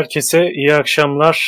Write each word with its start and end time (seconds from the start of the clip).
Herkese 0.00 0.50
iyi 0.52 0.74
akşamlar. 0.74 1.38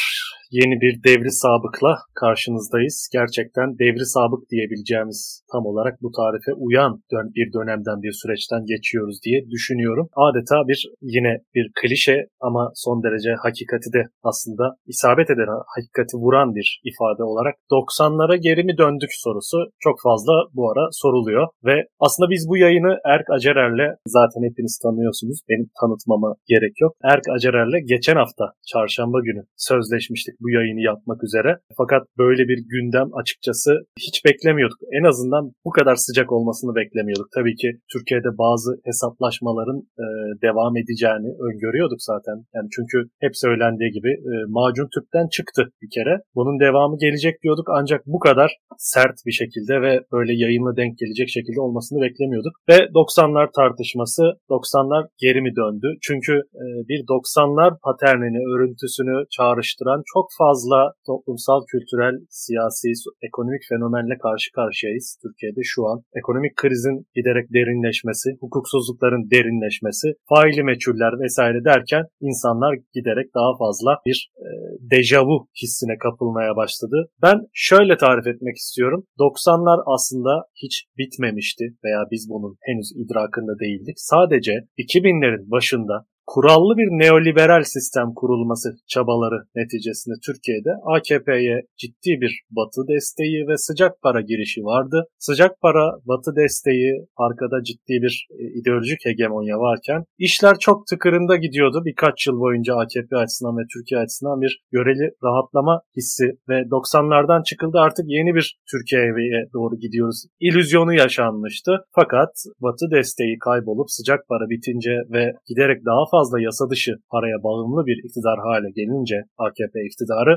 Yeni 0.50 0.80
bir 0.80 1.02
devri 1.04 1.30
sabıkla 1.30 1.98
karşınızdayız. 2.25 2.96
Gerçekten 3.18 3.68
devri 3.82 4.07
sabık 4.17 4.43
diyebileceğimiz 4.50 5.21
tam 5.53 5.63
olarak 5.71 5.94
bu 6.04 6.11
tarife 6.18 6.53
uyan 6.67 6.93
bir 7.36 7.49
dönemden 7.57 7.99
bir 8.04 8.13
süreçten 8.21 8.63
geçiyoruz 8.72 9.17
diye 9.25 9.39
düşünüyorum. 9.54 10.07
Adeta 10.27 10.58
bir 10.71 10.80
yine 11.14 11.32
bir 11.54 11.66
klişe 11.79 12.16
ama 12.49 12.63
son 12.85 13.03
derece 13.04 13.30
hakikati 13.44 13.89
de 13.96 14.03
aslında 14.30 14.64
isabet 14.93 15.29
eden, 15.30 15.49
hakikati 15.75 16.14
vuran 16.25 16.49
bir 16.58 16.68
ifade 16.90 17.22
olarak 17.30 17.54
90'lara 17.79 18.36
geri 18.46 18.63
mi 18.68 18.75
döndük 18.82 19.13
sorusu 19.25 19.58
çok 19.85 19.96
fazla 20.07 20.35
bu 20.57 20.63
ara 20.71 20.85
soruluyor 21.02 21.44
ve 21.68 21.77
aslında 22.04 22.30
biz 22.35 22.43
bu 22.50 22.57
yayını 22.64 22.93
Erk 23.13 23.27
Acerer'le 23.36 23.89
zaten 24.16 24.43
hepiniz 24.49 24.75
tanıyorsunuz. 24.85 25.39
Benim 25.49 25.66
tanıtmama 25.80 26.30
gerek 26.52 26.75
yok. 26.80 26.93
Erk 27.13 27.27
Acerer'le 27.35 27.79
geçen 27.93 28.16
hafta 28.22 28.44
çarşamba 28.72 29.18
günü 29.29 29.43
sözleşmiştik 29.57 30.35
bu 30.43 30.49
yayını 30.50 30.82
yapmak 30.91 31.25
üzere. 31.25 31.50
Fakat 31.80 32.02
böyle 32.19 32.42
bir 32.50 32.58
gündem 32.75 33.08
açıkçası 33.20 33.70
hiç 34.06 34.16
beklemiyorduk. 34.27 34.80
En 34.98 35.05
azından 35.11 35.44
bu 35.66 35.70
kadar 35.70 35.96
sıcak 36.06 36.32
olmasını 36.32 36.74
beklemiyorduk. 36.74 37.28
Tabii 37.36 37.56
ki 37.62 37.68
Türkiye'de 37.92 38.30
bazı 38.44 38.70
hesaplaşmaların 38.88 39.80
e, 40.05 40.06
devam 40.46 40.72
edeceğini 40.77 41.30
öngörüyorduk 41.46 42.00
zaten. 42.10 42.36
Yani 42.55 42.68
çünkü 42.77 42.96
hep 43.24 43.34
söylendiği 43.44 43.90
gibi 43.96 44.10
e, 44.30 44.33
macun 44.58 44.88
tüpten 44.94 45.27
çıktı 45.36 45.62
bir 45.83 45.90
kere. 45.96 46.14
Bunun 46.36 46.56
devamı 46.66 46.96
gelecek 47.05 47.34
diyorduk 47.42 47.66
ancak 47.78 48.00
bu 48.06 48.18
kadar 48.18 48.50
sert 48.78 49.16
bir 49.27 49.36
şekilde 49.40 49.74
ve 49.84 49.92
böyle 50.12 50.33
yayınla 50.44 50.72
denk 50.77 50.98
gelecek 51.02 51.28
şekilde 51.36 51.60
olmasını 51.66 51.98
beklemiyorduk. 52.05 52.55
Ve 52.70 52.78
90'lar 53.00 53.48
tartışması 53.58 54.22
90'lar 54.50 55.02
geri 55.24 55.40
mi 55.46 55.52
döndü? 55.60 55.88
Çünkü 56.06 56.33
e, 56.62 56.64
bir 56.90 57.00
90'lar 57.16 57.70
paternini, 57.86 58.40
örüntüsünü 58.52 59.16
çağrıştıran 59.36 60.02
çok 60.14 60.27
fazla 60.40 60.78
toplumsal, 61.06 61.60
kültürel, 61.72 62.02
siyasi, 62.42 62.89
ekonomik 63.28 63.62
fenomenle 63.70 64.17
karşı 64.27 64.48
karşıyayız 64.58 65.06
Türkiye'de 65.22 65.62
şu 65.72 65.81
an. 65.91 65.98
Ekonomik 66.20 66.55
krizin 66.56 66.97
giderek 67.17 67.47
derinleşmesi, 67.56 68.28
hukuksuzlukların 68.42 69.31
derinleşmesi, 69.34 70.08
faili 70.30 70.62
meçhuller 70.70 71.12
vesaire 71.25 71.64
derken 71.64 72.05
insanlar 72.28 72.73
giderek 72.97 73.28
daha 73.39 73.53
fazla 73.62 73.92
bir 74.06 74.19
e, 74.47 74.48
dejavu 74.95 75.36
hissine 75.62 75.97
kapılmaya 76.05 76.56
başladı. 76.56 76.98
Ben 77.23 77.39
şöyle 77.53 77.97
tarif 77.97 78.27
etmek 78.27 78.56
istiyorum. 78.56 79.00
90'lar 79.19 79.80
aslında 79.95 80.33
hiç 80.62 80.75
bitmemişti 80.98 81.64
veya 81.84 82.00
biz 82.12 82.23
bunun 82.33 82.56
henüz 82.69 82.89
idrakında 83.03 83.58
değildik. 83.64 83.97
Sadece 83.97 84.53
2000'lerin 84.78 85.50
başında 85.50 86.06
kurallı 86.26 86.76
bir 86.76 86.88
neoliberal 87.02 87.62
sistem 87.62 88.14
kurulması 88.16 88.68
çabaları 88.88 89.38
neticesinde 89.54 90.14
Türkiye'de 90.26 90.70
AKP'ye 90.94 91.56
ciddi 91.80 92.20
bir 92.22 92.32
batı 92.50 92.82
desteği 92.88 93.48
ve 93.48 93.56
sıcak 93.56 94.02
para 94.02 94.20
girişi 94.20 94.60
vardı. 94.60 95.06
Sıcak 95.18 95.60
para, 95.60 95.84
batı 96.04 96.36
desteği, 96.36 97.06
arkada 97.16 97.62
ciddi 97.64 97.94
bir 98.04 98.26
e, 98.38 98.44
ideolojik 98.60 99.00
hegemonya 99.04 99.56
varken 99.58 100.05
işler 100.18 100.56
çok 100.58 100.86
tıkırında 100.86 101.36
gidiyordu. 101.36 101.82
Birkaç 101.84 102.27
yıl 102.27 102.40
boyunca 102.40 102.77
AKP 102.77 103.16
açısından 103.16 103.56
ve 103.58 103.62
Türkiye 103.74 104.00
açısından 104.00 104.40
bir 104.40 104.62
göreli 104.72 105.06
rahatlama 105.24 105.82
hissi 105.96 106.27
ve 106.48 106.58
90'lardan 106.77 107.44
çıkıldı 107.44 107.78
artık 107.78 108.05
yeni 108.08 108.34
bir 108.34 108.58
Türkiye'ye 108.70 109.40
doğru 109.55 109.77
gidiyoruz. 109.77 110.24
İllüzyonu 110.40 110.94
yaşanmıştı. 110.94 111.72
Fakat 111.94 112.32
batı 112.61 112.86
desteği 112.90 113.38
kaybolup 113.38 113.90
sıcak 113.90 114.28
para 114.28 114.50
bitince 114.50 114.94
ve 115.14 115.32
giderek 115.48 115.84
daha 115.86 116.11
fazla 116.14 116.36
yasa 116.48 116.64
dışı 116.70 116.92
paraya 117.12 117.39
bağımlı 117.46 117.83
bir 117.89 117.98
iktidar 118.06 118.39
hale 118.46 118.70
gelince 118.78 119.18
AKP 119.45 119.77
iktidarı 119.89 120.34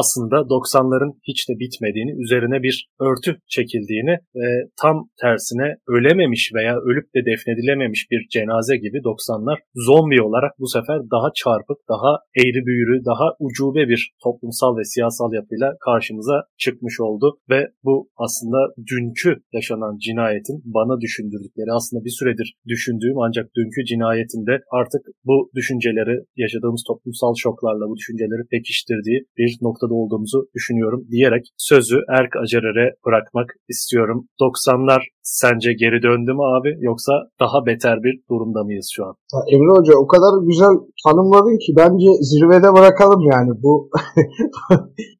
aslında 0.00 0.36
90'ların 0.56 1.12
hiç 1.28 1.40
de 1.48 1.54
bitmediğini, 1.62 2.12
üzerine 2.22 2.58
bir 2.66 2.76
örtü 3.08 3.30
çekildiğini 3.54 4.14
ve 4.40 4.48
tam 4.82 4.96
tersine 5.22 5.68
ölememiş 5.94 6.42
veya 6.56 6.74
ölüp 6.88 7.06
de 7.14 7.20
defnedilememiş 7.30 8.02
bir 8.10 8.20
cenaze 8.34 8.76
gibi 8.84 8.98
90'lar 8.98 9.58
zombi 9.86 10.22
olarak 10.28 10.52
bu 10.58 10.68
sefer 10.76 10.98
daha 11.14 11.28
çarpık, 11.40 11.78
daha 11.94 12.12
eğri 12.40 12.60
büğrü, 12.68 13.04
daha 13.10 13.26
ucube 13.46 13.88
bir 13.92 14.02
toplumsal 14.24 14.76
ve 14.76 14.84
siyasal 14.84 15.32
yapıyla 15.32 15.68
karşımıza 15.86 16.36
çıkmış 16.58 17.00
oldu 17.00 17.26
ve 17.50 17.60
bu 17.84 18.08
aslında 18.24 18.60
dünkü 18.90 19.30
yaşanan 19.52 19.94
cinayetin 20.06 20.58
bana 20.64 21.00
düşündürdükleri 21.00 21.70
aslında 21.78 22.04
bir 22.04 22.14
süredir 22.18 22.48
düşündüğüm 22.72 23.18
ancak 23.26 23.46
dünkü 23.56 23.84
cinayetinde 23.84 24.54
artık 24.78 25.02
bu 25.24 25.50
düşünceleri 25.54 26.16
yaşadığımız 26.36 26.82
toplumsal 26.88 27.34
şoklarla 27.44 27.84
bu 27.90 27.96
düşünceleri 27.96 28.48
pekiştirdiği 28.50 29.18
bir 29.38 29.50
noktada 29.62 29.94
olduğumuzu 29.94 30.48
düşünüyorum 30.56 31.06
diyerek 31.10 31.44
sözü 31.56 31.96
Erk 32.18 32.36
Acerer'e 32.36 32.86
bırakmak 33.06 33.48
istiyorum. 33.68 34.28
90'lar 34.40 35.02
sence 35.40 35.70
geri 35.82 35.98
döndü 36.06 36.30
mü 36.38 36.44
abi 36.56 36.70
yoksa 36.90 37.12
daha 37.40 37.66
beter 37.66 37.96
bir 38.04 38.14
durumda 38.30 38.64
mıyız 38.64 38.88
şu 38.94 39.04
an? 39.06 39.14
Ya 39.32 39.40
Emre 39.54 39.72
Hoca 39.78 39.94
o 40.04 40.06
kadar 40.06 40.32
güzel 40.48 40.74
tanımladın 41.04 41.58
ki 41.64 41.70
bence 41.80 42.08
zirvede 42.30 42.68
bırakalım 42.76 43.22
yani 43.34 43.52
bu 43.64 43.90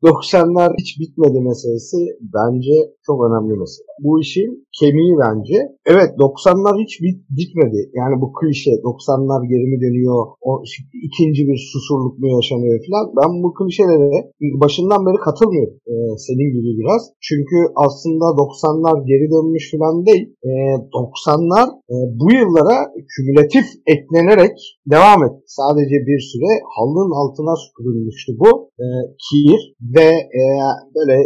90'lar 0.09 0.71
hiç 0.81 0.91
bitmedi 1.01 1.39
meselesi 1.49 1.99
bence 2.37 2.77
çok 3.07 3.19
önemli 3.27 3.55
mesele. 3.63 3.91
Bu 4.05 4.21
işin 4.21 4.51
kemiği 4.81 5.15
bence. 5.25 5.57
Evet 5.93 6.11
90'lar 6.27 6.75
hiç 6.83 6.93
bit, 7.05 7.19
bitmedi. 7.39 7.81
Yani 8.01 8.15
bu 8.23 8.27
klişe 8.37 8.71
90'lar 8.71 9.41
geri 9.53 9.67
mi 9.73 9.79
dönüyor? 9.85 10.21
O 10.49 10.51
ikinci 11.09 11.43
bir 11.49 11.59
susurluk 11.73 12.15
mu 12.21 12.29
yaşanıyor 12.37 12.79
falan. 12.87 13.07
Ben 13.19 13.31
bu 13.43 13.49
klişelere 13.59 14.19
başından 14.63 15.01
beri 15.07 15.19
katılmıyorum. 15.27 15.75
Ee, 15.91 15.95
senin 16.27 16.49
gibi 16.55 16.71
biraz. 16.81 17.03
Çünkü 17.29 17.57
aslında 17.87 18.27
90'lar 18.45 18.97
geri 19.11 19.27
dönmüş 19.35 19.65
falan 19.73 19.98
değil. 20.07 20.25
Ee, 20.45 20.49
90'lar 21.03 21.69
e, 21.93 21.97
bu 22.21 22.33
yıllara 22.33 22.77
kümülatif 23.13 23.67
eklenerek 23.87 24.57
devam 24.87 25.25
etti. 25.25 25.43
Sadece 25.47 25.97
bir 26.09 26.21
süre 26.31 26.51
halının 26.75 27.13
altına 27.21 27.55
süpürülmüştü 27.57 28.33
bu. 28.43 28.71
Ee, 28.81 28.85
kir 29.25 29.61
ve 29.97 30.09
e, 30.41 30.43
böyle 30.95 31.17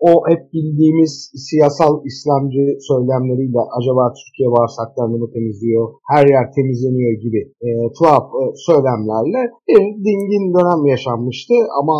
o 0.00 0.10
hep 0.30 0.52
bildiğimiz 0.52 1.12
siyasal 1.46 1.94
İslamcı 2.10 2.64
söylemleriyle 2.88 3.60
acaba 3.78 4.04
Türkiye 4.20 4.48
bağırsaklarını 4.56 5.18
mı 5.22 5.28
temizliyor, 5.34 5.84
her 6.12 6.24
yer 6.34 6.46
temizleniyor 6.56 7.14
gibi 7.24 7.40
e, 7.66 7.68
tuhaf 7.96 8.26
e, 8.40 8.42
söylemlerle 8.68 9.40
bir 9.68 9.82
dingin 10.06 10.46
dönem 10.56 10.82
yaşanmıştı 10.94 11.54
ama 11.80 11.96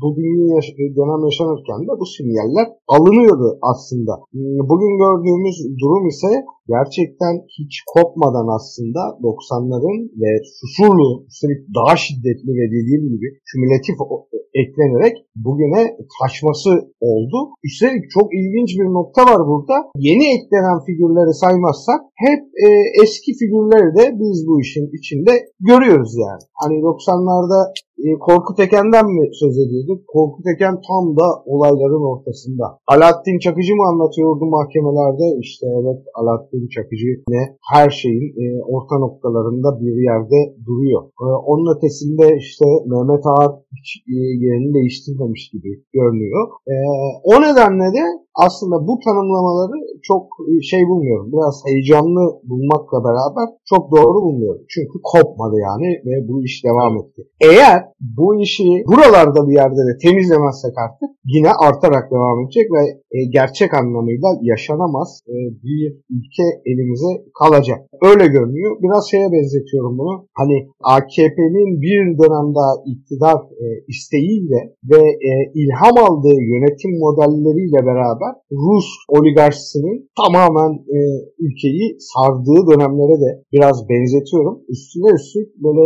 bu 0.00 0.08
dingin 0.16 0.48
yaş- 0.56 0.76
dönem 0.98 1.22
yaşanırken 1.28 1.80
de 1.88 1.92
bu 2.00 2.06
sinyaller 2.16 2.66
alınıyordu 2.96 3.48
aslında. 3.72 4.12
Bugün 4.70 4.92
gördüğümüz 5.04 5.56
durum 5.82 6.04
ise 6.12 6.30
gerçekten 6.74 7.34
hiç 7.58 7.72
kopmadan 7.92 8.48
aslında 8.56 9.00
90'ların 9.28 9.98
ve 10.22 10.30
Susurlu 10.58 11.08
üstelik 11.30 11.60
daha 11.78 11.96
şiddetli 12.04 12.50
ve 12.58 12.64
dediğim 12.76 13.04
gibi 13.12 13.28
kümülatif 13.48 13.96
eklenerek 14.62 15.14
bugüne 15.36 15.82
taşması 16.16 16.70
oldu. 17.00 17.31
Üstelik 17.66 18.04
çok 18.16 18.28
ilginç 18.40 18.70
bir 18.80 18.88
nokta 18.98 19.22
var 19.30 19.40
burada. 19.50 19.76
Yeni 20.08 20.26
eklenen 20.36 20.78
figürleri 20.86 21.34
saymazsak 21.42 22.00
hep 22.26 22.42
e, 22.66 22.68
eski 23.02 23.30
figürleri 23.40 23.90
de 23.98 24.04
biz 24.20 24.38
bu 24.48 24.54
işin 24.64 24.86
içinde 24.98 25.32
görüyoruz 25.70 26.12
yani. 26.24 26.42
Hani 26.60 26.76
90'larda 26.90 27.58
e, 28.06 28.08
Korkut 28.26 28.58
Eken'den 28.60 29.06
mi 29.16 29.24
söz 29.40 29.54
ediyorduk? 29.64 30.00
Korkut 30.14 30.46
Eken 30.52 30.76
tam 30.88 31.04
da 31.18 31.26
olayların 31.52 32.04
ortasında. 32.12 32.64
Alaaddin 32.92 33.38
Çakıcı 33.44 33.74
mı 33.78 33.84
anlatıyordu 33.90 34.44
mahkemelerde? 34.56 35.26
İşte 35.44 35.66
evet 35.80 36.00
Alaaddin 36.18 36.68
Çakıcı 36.74 37.10
ne 37.34 37.42
her 37.72 37.90
şeyin 37.90 38.26
e, 38.42 38.44
orta 38.74 38.96
noktalarında 39.04 39.68
bir 39.80 39.94
yerde 40.10 40.38
duruyor. 40.66 41.02
E, 41.24 41.26
onun 41.50 41.66
ötesinde 41.76 42.26
işte 42.44 42.66
Mehmet 42.90 43.24
Ağar 43.32 43.52
hiç 43.76 43.88
e, 44.14 44.16
yerini 44.44 44.74
değiştirmemiş 44.74 45.50
gibi 45.52 45.70
görünüyor. 45.92 46.42
E, 46.72 46.74
o 47.32 47.34
nedenle 47.46 47.88
de 47.98 48.04
aslında 48.34 48.86
bu 48.86 48.98
tanımlamaları 49.04 49.76
çok 50.02 50.22
e, 50.50 50.62
şey 50.62 50.82
bulmuyorum. 50.88 51.32
Biraz 51.32 51.62
heyecanlı 51.66 52.22
bulmakla 52.50 52.98
beraber 53.08 53.46
çok 53.64 53.82
doğru 53.96 54.18
bulmuyorum. 54.26 54.62
Çünkü 54.68 54.96
kopmadı 55.12 55.56
yani 55.68 55.88
ve 56.06 56.28
bu 56.28 56.44
iş 56.44 56.64
devam 56.64 56.92
etti. 57.00 57.20
Eğer 57.40 57.78
bu 58.00 58.40
işi 58.40 58.68
buralarda 58.86 59.48
bir 59.48 59.54
yerde 59.54 59.82
de 59.88 59.94
temizlemezsek 60.04 60.74
artık 60.84 61.10
yine 61.24 61.50
artarak 61.66 62.10
devam 62.10 62.36
edecek 62.42 62.66
ve 62.76 62.82
e, 63.16 63.18
gerçek 63.32 63.74
anlamıyla 63.74 64.28
yaşanamaz 64.42 65.20
e, 65.28 65.36
bir 65.64 65.82
ülke 66.16 66.46
elimize 66.70 67.12
kalacak. 67.38 67.80
Öyle 68.08 68.26
görünüyor. 68.26 68.76
Biraz 68.82 69.10
şeye 69.10 69.32
benzetiyorum 69.32 69.98
bunu. 69.98 70.26
Hani 70.40 70.56
AKP'nin 70.94 71.70
bir 71.84 72.02
dönemde 72.22 72.66
iktidar 72.92 73.38
isteğiyle 73.88 74.60
ve 74.90 75.02
ilham 75.54 75.96
aldığı 76.06 76.38
yönetim 76.52 76.92
modelleriyle 77.04 77.86
beraber 77.86 78.21
beraber 78.22 78.34
Rus 78.52 78.88
oligarşisinin 79.08 80.10
tamamen 80.22 80.72
e, 80.96 80.98
ülkeyi 81.38 81.96
sardığı 81.98 82.60
dönemlere 82.70 83.16
de 83.24 83.30
biraz 83.52 83.88
benzetiyorum. 83.88 84.56
Üstüne 84.68 85.10
üstlük 85.18 85.48
böyle 85.64 85.84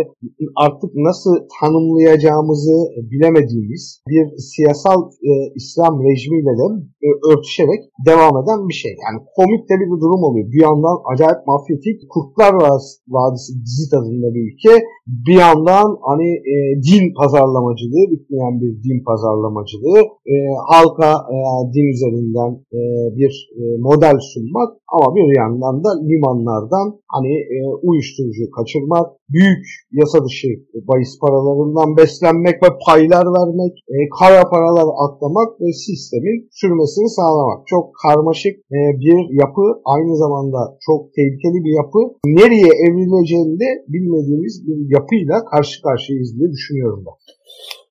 artık 0.57 0.91
nasıl 0.95 1.35
tanımlayacağımızı 1.61 2.77
bilemediğimiz 3.11 4.03
bir 4.09 4.27
siyasal 4.53 5.01
e, 5.31 5.33
İslam 5.55 5.95
rejimiyle 6.07 6.55
de 6.61 6.67
e, 7.07 7.09
örtüşerek 7.31 7.81
devam 8.11 8.35
eden 8.41 8.61
bir 8.69 8.79
şey. 8.83 8.93
Yani 9.05 9.19
komik 9.37 9.63
de 9.71 9.75
bir 9.81 9.89
durum 10.03 10.23
oluyor. 10.29 10.47
Bir 10.53 10.63
yandan 10.69 10.97
acayip 11.13 11.41
mafyatik 11.47 11.99
Kurtlar 12.13 12.53
Vadisi 13.15 13.51
dizi 13.67 13.87
tadında 13.91 14.29
bir 14.35 14.43
ülke. 14.49 14.75
Bir 15.27 15.39
yandan 15.47 15.89
hani 16.11 16.29
e, 16.53 16.57
din 16.89 17.05
pazarlamacılığı, 17.21 18.05
bitmeyen 18.13 18.55
bir 18.61 18.73
din 18.85 18.99
pazarlamacılığı, 19.09 20.01
e, 20.33 20.35
halka 20.71 21.11
e, 21.35 21.37
din 21.75 21.89
üzerinden 22.27 22.53
e, 22.79 22.81
bir 23.17 23.51
e, 23.61 23.63
model 23.79 24.19
sunmak 24.33 24.71
ama 24.95 25.15
bir 25.17 25.37
yandan 25.37 25.85
da 25.85 25.91
limanlardan 26.09 27.01
hani 27.15 27.35
e, 27.55 27.59
uyuşturucu 27.83 28.51
kaçırmak, 28.57 29.07
büyük 29.29 29.65
yasa 29.93 30.19
dışı 30.25 30.49
bahis 30.89 31.13
paralarından 31.21 31.97
beslenmek 31.97 32.57
ve 32.63 32.69
paylar 32.87 33.27
vermek, 33.39 33.75
e, 33.95 33.97
kara 34.19 34.43
paralar 34.51 34.89
atlamak 35.05 35.51
ve 35.61 35.73
sistemin 35.87 36.39
sürmesini 36.61 37.09
sağlamak. 37.19 37.67
Çok 37.67 37.85
karmaşık 38.05 38.57
e, 38.77 38.79
bir 39.03 39.19
yapı, 39.43 39.67
aynı 39.95 40.17
zamanda 40.23 40.61
çok 40.87 41.01
tehlikeli 41.17 41.59
bir 41.65 41.75
yapı. 41.83 42.01
Nereye 42.41 42.73
evrileceğini 42.87 43.57
de 43.65 43.69
bilmediğimiz 43.89 44.55
bir 44.67 44.79
yapıyla 44.97 45.45
karşı 45.45 45.83
karşıyayız 45.83 46.31
diye 46.39 46.49
düşünüyorum 46.57 47.05
ben. 47.07 47.17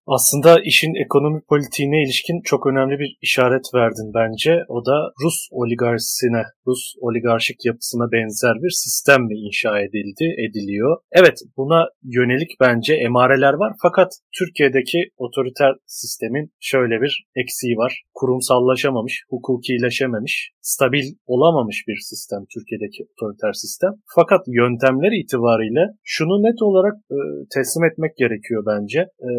Aslında 0.07 0.61
işin 0.63 0.93
ekonomi 1.05 1.41
politiğine 1.49 2.03
ilişkin 2.03 2.41
çok 2.43 2.67
önemli 2.67 2.99
bir 2.99 3.17
işaret 3.21 3.65
verdin 3.73 4.11
bence. 4.13 4.51
O 4.67 4.85
da 4.85 4.97
Rus 5.23 5.47
oligarşisine, 5.51 6.43
Rus 6.67 6.93
oligarşik 6.99 7.65
yapısına 7.65 8.11
benzer 8.11 8.55
bir 8.63 8.69
sistem 8.69 9.21
mi 9.21 9.35
inşa 9.47 9.79
edildi, 9.79 10.25
ediliyor? 10.45 10.97
Evet 11.11 11.37
buna 11.57 11.85
yönelik 12.03 12.51
bence 12.59 12.93
emareler 12.93 13.53
var 13.53 13.73
fakat 13.81 14.11
Türkiye'deki 14.37 14.99
otoriter 15.17 15.73
sistemin 15.85 16.51
şöyle 16.59 17.01
bir 17.01 17.25
eksiği 17.35 17.75
var. 17.77 18.03
Kurumsallaşamamış, 18.13 19.23
hukukileşememiş, 19.29 20.51
stabil 20.61 21.05
olamamış 21.25 21.83
bir 21.87 21.97
sistem 22.09 22.41
Türkiye'deki 22.53 23.01
otoriter 23.11 23.53
sistem. 23.53 23.91
Fakat 24.15 24.41
yöntemler 24.47 25.11
itibariyle 25.21 25.83
şunu 26.03 26.43
net 26.47 26.61
olarak 26.61 26.95
e, 27.11 27.17
teslim 27.55 27.83
etmek 27.89 28.17
gerekiyor 28.17 28.63
bence. 28.71 28.99
E, 29.29 29.31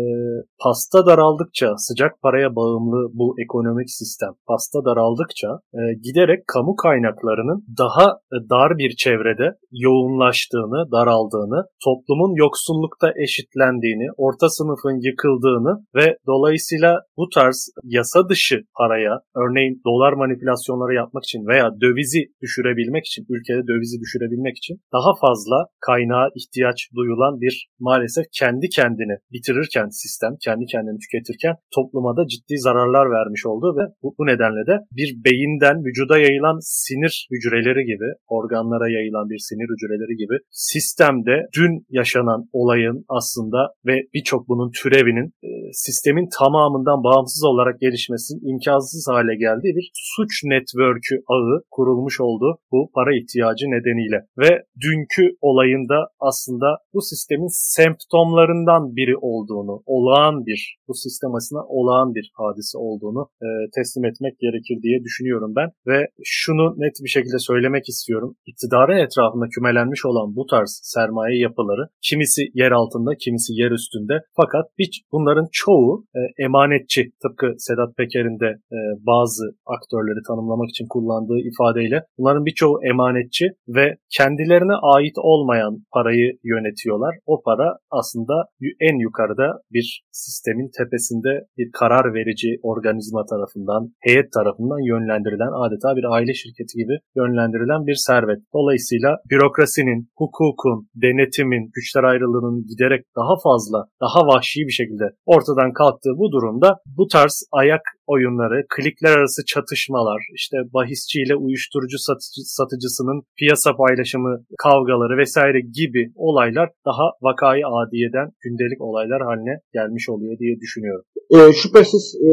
pasta 0.62 1.06
daraldıkça 1.06 1.74
sıcak 1.76 2.22
paraya 2.22 2.56
bağımlı 2.56 3.10
bu 3.12 3.34
ekonomik 3.44 3.90
sistem 3.90 4.32
pasta 4.48 4.84
daraldıkça 4.84 5.48
e, 5.74 5.80
giderek 6.02 6.46
kamu 6.46 6.76
kaynaklarının 6.76 7.64
daha 7.78 8.06
e, 8.34 8.36
dar 8.50 8.78
bir 8.78 8.90
çevrede 8.96 9.48
yoğunlaştığını, 9.72 10.90
daraldığını, 10.92 11.60
toplumun 11.84 12.34
yoksullukta 12.34 13.08
eşitlendiğini, 13.24 14.06
orta 14.16 14.48
sınıfın 14.48 14.96
yıkıldığını 15.06 15.72
ve 15.94 16.16
dolayısıyla 16.26 17.00
bu 17.16 17.28
tarz 17.34 17.58
yasa 17.84 18.28
dışı 18.28 18.60
paraya, 18.78 19.20
örneğin 19.36 19.80
dolar 19.86 20.12
manipülasyonları 20.12 20.94
yapmak 20.94 21.24
için 21.24 21.46
veya 21.46 21.70
dövizi 21.80 22.22
düşürebilmek 22.42 23.06
için, 23.06 23.26
ülkede 23.28 23.66
dövizi 23.66 24.00
düşürebilmek 24.00 24.56
için 24.56 24.76
daha 24.92 25.12
fazla 25.20 25.56
kaynağa 25.86 26.28
ihtiyaç 26.34 26.78
duyulan 26.96 27.40
bir 27.40 27.68
maalesef 27.80 28.24
kendi 28.32 28.68
kendini 28.68 29.16
bitirirken 29.32 29.88
sistem, 29.88 30.32
kendi 30.46 30.64
kendini 30.72 30.98
tüketirken 31.04 31.54
topluma 31.76 32.12
da 32.18 32.22
ciddi 32.32 32.54
zararlar 32.66 33.06
vermiş 33.16 33.42
oldu 33.50 33.66
ve 33.78 33.84
bu, 34.02 34.08
bu 34.18 34.22
nedenle 34.32 34.62
de 34.70 34.74
bir 34.98 35.10
beyinden 35.26 35.76
vücuda 35.86 36.16
yayılan 36.26 36.58
sinir 36.86 37.14
hücreleri 37.32 37.82
gibi, 37.92 38.08
organlara 38.36 38.88
yayılan 38.96 39.26
bir 39.32 39.40
sinir 39.48 39.68
hücreleri 39.72 40.14
gibi 40.22 40.36
sistemde 40.50 41.34
dün 41.58 41.72
yaşanan 41.98 42.40
olayın 42.52 43.04
aslında 43.18 43.60
ve 43.86 43.96
birçok 44.14 44.48
bunun 44.48 44.70
türevinin 44.80 45.28
e, 45.46 45.50
sistemin 45.72 46.28
tamamından 46.38 46.98
bağımsız 47.08 47.44
olarak 47.44 47.80
gelişmesinin 47.80 48.42
imkansız 48.52 49.04
hale 49.12 49.34
geldiği 49.44 49.72
bir 49.78 49.86
suç 49.94 50.32
network'ü 50.44 51.16
ağı 51.34 51.54
kurulmuş 51.70 52.20
oldu 52.20 52.58
bu 52.72 52.90
para 52.94 53.10
ihtiyacı 53.18 53.66
nedeniyle. 53.76 54.18
Ve 54.42 54.50
dünkü 54.84 55.24
olayında 55.40 55.98
aslında 56.20 56.68
bu 56.94 57.00
sistemin 57.10 57.52
semptomlarından 57.76 58.96
biri 58.96 59.16
olduğunu, 59.16 59.82
olağan 59.86 60.35
bir, 60.46 60.60
bu 60.88 60.94
sistem 60.94 61.34
açısından 61.34 61.66
olağan 61.68 62.14
bir 62.14 62.26
hadise 62.34 62.78
olduğunu 62.78 63.22
e, 63.46 63.48
teslim 63.76 64.04
etmek 64.04 64.34
gerekir 64.44 64.76
diye 64.82 64.98
düşünüyorum 65.06 65.52
ben. 65.56 65.68
Ve 65.86 65.98
şunu 66.24 66.74
net 66.76 66.94
bir 67.04 67.08
şekilde 67.08 67.38
söylemek 67.38 67.88
istiyorum. 67.88 68.36
İktidarın 68.46 68.98
etrafında 69.04 69.46
kümelenmiş 69.54 70.02
olan 70.06 70.36
bu 70.36 70.46
tarz 70.46 70.80
sermaye 70.82 71.38
yapıları 71.46 71.84
kimisi 72.02 72.42
yer 72.54 72.72
altında, 72.80 73.10
kimisi 73.24 73.50
yer 73.62 73.70
üstünde. 73.70 74.14
Fakat 74.40 74.64
hiç 74.78 74.94
bunların 75.12 75.48
çoğu 75.52 76.04
e, 76.18 76.20
emanetçi. 76.44 77.02
Tıpkı 77.22 77.46
Sedat 77.58 77.96
Peker'in 77.96 78.40
de 78.44 78.50
e, 78.76 78.78
bazı 79.10 79.44
aktörleri 79.66 80.22
tanımlamak 80.28 80.68
için 80.70 80.86
kullandığı 80.88 81.40
ifadeyle 81.50 81.98
bunların 82.18 82.44
birçoğu 82.44 82.74
emanetçi 82.90 83.46
ve 83.68 83.96
kendilerine 84.16 84.76
ait 84.94 85.16
olmayan 85.18 85.74
parayı 85.92 86.28
yönetiyorlar. 86.44 87.14
O 87.26 87.42
para 87.42 87.78
aslında 87.90 88.34
en 88.80 88.98
yukarıda 88.98 89.48
bir 89.72 90.02
sistemin 90.26 90.68
tepesinde 90.78 91.32
bir 91.58 91.68
karar 91.78 92.06
verici 92.14 92.50
organizma 92.70 93.22
tarafından, 93.30 93.82
heyet 94.06 94.28
tarafından 94.36 94.80
yönlendirilen 94.92 95.52
adeta 95.64 95.88
bir 95.98 96.04
aile 96.14 96.34
şirketi 96.42 96.74
gibi 96.82 96.96
yönlendirilen 97.20 97.82
bir 97.88 97.98
servet. 98.08 98.40
Dolayısıyla 98.56 99.10
bürokrasinin, 99.30 100.00
hukukun, 100.20 100.78
denetimin, 101.02 101.64
güçler 101.76 102.04
ayrılığının 102.10 102.56
giderek 102.70 103.02
daha 103.20 103.34
fazla, 103.46 103.78
daha 104.04 104.20
vahşi 104.30 104.60
bir 104.68 104.76
şekilde 104.80 105.06
ortadan 105.34 105.70
kalktığı 105.80 106.14
bu 106.20 106.26
durumda 106.34 106.68
bu 106.98 107.04
tarz 107.14 107.34
ayak 107.52 107.84
oyunları, 108.06 108.66
klikler 108.76 109.18
arası 109.18 109.44
çatışmalar, 109.46 110.20
işte 110.34 110.56
bahisçi 110.74 111.18
ile 111.22 111.34
uyuşturucu 111.34 111.98
satıcı, 111.98 112.40
satıcısının 112.56 113.22
piyasa 113.38 113.76
paylaşımı 113.76 114.34
kavgaları 114.58 115.18
vesaire 115.18 115.60
gibi 115.60 116.02
olaylar 116.14 116.68
daha 116.86 117.06
vakayı 117.22 117.64
adiyeden 117.66 118.28
gündelik 118.44 118.80
olaylar 118.80 119.22
haline 119.22 119.54
gelmiş 119.72 120.08
oluyor 120.08 120.38
diye 120.38 120.60
düşünüyorum. 120.60 121.04
E, 121.36 121.52
şüphesiz 121.52 122.04
e, 122.28 122.30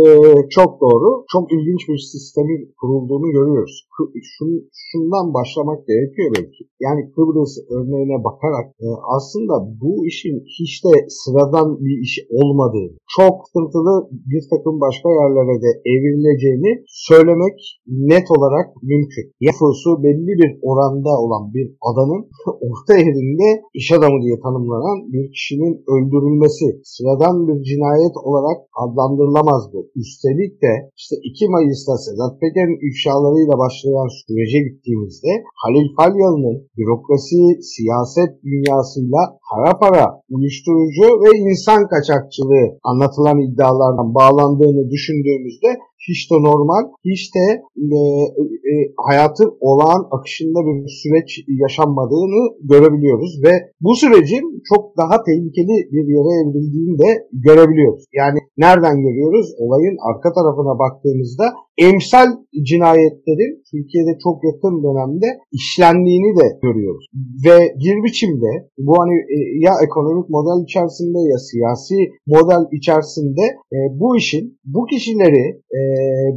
çok 0.50 0.82
doğru. 0.82 1.26
Çok 1.34 1.52
ilginç 1.52 1.82
bir 1.90 1.98
sistemin 1.98 2.74
kurulduğunu 2.80 3.32
görüyoruz. 3.32 3.88
Şun, 4.34 4.52
şundan 4.88 5.34
başlamak 5.38 5.88
gerekiyor 5.88 6.30
belki. 6.38 6.62
Yani 6.86 7.02
Kıbrıs 7.14 7.54
örneğine 7.76 8.18
bakarak 8.28 8.68
e, 8.86 8.88
aslında 9.18 9.56
bu 9.82 9.92
işin 10.12 10.38
hiç 10.60 10.74
de 10.86 10.94
sıradan 11.20 11.68
bir 11.86 11.98
iş 12.08 12.14
olmadığı, 12.40 12.90
çok 13.18 13.34
sıkıntılı 13.48 13.94
bir 14.32 14.44
takım 14.52 14.76
başka 14.86 15.08
yerlere 15.20 15.56
de 15.66 15.72
evrileceğini 15.94 16.72
söylemek 17.10 17.58
net 18.12 18.28
olarak 18.36 18.68
mümkün. 18.92 19.26
Nüfusu 19.42 19.92
belli 20.04 20.34
bir 20.42 20.52
oranda 20.70 21.12
olan 21.24 21.44
bir 21.56 21.68
adanın 21.90 22.22
orta 22.68 22.94
yerinde 23.04 23.48
iş 23.80 23.88
adamı 23.98 24.18
diye 24.24 24.38
tanımlanan 24.46 24.98
bir 25.14 25.26
kişinin 25.36 25.74
öldürülmesi 25.94 26.68
sıradan 26.94 27.36
bir 27.48 27.58
cinayet 27.70 28.16
olarak 28.28 28.58
adlandırılamazdı. 28.84 29.78
Üstelik 30.02 30.54
de 30.64 30.74
işte 31.00 31.16
2 31.24 31.50
Mayıs'ta 31.54 31.96
Sedat 32.06 32.34
Peker'in 32.42 32.80
ifşalarıyla 32.90 33.56
başlayan 33.64 33.83
sürece 34.28 34.60
gittiğimizde 34.68 35.32
Halil 35.62 35.90
Falyalı'nın 35.98 36.58
bürokrasi, 36.78 37.40
siyaset 37.74 38.32
dünyasıyla 38.52 39.22
para 39.50 39.74
para, 39.84 40.06
uyuşturucu 40.36 41.08
ve 41.24 41.30
insan 41.50 41.82
kaçakçılığı 41.94 42.68
anlatılan 42.90 43.38
iddialardan 43.48 44.10
bağlandığını 44.16 44.84
düşündüğümüzde 44.94 45.70
hiç 46.10 46.32
de 46.32 46.36
normal, 46.50 46.84
hiç 47.10 47.22
de 47.36 47.46
e, 47.98 48.00
e, 48.72 48.74
hayatın 49.08 49.50
olağan 49.60 50.04
akışında 50.16 50.60
bir 50.68 50.78
süreç 51.02 51.30
yaşanmadığını 51.64 52.42
görebiliyoruz 52.72 53.32
ve 53.46 53.54
bu 53.82 53.96
sürecin 53.96 54.46
çok 54.70 54.98
daha 54.98 55.16
tehlikeli 55.28 55.76
bir 55.94 56.06
yere 56.16 56.32
evrildiğini 56.42 56.96
de 57.04 57.10
görebiliyoruz. 57.48 58.04
Yani 58.14 58.40
nereden 58.58 58.96
görüyoruz? 59.06 59.48
Olayın 59.58 59.98
arka 60.10 60.30
tarafına 60.34 60.80
baktığımızda 60.84 61.46
emsal 61.78 62.28
cinayetlerin 62.70 63.54
Türkiye'de 63.72 64.14
çok 64.24 64.38
yakın 64.50 64.84
dönemde 64.84 65.26
işlendiğini 65.52 66.32
de 66.40 66.48
görüyoruz. 66.62 67.06
Ve 67.46 67.58
bir 67.84 68.04
biçimde 68.04 68.52
bu 68.78 68.94
hani 69.00 69.16
e, 69.36 69.38
ya 69.66 69.74
ekonomik 69.86 70.30
model 70.30 70.64
içerisinde 70.64 71.20
ya 71.32 71.38
siyasi 71.50 71.98
model 72.28 72.64
içerisinde 72.78 73.46
e, 73.76 73.78
bu 74.00 74.18
işin 74.18 74.60
bu 74.66 74.86
kişileri 74.86 75.46
e, 75.80 75.82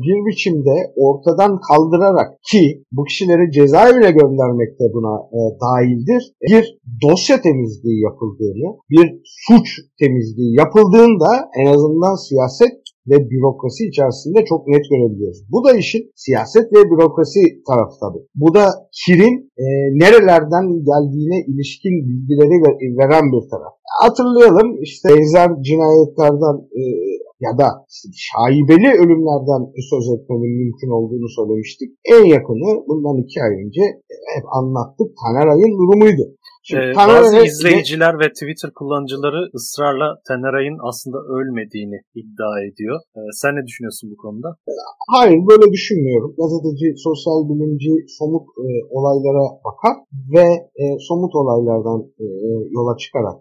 bir 0.05 0.19
biçimde 0.27 0.77
ortadan 0.97 1.61
kaldırarak 1.69 2.29
ki 2.51 2.83
bu 2.93 3.05
kişileri 3.05 3.51
cezaevine 3.53 4.11
göndermek 4.11 4.71
de 4.81 4.85
buna 4.95 5.15
e, 5.37 5.41
dahildir. 5.63 6.23
Bir 6.51 6.79
dosya 7.03 7.41
temizliği 7.41 8.03
yapıldığını, 8.03 8.69
bir 8.91 9.07
suç 9.25 9.69
temizliği 10.01 10.57
yapıldığında 10.59 11.31
en 11.61 11.67
azından 11.67 12.15
siyaset 12.29 12.86
ve 13.11 13.17
bürokrasi 13.31 13.83
içerisinde 13.91 14.45
çok 14.45 14.67
net 14.67 14.85
görebiliyoruz. 14.91 15.41
Bu 15.53 15.65
da 15.65 15.71
işin 15.83 16.03
siyaset 16.15 16.67
ve 16.75 16.81
bürokrasi 16.91 17.41
tarafı 17.69 17.97
tabii. 18.05 18.23
Bu 18.43 18.55
da 18.55 18.65
kirin 19.01 19.37
e, 19.65 19.67
nerelerden 20.03 20.67
geldiğine 20.91 21.39
ilişkin 21.51 21.95
bilgileri 22.09 22.57
veren 23.01 23.27
bir 23.33 23.51
taraf. 23.51 23.73
Hatırlayalım 24.03 24.69
işte 24.83 25.09
benzer 25.27 25.51
cinayetlerden 25.69 26.57
e, 26.81 26.83
ya 27.47 27.53
da 27.59 27.69
şaibeli 28.29 28.89
ölümlerden 29.03 29.63
söz 29.91 30.05
etmenin 30.15 30.53
mümkün 30.63 30.91
olduğunu 30.97 31.29
söylemiştik. 31.39 31.89
En 32.15 32.25
yakını 32.37 32.71
bundan 32.89 33.17
iki 33.25 33.39
ay 33.45 33.53
önce 33.63 33.83
hep 34.35 34.47
anlattık 34.59 35.09
Taneray'ın 35.21 35.73
durumuydu. 35.81 36.25
Şimdi, 36.69 36.83
ee, 36.83 36.97
bazı 36.97 37.37
izleyiciler 37.49 38.15
ve 38.23 38.27
Twitter 38.39 38.71
kullanıcıları 38.79 39.41
ısrarla 39.57 40.09
Taneray'ın 40.29 40.79
aslında 40.89 41.19
ölmediğini 41.37 41.99
iddia 42.21 42.55
ediyor. 42.69 42.97
Ee, 43.17 43.21
sen 43.41 43.53
ne 43.59 43.63
düşünüyorsun 43.69 44.07
bu 44.13 44.17
konuda? 44.25 44.49
Hayır 45.17 45.41
böyle 45.51 45.67
düşünmüyorum. 45.77 46.31
Gazeteci, 46.41 46.87
sosyal 47.07 47.39
bilimci 47.49 47.93
somut 48.19 48.47
e, 48.65 48.69
olaylara 48.97 49.45
bakar 49.67 49.95
ve 50.35 50.47
e, 50.83 50.85
somut 51.09 51.33
olaylardan 51.41 52.01
e, 52.25 52.27
yola 52.77 52.97
çıkarak 53.03 53.37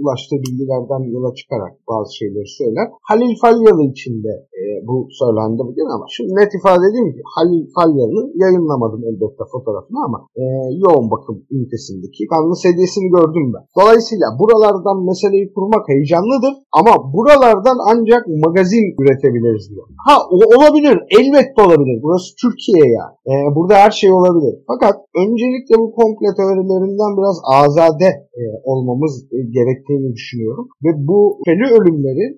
ulaştığı 0.00 0.38
bilgilerden 0.44 1.02
yola 1.14 1.30
çıkarak 1.38 1.72
bazı 1.90 2.10
şeyleri 2.18 2.48
söyler. 2.60 2.86
Halil 3.08 3.34
Falyalı 3.42 3.82
için 3.92 4.14
de 4.26 4.32
e, 4.58 4.62
bu 4.88 4.96
söylendi 5.20 5.60
bugün 5.68 5.88
ama 5.94 6.04
şimdi 6.16 6.32
net 6.40 6.52
ifade 6.58 6.84
edeyim 6.88 7.10
ki 7.16 7.22
Halil 7.34 7.64
Falyalı'nı 7.76 8.24
yayınlamadım 8.42 9.02
elbette 9.08 9.44
fotoğrafını 9.52 9.98
ama 10.08 10.18
e, 10.40 10.44
yoğun 10.84 11.06
bakım 11.14 11.36
ünitesindeki 11.54 12.22
kanlı 12.32 12.54
sedyesini 12.64 13.08
gördüm 13.16 13.46
ben. 13.54 13.64
Dolayısıyla 13.78 14.26
buralardan 14.40 14.98
meseleyi 15.10 15.46
kurmak 15.54 15.84
heyecanlıdır 15.92 16.54
ama 16.78 16.92
buralardan 17.14 17.78
ancak 17.92 18.22
magazin 18.44 18.86
üretebiliriz 19.00 19.64
diyor. 19.70 19.86
Ha 20.06 20.14
olabilir 20.56 20.96
elbette 21.18 21.60
olabilir. 21.66 21.96
Burası 22.04 22.28
Türkiye 22.42 22.84
ya. 22.98 23.04
E, 23.30 23.32
burada 23.56 23.74
her 23.84 23.92
şey 24.00 24.10
olabilir. 24.18 24.54
Fakat 24.70 24.96
öncelikle 25.22 25.74
bu 25.82 25.86
komple 25.98 26.30
teorilerinden 26.38 27.12
biraz 27.18 27.38
azade 27.58 28.08
e, 28.40 28.42
olmamız 28.70 29.12
e, 29.34 29.38
gerektiğini 29.56 29.87
düşünüyorum. 30.14 30.68
Ve 30.84 30.90
bu 31.08 31.38
feli 31.46 31.66
ölümlerin 31.78 32.32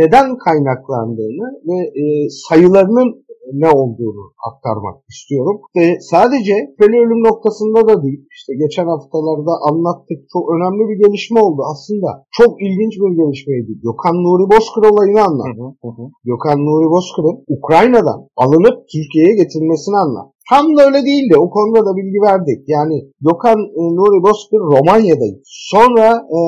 neden 0.00 0.28
kaynaklandığını 0.44 1.46
ve 1.68 1.78
e, 2.02 2.04
sayılarının 2.48 3.24
ne 3.52 3.68
olduğunu 3.80 4.24
aktarmak 4.48 4.96
istiyorum. 5.12 5.56
Ve 5.76 5.86
sadece 6.12 6.54
feli 6.78 6.96
ölüm 7.04 7.22
noktasında 7.28 7.80
da 7.88 8.02
değil, 8.04 8.20
işte 8.38 8.52
geçen 8.62 8.86
haftalarda 8.92 9.52
anlattık 9.68 10.20
çok 10.32 10.44
önemli 10.54 10.82
bir 10.90 10.98
gelişme 11.04 11.40
oldu 11.40 11.62
aslında. 11.72 12.08
Çok 12.38 12.52
ilginç 12.66 12.94
bir 13.02 13.12
gelişmeydi. 13.20 13.72
Gökhan 13.86 14.16
Nuri 14.24 14.46
Bozkır 14.52 14.84
olayını 14.90 15.22
anlat. 15.28 15.52
Gökhan 16.30 16.58
Nuri 16.66 16.88
Bozkır'ın 16.94 17.36
Ukrayna'dan 17.56 18.20
alınıp 18.44 18.76
Türkiye'ye 18.92 19.34
getirilmesini 19.40 19.96
anlat. 20.04 20.33
Tam 20.50 20.76
da 20.76 20.82
öyle 20.86 21.00
değildi. 21.08 21.34
O 21.38 21.50
konuda 21.50 21.80
da 21.86 21.96
bilgi 21.96 22.20
verdik. 22.28 22.60
Yani 22.66 22.96
Gökhan 23.26 23.58
e, 23.80 23.82
Nuri 23.96 24.22
Bozkır 24.26 24.60
Romanya'daydı. 24.74 25.40
Sonra 25.44 26.06
e, 26.36 26.38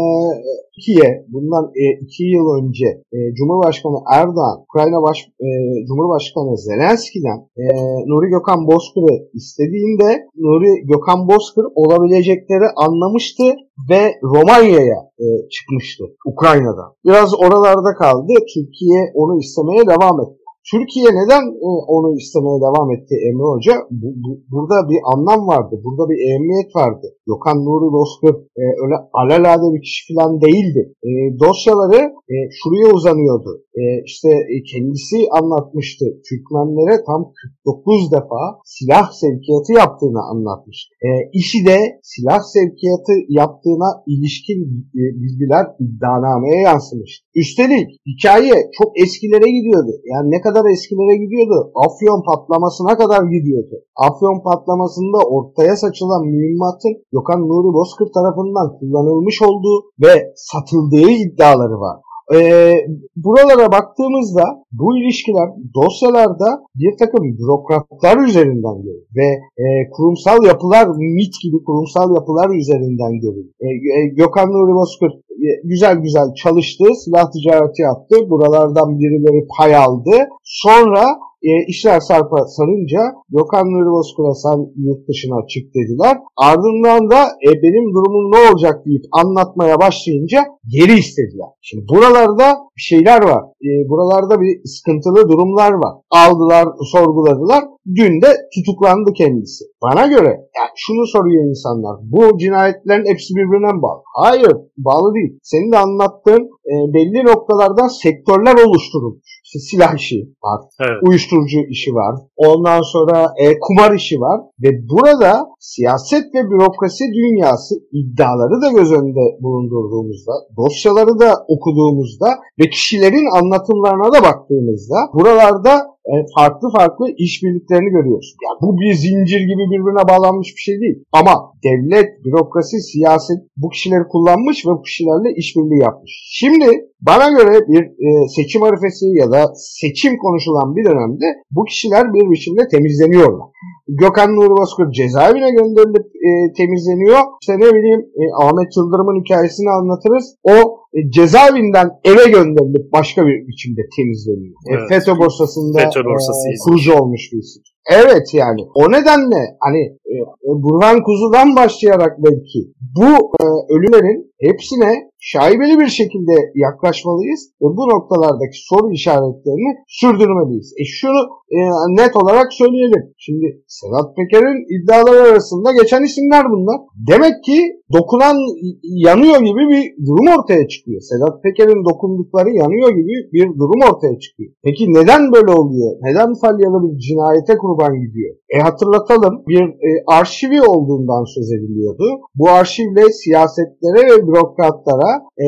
Türkiye 0.75 1.25
bundan 1.29 1.65
e, 1.83 1.85
iki 2.05 2.25
yıl 2.25 2.47
önce 2.59 2.89
e, 3.17 3.19
Cumhurbaşkanı 3.37 3.99
Erdoğan, 4.19 4.57
Ukrayna 4.67 5.03
Baş, 5.03 5.19
e, 5.47 5.49
Cumhurbaşkanı 5.89 6.59
Zelenski'den 6.59 7.39
e, 7.63 7.65
Nuri 8.11 8.29
Gökhan 8.31 8.67
Bozkır'ı 8.71 9.15
istediğinde 9.35 10.09
Nuri 10.47 10.73
Gökhan 10.93 11.29
Bozkır 11.29 11.65
olabilecekleri 11.75 12.67
anlamıştı 12.77 13.45
ve 13.91 14.03
Romanya'ya 14.23 14.99
e, 15.25 15.27
çıkmıştı 15.55 16.05
Ukrayna'da. 16.33 16.85
Biraz 17.07 17.35
oralarda 17.35 17.95
kaldı. 17.99 18.33
Türkiye 18.55 19.01
onu 19.15 19.39
istemeye 19.39 19.83
devam 19.87 20.21
etti. 20.21 20.46
Türkiye 20.71 21.09
neden 21.21 21.45
e, 21.69 21.71
onu 21.95 22.09
istemeye 22.21 22.59
devam 22.67 22.89
etti 22.95 23.15
Emre 23.29 23.49
Hoca? 23.55 23.75
Bu, 24.01 24.09
bu, 24.23 24.31
burada 24.53 24.77
bir 24.91 25.01
anlam 25.13 25.43
vardı. 25.53 25.75
Burada 25.85 26.05
bir 26.11 26.19
ehemmiyet 26.27 26.71
vardı. 26.81 27.07
Gökhan 27.29 27.59
Nuri 27.67 27.89
Bozkır 27.97 28.35
e, 28.63 28.65
öyle 28.83 28.97
alelade 29.21 29.67
bir 29.75 29.83
kişi 29.87 30.01
falan 30.11 30.33
değildi. 30.45 30.83
E, 31.09 31.11
dosyaları 31.43 32.01
e, 32.33 32.37
şuraya 32.59 32.89
uzanıyordu. 32.97 33.51
E, 33.81 33.83
işte 34.11 34.31
e, 34.53 34.57
kendisi 34.71 35.19
anlatmıştı. 35.39 36.05
Türkmenlere 36.29 36.97
tam 37.09 37.23
49 37.65 38.13
defa 38.17 38.43
silah 38.75 39.07
sevkiyatı 39.23 39.73
yaptığını 39.83 40.23
anlatmıştı. 40.33 40.91
E, 41.07 41.09
işi 41.41 41.61
de 41.71 41.79
silah 42.13 42.41
sevkiyatı 42.55 43.15
yaptığına 43.41 43.91
ilişkin 44.13 44.61
e, 45.01 45.03
bilgiler 45.23 45.65
iddianameye 45.85 46.61
yansımıştı. 46.71 47.21
Üstelik 47.43 47.89
hikaye 48.11 48.55
çok 48.79 48.91
eskilere 49.05 49.49
gidiyordu. 49.57 49.93
Yani 50.13 50.27
ne 50.35 50.41
kadar 50.41 50.56
kadar 50.57 50.71
eskilere 50.71 51.17
gidiyordu. 51.25 51.59
Afyon 51.87 52.21
patlamasına 52.31 52.93
kadar 53.01 53.23
gidiyordu. 53.35 53.75
Afyon 54.07 54.39
patlamasında 54.49 55.19
ortaya 55.37 55.77
saçılan 55.77 56.23
mühimmatın 56.27 56.95
Gökhan 57.13 57.41
Nuri 57.49 57.71
Bozkır 57.79 58.09
tarafından 58.17 58.69
kullanılmış 58.79 59.43
olduğu 59.49 59.79
ve 60.05 60.15
satıldığı 60.51 61.11
iddiaları 61.25 61.77
var. 61.87 61.97
Ee, 62.35 62.75
buralara 63.17 63.73
baktığımızda 63.73 64.45
bu 64.73 64.99
ilişkiler 64.99 65.49
dosyalarda 65.75 66.49
bir 66.75 66.99
takım 66.99 67.25
bürokratlar 67.39 68.27
üzerinden 68.29 68.83
görülür 68.83 69.07
ve 69.17 69.29
e, 69.63 69.91
kurumsal 69.91 70.45
yapılar, 70.45 70.87
MIT 70.89 71.35
gibi 71.43 71.65
kurumsal 71.67 72.15
yapılar 72.15 72.51
üzerinden 72.61 73.13
görülür. 73.21 73.53
E, 73.61 73.67
e, 73.69 74.07
Gökhan 74.07 74.49
Nuri 74.49 74.75
Bozkır 74.75 75.11
e, 75.47 75.49
güzel 75.65 75.97
güzel 75.97 76.35
çalıştı, 76.43 76.85
silah 77.05 77.31
ticareti 77.31 77.83
yaptı, 77.83 78.17
buralardan 78.31 78.99
birileri 78.99 79.47
pay 79.59 79.77
aldı. 79.77 80.17
Sonra 80.43 81.05
e, 81.43 81.51
işler 81.69 82.01
sarpa 82.01 82.37
sarınca 82.57 83.01
Gökhan 83.29 83.67
Nuri 83.73 83.91
Bozkır'a 83.97 84.35
sen 84.35 84.59
yurt 84.87 85.09
dışına 85.09 85.47
çık 85.53 85.75
dediler. 85.75 86.17
Ardından 86.37 87.11
da 87.11 87.21
e, 87.47 87.49
benim 87.63 87.87
durumum 87.95 88.33
ne 88.33 88.51
olacak 88.51 88.87
deyip 88.87 89.05
anlatmaya 89.13 89.81
başlayınca 89.81 90.41
geri 90.75 90.99
istediler. 90.99 91.49
Şimdi 91.63 91.85
buralarda 91.89 92.47
bir 92.77 92.83
şeyler 92.83 93.21
var. 93.23 93.43
E, 93.69 93.71
buralarda 93.91 94.41
bir 94.41 94.53
sıkıntılı 94.65 95.29
durumlar 95.29 95.73
var. 95.73 95.95
Aldılar, 96.11 96.69
sorguladılar. 96.93 97.65
Dün 97.95 98.23
de 98.23 98.29
tutuklandı 98.55 99.13
kendisi. 99.13 99.65
Bana 99.83 100.07
göre 100.07 100.33
yani 100.57 100.73
şunu 100.77 101.07
soruyor 101.07 101.45
insanlar. 101.51 101.97
Bu 102.03 102.39
cinayetlerin 102.39 103.11
hepsi 103.13 103.35
birbirine 103.35 103.83
bağlı. 103.83 104.03
Hayır, 104.15 104.57
bağlı 104.79 105.15
değil. 105.15 105.39
Senin 105.43 105.73
de 105.73 105.79
anlattığın 105.79 106.45
e, 106.73 106.75
belli 106.95 107.27
noktalardan 107.27 107.89
sektörler 107.89 108.57
oluşturulmuş. 108.67 109.41
İşte 109.45 109.59
silah 109.59 109.95
işi 109.95 110.21
var, 110.45 110.61
evet. 110.81 111.03
uyuşturucu 111.09 111.61
işi 111.71 111.91
var, 111.95 112.15
ondan 112.37 112.83
sonra 112.83 113.27
e, 113.43 113.59
kumar 113.61 113.95
işi 113.95 114.17
var 114.21 114.41
ve 114.63 114.69
burada 114.91 115.47
siyaset 115.61 116.25
ve 116.35 116.51
bürokrasi 116.51 117.05
dünyası 117.21 117.75
iddiaları 117.93 118.63
da 118.63 118.69
göz 118.79 118.93
önünde 118.93 119.25
bulundurduğumuzda, 119.43 120.33
dosyaları 120.57 121.19
da 121.19 121.35
okuduğumuzda 121.49 122.29
ve 122.59 122.65
kişilerin 122.71 123.27
anlatımlarına 123.39 124.13
da 124.13 124.23
baktığımızda 124.23 124.97
buralarda 125.15 125.96
farklı 126.35 126.67
farklı 126.77 127.07
işbirliklerini 127.17 127.91
görüyoruz. 127.91 128.35
Yani 128.45 128.59
bu 128.63 128.81
bir 128.81 128.93
zincir 128.95 129.41
gibi 129.51 129.65
birbirine 129.73 130.05
bağlanmış 130.11 130.49
bir 130.57 130.65
şey 130.69 130.81
değil. 130.81 130.99
Ama 131.13 131.35
devlet, 131.65 132.25
bürokrasi, 132.25 132.77
siyaset 132.81 133.41
bu 133.57 133.69
kişileri 133.69 134.05
kullanmış 134.13 134.67
ve 134.67 134.71
bu 134.71 134.83
kişilerle 134.83 135.29
işbirliği 135.37 135.83
yapmış. 135.83 136.13
Şimdi 136.41 136.67
bana 137.01 137.29
göre 137.39 137.55
bir 137.69 137.83
e, 138.07 138.29
seçim 138.29 138.63
arifesi 138.63 139.07
ya 139.21 139.31
da 139.31 139.41
seçim 139.55 140.19
konuşulan 140.19 140.77
bir 140.77 140.85
dönemde 140.85 141.27
bu 141.51 141.65
kişiler 141.65 142.05
bir 142.15 142.31
biçimde 142.31 142.69
temizleniyorlar. 142.69 143.47
Gökhan 143.89 144.37
Nuri 144.37 144.51
Bozkır 144.61 144.91
cezaevine 144.93 145.51
gönderilip 145.51 146.07
e, 146.29 146.31
temizleniyor. 146.59 147.21
İşte 147.41 147.55
ne 147.63 147.69
bileyim 147.75 148.03
e, 148.21 148.23
Ahmet 148.45 148.77
Yıldırım'ın 148.77 149.21
hikayesini 149.21 149.71
anlatırız. 149.71 150.37
O 150.43 150.57
e, 150.97 151.11
cezaevinden 151.11 151.89
eve 152.05 152.25
gönderilip 152.37 152.93
başka 152.93 153.27
bir 153.27 153.37
biçimde 153.49 153.83
temizleniyor. 153.97 154.55
E, 154.55 154.73
evet. 154.73 154.93
E, 154.93 154.95
FETÖ 154.95 155.19
borsasında 155.19 155.79
FETÖ 155.79 156.05
borsası 156.05 156.49
e, 156.49 156.55
kurucu 156.65 156.95
olmuş 156.95 157.23
bir 157.33 157.39
isim. 157.39 157.63
Evet 157.91 158.27
yani 158.35 158.61
o 158.75 158.93
nedenle 158.93 159.41
hani 159.61 159.83
e, 160.13 160.15
e, 160.49 160.51
Burhan 160.65 161.03
Kuzu'dan 161.05 161.57
başlayarak 161.57 162.13
belki 162.19 162.61
bu 162.97 163.11
e, 163.41 163.45
ölümlerin 163.75 164.33
hepsine 164.41 165.11
şaibeli 165.21 165.79
bir 165.81 165.87
şekilde 165.87 166.35
yaklaşmalıyız 166.55 167.41
ve 167.63 167.69
bu 167.79 167.83
noktalardaki 167.95 168.59
soru 168.71 168.93
işaretlerini 168.93 169.73
sürdürmeliyiz. 169.89 170.75
E 170.81 170.85
şunu 170.85 171.21
e, 171.57 171.59
net 172.01 172.17
olarak 172.17 172.53
söyleyelim. 172.53 173.03
Şimdi 173.19 173.47
Sedat 173.69 174.17
Peker'in 174.17 174.61
iddiaları 174.75 175.31
arasında 175.31 175.73
geçen 175.81 176.03
isimler 176.03 176.45
bunlar. 176.51 176.79
Demek 177.11 177.45
ki 177.45 177.59
dokunan 177.93 178.37
yanıyor 178.83 179.39
gibi 179.49 179.63
bir 179.73 180.07
durum 180.07 180.27
ortaya 180.39 180.69
çıkıyor. 180.69 181.01
Sedat 181.01 181.43
Peker'in 181.43 181.85
dokundukları 181.91 182.51
yanıyor 182.51 182.91
gibi 182.91 183.15
bir 183.33 183.47
durum 183.61 183.81
ortaya 183.91 184.19
çıkıyor. 184.19 184.51
Peki 184.65 184.85
neden 184.99 185.33
böyle 185.33 185.53
oluyor? 185.61 185.91
Neden 186.07 186.35
Falyalı 186.41 186.79
bir 186.85 186.99
cinayete 186.99 187.55
kurban 187.59 187.95
gidiyor? 188.03 188.35
E 188.55 188.59
hatırlatalım 188.59 189.35
bir 189.49 189.63
e, 189.89 189.91
arşivi 190.07 190.63
olduğundan 190.63 191.25
söz 191.35 191.53
ediliyordu. 191.53 192.05
Bu 192.35 192.49
arşivle 192.49 193.05
siyasetlere 193.23 194.01
ve 194.11 194.27
bürokratlara 194.27 195.11
e, 195.45 195.47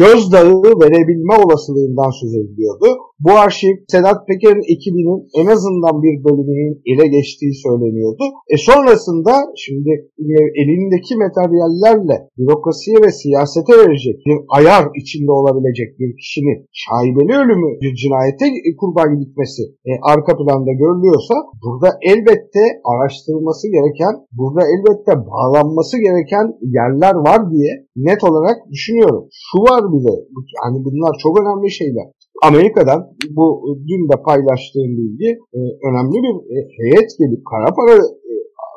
gözdağı 0.00 0.54
verebilme 0.82 1.34
olasılığından 1.44 2.10
söz 2.20 2.34
ediliyordu. 2.34 2.86
Bu 3.20 3.32
arşiv 3.44 3.74
Sedat 3.92 4.20
Peker'in 4.28 4.66
ekibinin 4.74 5.20
en 5.40 5.46
azından 5.54 6.02
bir 6.04 6.14
bölümünün 6.26 6.74
ele 6.90 7.06
geçtiği 7.16 7.54
söyleniyordu. 7.64 8.24
E 8.54 8.56
sonrasında 8.68 9.32
şimdi 9.64 9.90
e, 10.18 10.36
elindeki 10.62 11.12
materyallerle 11.24 12.16
bürokrasiye 12.38 12.96
ve 13.04 13.10
siyasete 13.22 13.72
verecek 13.82 14.16
bir 14.26 14.38
ayar 14.58 14.84
içinde 15.00 15.32
olabilecek 15.40 15.90
bir 16.00 16.10
kişinin 16.20 16.58
şaibeli 16.82 17.32
ölümü 17.42 17.70
bir 17.82 17.92
cinayete 18.02 18.46
kurban 18.80 19.10
gitmesi 19.20 19.62
e, 19.88 19.90
arka 20.12 20.32
planda 20.38 20.72
görülüyorsa 20.82 21.34
burada 21.62 21.88
elbette 22.12 22.62
araştırılması 22.92 23.64
gereken, 23.76 24.14
burada 24.38 24.62
elbette 24.72 25.12
bağlanması 25.30 25.94
gereken 26.06 26.46
yerler 26.78 27.14
var 27.28 27.40
diye 27.52 27.72
net 27.96 28.24
olarak 28.28 28.56
düşünüyorum. 28.72 29.24
Şu 29.46 29.58
var 29.68 29.82
bir 29.92 30.02
de, 30.06 30.14
yani 30.58 30.78
bunlar 30.86 31.12
çok 31.22 31.40
önemli 31.40 31.70
şeyler. 31.70 32.06
Amerika'dan 32.42 33.00
bu 33.30 33.76
dün 33.88 34.08
de 34.08 34.22
paylaştığım 34.22 34.96
bilgi 34.98 35.30
e, 35.54 35.58
önemli 35.88 36.18
bir 36.24 36.34
e, 36.54 36.56
heyet 36.78 37.10
gelip 37.18 37.42
kara 37.50 37.74
para 37.74 38.02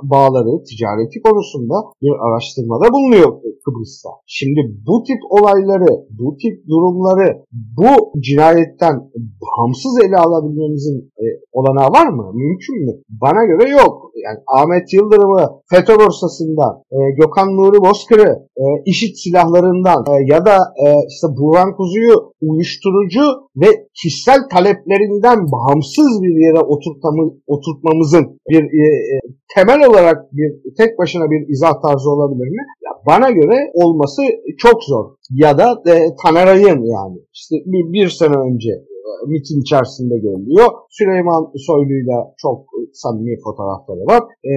bağları, 0.04 0.63
ticareti 0.70 1.18
konusunda 1.25 1.75
bir 2.01 2.13
araştırmada 2.25 2.94
bulunuyor 2.94 3.32
Kıbrıs'ta. 3.66 4.10
Şimdi 4.25 4.62
bu 4.88 5.04
tip 5.08 5.22
olayları, 5.30 5.92
bu 6.20 6.38
tip 6.42 6.56
durumları 6.70 7.30
bu 7.51 7.92
cinayetten 8.22 8.96
bağımsız 9.44 9.94
ele 10.06 10.18
alabilmemizin 10.18 11.12
e, 11.24 11.25
olanağı 11.51 11.89
var 11.92 12.08
mı? 12.08 12.25
Mümkün 12.34 12.86
mü? 12.86 12.94
Bana 13.10 13.46
göre 13.46 13.70
yok. 13.70 14.12
Yani 14.25 14.39
Ahmet 14.58 14.94
Yıldırım'ı 14.94 15.46
FETÖ 15.72 15.96
borsasından, 15.96 16.74
e, 16.92 16.98
Gökhan 17.20 17.50
Nuri 17.58 17.80
Bozkır'ı 17.88 18.32
e, 18.62 18.63
IŞİD 18.86 19.16
silahlarından 19.24 20.00
e, 20.12 20.13
ya 20.34 20.46
da 20.46 20.56
e, 20.84 20.86
işte 21.13 21.27
Burhan 21.38 21.75
Kuzu'yu 21.77 22.16
uyuşturucu 22.42 23.25
ve 23.62 23.70
kişisel 24.01 24.39
taleplerinden 24.54 25.39
bağımsız 25.56 26.22
bir 26.24 26.36
yere 26.46 26.62
oturtmamı, 26.74 27.24
oturtmamızın 27.48 28.39
bir 28.50 28.63
e, 28.63 28.84
e 29.13 29.18
temel 29.58 29.90
olarak 29.90 30.18
bir 30.38 30.50
tek 30.78 31.00
başına 31.00 31.26
bir 31.32 31.50
izah 31.54 31.82
tarzı 31.82 32.10
olabilir 32.10 32.50
mi? 32.58 32.64
Ya 32.86 32.92
bana 33.08 33.30
göre 33.32 33.58
olması 33.74 34.22
çok 34.58 34.84
zor. 34.84 35.06
Ya 35.32 35.58
da 35.58 35.68
e, 35.94 35.96
Taneray'ın 36.24 36.82
yani 36.96 37.18
işte 37.34 37.56
bir, 37.72 37.84
bir 37.94 38.10
sene 38.10 38.38
önce 38.48 38.72
e, 39.10 39.12
mitin 39.28 39.62
içerisinde 39.62 40.16
görülüyor. 40.26 40.68
Süleyman 40.90 41.44
Soylu'yla 41.68 42.18
çok 42.44 42.58
samimi 42.94 43.36
fotoğrafları 43.44 44.04
var. 44.12 44.22
E, 44.52 44.54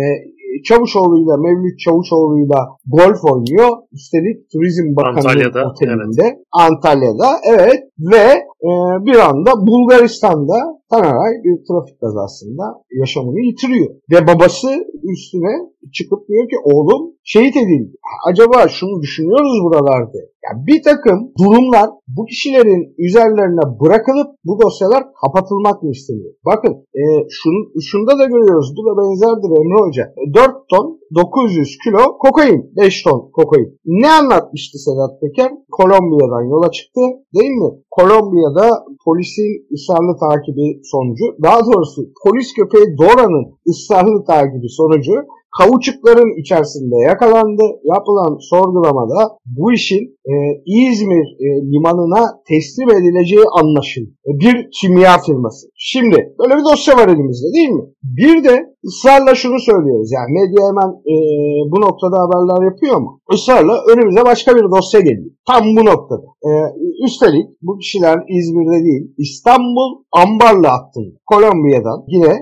Çavuşoğlu'yla, 0.64 1.36
Mevlüt 1.36 1.78
Çavuşoğlu'yla 1.78 2.68
golf 2.86 3.24
oynuyor. 3.32 3.70
Üstelik 3.92 4.50
Turizm 4.52 4.96
Bakanı 4.96 5.16
Antalya'da, 5.16 5.60
otelinde. 5.70 6.22
Evet. 6.24 6.36
Antalya'da, 6.52 7.28
evet. 7.54 7.80
Ve 7.98 8.26
e, 8.68 8.70
bir 9.06 9.18
anda 9.28 9.50
Bulgaristan'da 9.66 10.80
Tanaray 10.90 11.32
bir 11.44 11.56
trafik 11.66 12.00
kazasında 12.00 12.64
yaşamını 13.00 13.40
yitiriyor. 13.40 13.90
Ve 14.12 14.26
babası 14.26 14.68
üstüne 15.12 15.54
çıkıp 15.96 16.28
diyor 16.28 16.48
ki 16.48 16.56
oğlum 16.64 17.02
şehit 17.24 17.56
edildi. 17.56 17.94
Acaba 18.28 18.68
şunu 18.68 19.02
düşünüyoruz 19.02 19.64
buralarda. 19.64 20.18
Yani 20.44 20.66
bir 20.66 20.82
takım 20.82 21.18
durumlar 21.38 21.90
bu 22.16 22.24
kişilerin 22.24 22.94
üzerlerine 22.98 23.64
bırakılıp 23.80 24.28
bu 24.44 24.60
dosyalar 24.62 25.02
kapatılmak 25.24 25.82
mı 25.82 25.90
isteniyor? 25.90 26.32
Bakın 26.46 26.72
e, 27.00 27.02
şunu, 27.30 27.58
şunda 27.90 28.18
da 28.18 28.24
görüyoruz. 28.24 28.68
Bu 28.76 28.82
da 28.86 28.92
benzerdir 29.00 29.50
Emre 29.60 29.78
Hoca. 29.86 30.04
4 30.40 30.68
ton 30.70 31.00
900 31.14 31.78
kilo 31.84 32.18
kokain. 32.18 32.60
5 32.76 33.02
ton 33.02 33.30
kokain. 33.32 33.78
Ne 33.84 34.10
anlatmıştı 34.10 34.78
Sedat 34.78 35.20
Peker? 35.20 35.52
Kolombiya'dan 35.70 36.44
yola 36.52 36.70
çıktı 36.70 37.00
değil 37.34 37.54
mi? 37.62 37.70
Kolombiya'da 37.90 38.84
polisin 39.04 39.50
ısrarlı 39.74 40.14
takibi 40.26 40.66
sonucu, 40.92 41.24
daha 41.42 41.60
doğrusu 41.66 42.00
polis 42.24 42.48
köpeği 42.54 42.98
Dora'nın 42.98 43.44
ısrarlı 43.70 44.24
takibi 44.24 44.68
sonucu 44.68 45.14
Kavuçukların 45.58 46.40
içerisinde 46.40 46.96
yakalandı. 47.08 47.62
Yapılan 47.84 48.38
sorgulamada 48.50 49.38
bu 49.46 49.72
işin 49.72 50.18
e, 50.26 50.32
İzmir 50.66 51.26
e, 51.40 51.48
limanına 51.72 52.22
teslim 52.48 52.90
edileceği 52.90 53.44
anlaşıldı. 53.60 54.10
E, 54.26 54.30
bir 54.40 54.68
kimya 54.80 55.18
firması. 55.18 55.66
Şimdi 55.74 56.34
böyle 56.38 56.56
bir 56.58 56.64
dosya 56.64 56.96
var 56.96 57.08
elimizde 57.08 57.52
değil 57.56 57.68
mi? 57.68 57.84
Bir 58.02 58.44
de 58.44 58.69
ısrarla 58.88 59.34
şunu 59.34 59.58
söylüyoruz. 59.68 60.08
Yani 60.16 60.30
medya 60.38 60.62
hemen 60.70 60.90
e, 61.12 61.14
bu 61.72 61.76
noktada 61.86 62.16
haberler 62.22 62.60
yapıyor 62.70 62.96
mu? 63.04 63.20
Israrla 63.34 63.74
önümüze 63.90 64.24
başka 64.24 64.50
bir 64.56 64.64
dosya 64.76 65.00
geliyor. 65.00 65.30
Tam 65.48 65.62
bu 65.76 65.82
noktada. 65.84 66.26
E, 66.48 66.50
üstelik 67.06 67.46
bu 67.62 67.78
kişiler 67.78 68.16
İzmir'de 68.36 68.84
değil 68.86 69.04
İstanbul 69.18 69.90
Ambarlı 70.22 70.66
hattında. 70.66 71.14
Kolombiya'dan 71.26 71.98
yine 72.14 72.32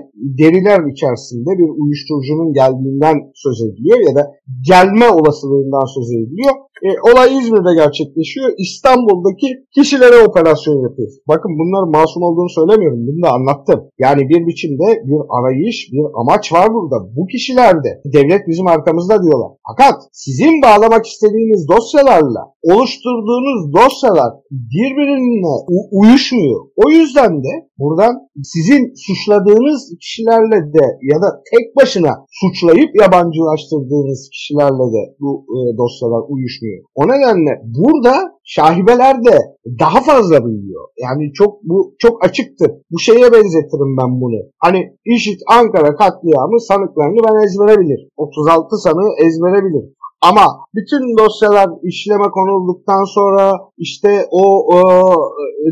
deriler 0.41 0.79
içerisinde 0.93 1.51
bir 1.59 1.69
uyuşturucunun 1.81 2.53
geldiğinden 2.53 3.17
söz 3.43 3.57
ediliyor 3.65 3.99
ya 4.07 4.15
da 4.15 4.23
gelme 4.69 5.09
olasılığından 5.09 5.85
söz 5.95 6.07
ediliyor. 6.17 6.53
E, 6.87 6.89
olay 7.11 7.37
İzmir'de 7.37 7.73
gerçekleşiyor. 7.83 8.49
İstanbul'daki 8.57 9.47
kişilere 9.75 10.17
operasyon 10.27 10.83
yapıyor. 10.87 11.09
Bakın 11.27 11.51
bunlar 11.59 11.83
masum 11.97 12.23
olduğunu 12.23 12.49
söylemiyorum. 12.49 13.07
Bunu 13.07 13.21
da 13.25 13.29
anlattım. 13.37 13.79
Yani 13.99 14.21
bir 14.29 14.47
biçimde 14.47 14.87
bir 15.09 15.21
arayış, 15.37 15.77
bir 15.93 16.05
amaç 16.21 16.53
var 16.53 16.67
burada. 16.73 16.97
Bu 17.15 17.27
kişilerde 17.27 18.01
devlet 18.15 18.47
bizim 18.47 18.67
arkamızda 18.67 19.23
diyorlar. 19.23 19.51
Fakat 19.69 19.95
sizin 20.11 20.61
bağlamak 20.61 21.05
istediğiniz 21.05 21.67
dosyalarla 21.67 22.41
oluşturduğunuz 22.63 23.73
dosyalar 23.73 24.31
birbirine 24.51 25.53
uyuşmuyor. 25.91 26.59
O 26.75 26.89
yüzden 26.89 27.43
de 27.43 27.68
buradan 27.79 28.13
sizin 28.43 28.93
suçladığınız 29.05 29.81
kişilerle 30.01 30.73
de 30.75 30.85
ya 31.11 31.17
da 31.23 31.29
tek 31.51 31.75
başına 31.77 32.13
suçlayıp 32.39 32.91
yabancılaştırdığınız 33.01 34.29
kişilerle 34.33 34.85
de 34.95 35.01
bu 35.21 35.31
e, 35.55 35.57
dosyalar 35.77 36.23
uyuşmuyor. 36.29 36.83
O 36.95 37.01
nedenle 37.11 37.53
burada 37.77 38.13
şahibeler 38.43 39.15
de 39.25 39.37
daha 39.79 40.01
fazla 40.01 40.45
büyüyor. 40.45 40.85
Yani 41.05 41.33
çok 41.33 41.63
bu 41.63 41.95
çok 41.99 42.25
açıktır. 42.25 42.71
Bu 42.91 42.99
şeye 42.99 43.27
benzetirim 43.33 43.91
ben 43.99 44.11
bunu. 44.21 44.39
Hani 44.65 44.79
IŞİD 45.05 45.39
Ankara 45.57 45.95
katliamı 45.95 46.59
sanıklarını 46.69 47.19
ben 47.27 47.45
ezbere 47.45 47.79
bilir. 47.81 48.01
36 48.17 48.77
sanığı 48.77 49.11
ezbere 49.25 49.59
bilir. 49.65 49.85
Ama 50.21 50.45
bütün 50.75 51.17
dosyalar 51.17 51.69
işleme 51.83 52.29
konulduktan 52.37 53.03
sonra 53.03 53.53
işte 53.77 54.25
o, 54.31 54.43
o 54.75 54.81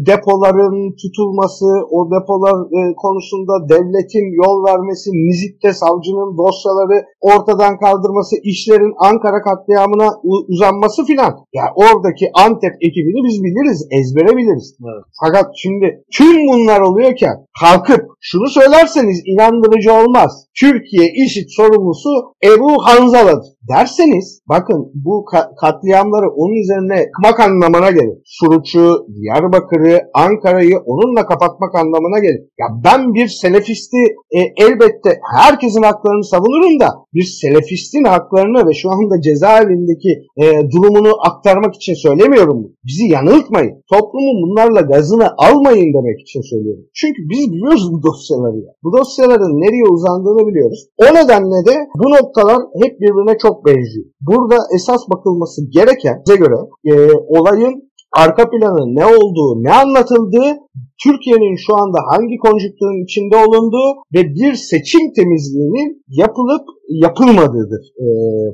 depoların 0.09 0.95
tutulması, 1.01 1.65
o 1.95 1.99
depolar 2.15 2.57
e, 2.77 2.79
konusunda 3.03 3.53
devletin 3.69 4.27
yol 4.41 4.57
vermesi, 4.69 5.09
Nizip'te 5.11 5.73
savcının 5.73 6.37
dosyaları 6.37 7.05
ortadan 7.21 7.79
kaldırması, 7.79 8.35
işlerin 8.43 8.93
Ankara 8.97 9.41
katliamına 9.41 10.09
uzanması 10.47 11.05
filan. 11.05 11.33
Yani 11.53 11.71
oradaki 11.75 12.25
Antep 12.33 12.73
ekibini 12.81 13.21
biz 13.27 13.43
biliriz, 13.43 13.87
ezbere 13.99 14.37
biliriz. 14.37 14.77
Evet. 14.81 15.05
Fakat 15.23 15.45
şimdi 15.55 16.03
tüm 16.17 16.37
bunlar 16.47 16.81
oluyorken 16.81 17.35
kalkıp 17.61 18.01
şunu 18.21 18.47
söylerseniz 18.47 19.21
inandırıcı 19.25 19.93
olmaz. 19.93 20.47
Türkiye 20.59 21.07
işit 21.25 21.47
sorumlusu 21.57 22.09
Ebu 22.43 22.85
Hanzala'dır 22.85 23.56
derseniz 23.69 24.41
bakın 24.49 24.91
bu 24.93 25.25
katliamları 25.61 26.29
onun 26.29 26.55
üzerine 26.63 27.11
kmak 27.17 27.39
anlamına 27.39 27.91
gelir. 27.91 28.17
Suruç'u, 28.25 29.07
Diyarbakır'ı, 29.15 30.01
Ankara'yı 30.13 30.77
onunla 30.85 31.25
kapatmak 31.25 31.75
anlamına 31.75 32.19
gelir. 32.19 32.41
Ya 32.59 32.67
ben 32.85 33.13
bir 33.13 33.27
selefisti 33.27 33.97
e, 34.31 34.39
elbette 34.39 35.19
herkesin 35.37 35.83
haklarını 35.83 36.23
savunurum 36.23 36.79
da 36.79 36.89
bir 37.13 37.23
selefistin 37.23 38.03
haklarını 38.03 38.67
ve 38.67 38.73
şu 38.73 38.89
anda 38.89 39.21
cezaevindeki 39.21 40.11
e, 40.37 40.45
durumunu 40.71 41.13
aktarmak 41.27 41.75
için 41.75 41.93
söylemiyorum. 41.93 42.67
Bizi 42.87 43.05
yanıltmayın. 43.11 43.73
Toplumun 43.93 44.37
bunlarla 44.43 44.81
gazını 44.81 45.27
almayın 45.37 45.93
demek 45.93 46.21
için 46.21 46.41
söylüyorum. 46.41 46.83
Çünkü 46.93 47.21
biz 47.31 47.51
biliyoruz 47.53 47.93
bu 47.93 48.03
dosyaları 48.03 48.57
ya. 48.57 48.71
Bu 48.83 48.97
dosyaların 48.97 49.53
nereye 49.63 49.85
uzandığını 49.95 50.47
biliyoruz. 50.47 50.87
O 50.97 51.05
nedenle 51.05 51.59
de 51.69 51.75
bu 52.01 52.05
noktalar 52.15 52.57
hep 52.83 52.93
birbirine 53.01 53.37
çok 53.37 53.56
benziyor. 53.65 54.05
Burada 54.21 54.57
esas 54.75 55.01
bakılması 55.13 55.61
gereken 55.71 56.21
bize 56.27 56.37
göre 56.37 56.55
e, 56.85 56.93
olayın 57.13 57.87
arka 58.11 58.49
planı 58.49 58.95
ne 58.95 59.05
olduğu, 59.05 59.63
ne 59.63 59.73
anlatıldığı, 59.73 60.57
Türkiye'nin 61.03 61.55
şu 61.65 61.75
anda 61.75 61.99
hangi 62.11 62.37
konjüktürün 62.37 63.03
içinde 63.05 63.35
olunduğu 63.35 63.89
ve 64.13 64.21
bir 64.35 64.53
seçim 64.53 65.13
temizliğinin 65.15 66.03
yapılıp 66.07 66.65
yapılmadığıdır 66.89 67.83
e, 68.05 68.07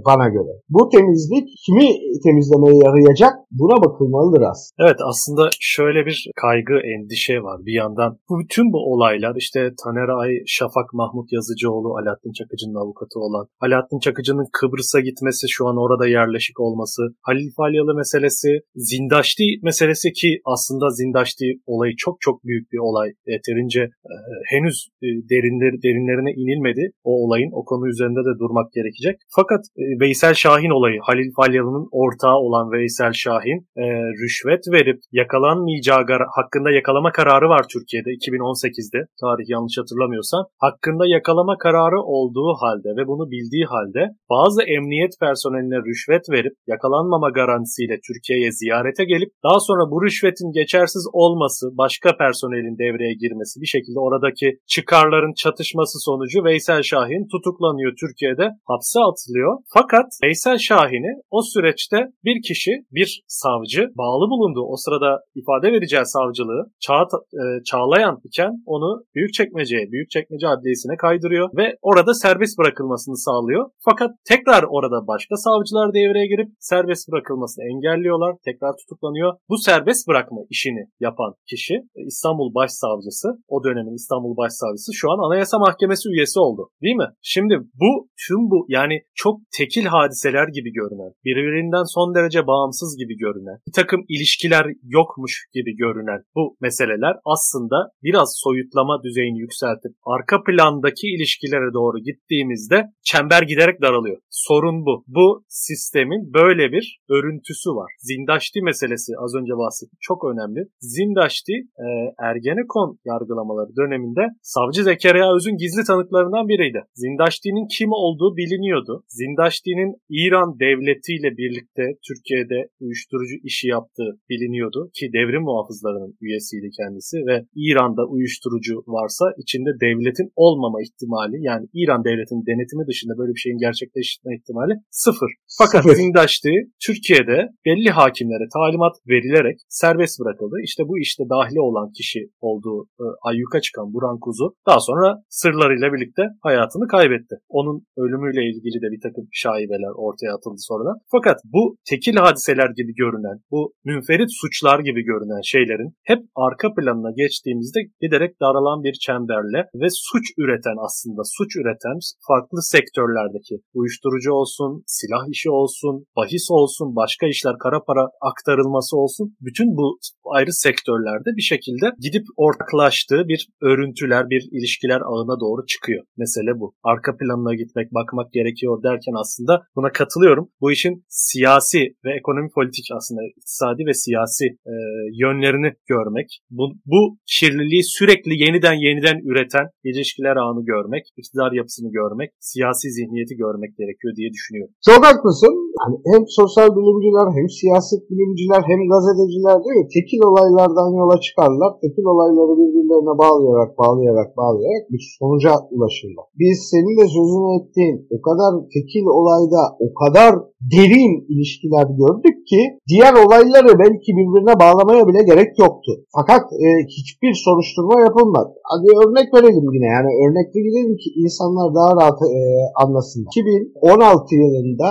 bana 0.05 0.27
göre. 0.29 0.53
Bu 0.69 0.89
temizlik 0.89 1.47
kimi 1.65 1.87
temizlemeye 2.23 2.75
yarayacak 2.85 3.33
buna 3.51 3.77
bakılmalıdır 3.85 4.41
aslında. 4.51 4.87
Evet 4.87 4.99
aslında 5.09 5.49
şöyle 5.59 6.05
bir 6.05 6.31
kaygı, 6.41 6.77
endişe 6.93 7.43
var. 7.43 7.57
Bir 7.65 7.73
yandan 7.73 8.17
bu 8.29 8.39
bütün 8.39 8.73
bu 8.73 8.79
olaylar 8.93 9.35
işte 9.35 9.59
Taner 9.83 10.09
Ay, 10.21 10.31
Şafak 10.45 10.93
Mahmut 10.93 11.31
Yazıcıoğlu, 11.31 11.89
Alaaddin 11.97 12.33
Çakıcı'nın 12.39 12.81
avukatı 12.83 13.19
olan, 13.19 13.45
Alaaddin 13.65 13.99
Çakıcı'nın 13.99 14.47
Kıbrıs'a 14.53 14.99
gitmesi, 14.99 15.49
şu 15.49 15.67
an 15.67 15.77
orada 15.77 16.07
yerleşik 16.07 16.59
olması, 16.59 17.01
Halil 17.21 17.51
Falyalı 17.57 17.93
meselesi, 17.95 18.49
Zindaşti 18.75 19.47
meselesi 19.63 20.11
ki 20.11 20.29
aslında 20.45 20.89
Zindaşti 20.89 21.45
olayı 21.65 21.93
çok 21.97 22.15
çok 22.21 22.43
büyük 22.43 22.71
bir 22.71 22.77
olay. 22.77 23.09
Yeterince 23.27 23.81
e, 23.81 24.13
henüz 24.51 24.87
e, 25.03 25.07
derinler, 25.31 25.73
derinlerine 25.83 26.31
inilmedi 26.41 26.91
o 27.03 27.11
olayın. 27.23 27.51
O 27.53 27.65
konu 27.65 27.87
üzerinde 27.87 28.22
de 28.27 28.33
durmak 28.41 28.67
gerekecek. 28.77 29.15
Fakat 29.37 29.61
e, 29.81 29.83
Veysel 30.03 30.33
Şahin 30.33 30.73
olayı, 30.77 30.99
Halil 31.07 31.31
Falyalı'nın 31.37 31.87
ortağı 32.01 32.37
olan 32.45 32.71
Veysel 32.71 33.13
Şahin 33.23 33.59
e, 33.83 33.85
rüşvet 34.21 34.63
verip 34.75 34.99
yakalanmayacağı 35.11 36.03
hakkında 36.37 36.69
yakalama 36.71 37.11
kararı 37.11 37.47
var 37.49 37.63
Türkiye'de 37.73 38.09
2018'de. 38.09 38.99
Tarih 39.21 39.47
yanlış 39.53 39.75
hatırlamıyorsam. 39.81 40.43
Hakkında 40.65 41.03
yakalama 41.17 41.55
kararı 41.65 41.99
olduğu 42.15 42.51
halde 42.61 42.89
ve 42.97 43.03
bunu 43.11 43.23
bildiği 43.33 43.65
halde 43.73 44.01
bazı 44.35 44.59
emniyet 44.75 45.13
personeline 45.25 45.77
rüşvet 45.87 46.25
verip 46.35 46.53
yakalanmama 46.73 47.29
garantisiyle 47.39 47.95
Türkiye'ye 48.07 48.51
ziyarete 48.51 49.03
gelip 49.13 49.29
daha 49.47 49.59
sonra 49.67 49.83
bu 49.91 49.97
rüşvetin 50.05 50.51
geçersiz 50.59 51.03
olması, 51.13 51.65
başka 51.83 52.09
personelin 52.23 52.77
devreye 52.83 53.13
girmesi 53.23 53.61
bir 53.61 53.71
şekilde 53.75 53.99
oradaki 54.07 54.47
çıkarların 54.73 55.33
çatışması 55.43 55.95
sonucu 56.07 56.43
Veysel 56.43 56.83
Şahin 56.83 57.23
tutuklanıyor 57.31 57.93
Türkiye'de 58.13 58.47
hapse 58.71 58.99
atılıyor. 59.09 59.57
Fakat 59.73 60.07
Veysel 60.23 60.57
Şahin'i 60.57 61.13
o 61.31 61.39
süreçte 61.41 61.97
bir 62.23 62.41
kişi, 62.47 62.71
bir 62.91 63.23
savcı 63.27 63.81
bağlı 63.97 64.25
bulundu. 64.33 64.61
O 64.73 64.75
sırada 64.77 65.11
ifade 65.35 65.67
vereceği 65.71 66.05
savcılığı 66.05 66.61
çağ, 66.85 67.01
e, 67.41 67.43
çağlayan 67.69 68.17
iken 68.23 68.51
onu 68.65 69.03
Büyükçekmece'ye, 69.15 69.91
Büyükçekmece 69.91 70.47
Adliyesi'ne 70.47 70.95
kaydırıyor 70.97 71.49
ve 71.57 71.65
orada 71.81 72.13
serbest 72.13 72.57
bırakılmasını 72.59 73.17
sağlıyor. 73.17 73.69
Fakat 73.89 74.11
tekrar 74.31 74.63
orada 74.63 75.07
başka 75.07 75.35
savcılar 75.35 75.93
devreye 75.93 76.27
girip 76.27 76.49
serbest 76.59 77.11
bırakılmasını 77.11 77.63
engelliyorlar. 77.71 78.35
Tekrar 78.45 78.73
tutuklanıyor. 78.81 79.33
Bu 79.49 79.57
serbest 79.57 80.07
bırakma 80.07 80.41
işini 80.49 80.83
yapan 80.99 81.33
kişi 81.49 81.75
İstanbul 82.07 82.53
Başsavcısı, 82.55 83.27
o 83.47 83.63
dönemin 83.63 83.95
İstanbul 84.01 84.37
Başsavcısı 84.37 84.91
şu 84.93 85.11
an 85.11 85.19
Anayasa 85.27 85.59
Mahkemesi 85.59 86.09
üyesi 86.09 86.39
oldu. 86.39 86.69
Değil 86.81 86.95
mi? 86.95 87.09
Şimdi 87.21 87.55
bu 87.81 88.02
tüm 88.27 88.41
bu 88.51 88.65
yani 88.69 88.95
çok 89.15 89.39
tekil 89.57 89.85
hadiseler 89.85 90.47
gibi 90.47 90.71
görünen, 90.79 91.11
birbirinden 91.25 91.83
son 91.95 92.15
derece 92.15 92.47
bağımsız 92.47 92.97
gibi 92.97 93.17
görünen, 93.17 93.57
bir 93.67 93.71
takım 93.71 94.01
ilişkiler 94.09 94.65
yokmuş 94.83 95.33
gibi 95.53 95.75
görünen 95.75 96.21
bu 96.35 96.57
meseleler 96.61 97.15
aslında 97.25 97.77
biraz 98.03 98.29
soyutlama 98.43 99.03
düzeyini 99.03 99.39
yükseltip 99.39 99.91
arka 100.05 100.43
plandaki 100.43 101.07
ilişkilere 101.15 101.73
doğru 101.73 101.97
gittiğimizde 101.99 102.83
çember 103.03 103.41
giderek 103.41 103.81
daralıyor. 103.81 104.17
Sorun 104.29 104.85
bu. 104.85 105.03
Bu 105.07 105.43
sistemin 105.47 106.33
böyle 106.33 106.71
bir 106.71 106.99
örüntüsü 107.09 107.69
var. 107.69 107.91
Zindaşti 107.99 108.61
meselesi 108.61 109.11
az 109.23 109.35
önce 109.35 109.53
bahsettim. 109.63 109.97
Çok 110.01 110.19
önemli. 110.31 110.59
Zindaşti 110.79 111.53
e, 111.85 111.87
Ergenekon 112.29 112.99
yargılamaları 113.05 113.71
döneminde 113.79 114.21
savcı 114.41 114.83
Zekeriya 114.83 115.35
Öz'ün 115.35 115.57
gizli 115.57 115.83
tanıklarından 115.83 116.47
biriydi. 116.47 116.79
Zindaşti'nin 116.95 117.67
kim 117.77 117.89
olduğu 118.05 118.37
biliniyordu. 118.37 119.03
Zindaşti'nin 119.07 119.91
İran 120.09 120.59
devletiyle 120.59 121.37
birlikte 121.37 121.83
Türkiye'de 122.07 122.59
uyuşturucu 122.79 123.35
işi 123.43 123.67
yaptığı 123.67 124.09
biliniyordu 124.29 124.89
ki 124.97 125.05
devrim 125.13 125.43
muhafızlarının 125.49 126.17
üyesiydi 126.21 126.69
kendisi 126.79 127.17
ve 127.29 127.35
İran'da 127.55 128.03
uyuşturucu 128.05 128.75
varsa 128.87 129.25
içinde 129.37 129.71
devletin 129.85 130.29
olmama 130.35 130.79
ihtimali 130.85 131.37
yani 131.49 131.65
İran 131.73 132.03
devletinin 132.03 132.45
denetimi 132.49 132.87
dışında 132.87 133.13
böyle 133.17 133.33
bir 133.33 133.43
şeyin 133.45 133.57
gerçekleşme 133.57 134.35
ihtimali 134.37 134.73
sıfır. 134.89 135.31
Fakat 135.61 135.83
sıfır. 135.83 135.95
Zindaşti 135.95 136.51
Türkiye'de 136.85 137.37
belli 137.65 137.89
hakimlere 137.89 138.45
talimat 138.57 138.95
verilerek 139.09 139.57
serbest 139.69 140.19
bırakıldı. 140.19 140.55
İşte 140.63 140.83
bu 140.89 140.99
işte 140.99 141.23
dahili 141.33 141.61
olan 141.61 141.91
kişi 141.97 142.19
olduğu 142.41 142.77
e, 143.03 143.05
ayyuka 143.21 143.61
çıkan 143.61 143.93
Buran 143.93 144.19
Kuzu 144.19 144.55
daha 144.67 144.79
sonra 144.79 145.23
sırlarıyla 145.29 145.93
birlikte 145.93 146.23
hayatını 146.41 146.87
kaybetti. 146.87 147.35
Onun 147.49 147.82
ölümüyle 148.03 148.41
ilgili 148.49 148.77
de 148.83 148.87
bir 148.93 149.01
takım 149.05 149.25
şaibeler 149.31 149.93
ortaya 150.05 150.31
atıldı 150.35 150.59
sonradan. 150.69 150.97
Fakat 151.15 151.37
bu 151.53 151.63
tekil 151.89 152.15
hadiseler 152.25 152.69
gibi 152.79 152.93
görünen, 153.03 153.37
bu 153.51 153.73
münferit 153.85 154.31
suçlar 154.41 154.79
gibi 154.79 155.01
görünen 155.11 155.41
şeylerin 155.53 155.89
hep 156.03 156.21
arka 156.35 156.67
planına 156.73 157.11
geçtiğimizde 157.21 157.79
giderek 158.01 158.31
daralan 158.41 158.83
bir 158.83 158.93
çemberle 159.05 159.59
ve 159.81 159.87
suç 160.09 160.25
üreten 160.41 160.77
aslında 160.85 161.21
suç 161.37 161.51
üreten 161.59 161.97
farklı 162.27 162.59
sektörlerdeki 162.73 163.55
uyuşturucu 163.73 164.31
olsun, 164.39 164.83
silah 164.87 165.23
işi 165.33 165.49
olsun, 165.49 166.05
bahis 166.17 166.47
olsun, 166.51 166.95
başka 166.95 167.25
işler 167.27 167.55
kara 167.63 167.79
para 167.83 168.03
aktarılması 168.21 168.97
olsun 168.97 169.35
bütün 169.41 169.67
bu 169.77 169.99
ayrı 170.35 170.53
sektörlerde 170.53 171.29
bir 171.37 171.41
şekilde 171.41 171.87
gidip 171.99 172.25
ortaklaştığı 172.37 173.27
bir 173.27 173.47
örüntüler, 173.61 174.29
bir 174.29 174.43
ilişkiler 174.51 175.01
ağına 175.01 175.39
doğru 175.39 175.65
çıkıyor. 175.65 176.03
Mesele 176.17 176.59
bu. 176.59 176.73
Arka 176.83 177.11
planına 177.17 177.53
gitmek, 177.63 177.87
bakmak 177.93 178.29
gerekiyor 178.37 178.83
derken 178.83 179.15
aslında 179.21 179.53
buna 179.75 179.89
katılıyorum. 179.91 180.49
Bu 180.61 180.71
işin 180.71 181.05
siyasi 181.09 181.79
ve 182.05 182.11
ekonomi 182.19 182.49
politik 182.55 182.87
aslında 182.97 183.21
iktisadi 183.37 183.81
ve 183.89 183.93
siyasi 183.93 184.45
e, 184.73 184.75
yönlerini 185.23 185.69
görmek, 185.93 186.29
bu, 186.49 186.65
bu 186.85 187.01
kirliliği 187.33 187.83
sürekli 187.83 188.33
yeniden 188.43 188.77
yeniden 188.87 189.17
üreten 189.29 189.67
ilişkiler 189.83 190.35
ağını 190.35 190.65
görmek, 190.65 191.03
iktidar 191.17 191.51
yapısını 191.51 191.89
görmek, 191.99 192.29
siyasi 192.39 192.87
zihniyeti 192.97 193.35
görmek 193.35 193.71
gerekiyor 193.77 194.13
diye 194.17 194.29
düşünüyorum. 194.35 194.73
Çok 194.89 195.05
haklısın. 195.05 195.53
Yani 195.79 195.95
hem 196.11 196.23
sosyal 196.39 196.69
bilimciler 196.77 197.27
hem 197.37 197.47
siyaset 197.59 198.01
bilimciler 198.09 198.61
hem 198.71 198.79
gazeteciler 198.93 199.57
değil 199.63 199.77
mi? 199.81 199.87
Tekil 199.95 200.21
olaylardan 200.29 200.89
yola 201.01 201.17
çıkarlar. 201.25 201.71
Tekil 201.83 202.05
olayları 202.13 202.53
birbirlerine 202.59 203.15
bağlayarak 203.23 203.71
bağlayarak 203.81 204.29
bağlayarak 204.39 204.83
bir 204.93 205.03
sonuca 205.19 205.51
ulaşırlar. 205.73 206.25
Biz 206.41 206.57
senin 206.71 206.95
de 206.99 207.05
sözünü 207.17 207.49
ettiğin 207.57 207.95
o 208.15 208.17
kadar 208.27 208.51
tekil 208.75 209.05
olayda 209.19 209.61
o 209.85 209.87
kadar 210.01 210.33
derin 210.75 211.13
ilişkiler 211.33 211.87
gördük 212.01 212.37
ki 212.49 212.61
diğer 212.91 213.13
olayları 213.23 213.71
belki 213.83 214.09
birbirine 214.19 214.55
bağlamaya 214.63 215.03
bile 215.09 215.21
gerek 215.31 215.51
yoktu. 215.63 215.91
Fakat 216.17 216.43
e, 216.65 216.67
hiçbir 216.97 217.33
soruşturma 217.45 217.95
yapılmadı. 218.07 218.51
Hadi 218.71 218.87
örnek 219.01 219.27
verelim 219.35 219.67
yine 219.75 219.89
yani 219.95 220.09
örnekli 220.23 220.59
gidelim 220.67 220.95
ki 221.01 221.09
insanlar 221.23 221.67
daha 221.77 221.91
rahat 221.99 222.19
e, 222.37 222.41
anlasın. 222.83 223.21
2016 223.31 224.35
yılında 224.41 224.89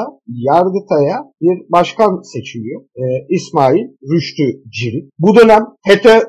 Yargıtay'a 0.73 1.19
bir 1.41 1.73
başkan 1.73 2.21
seçiliyor. 2.33 2.83
E, 2.97 3.03
İsmail 3.29 3.87
Rüştü 4.13 4.43
Cirit. 4.71 5.11
Bu 5.19 5.37
dönem 5.37 5.63
FETÖ 5.87 6.21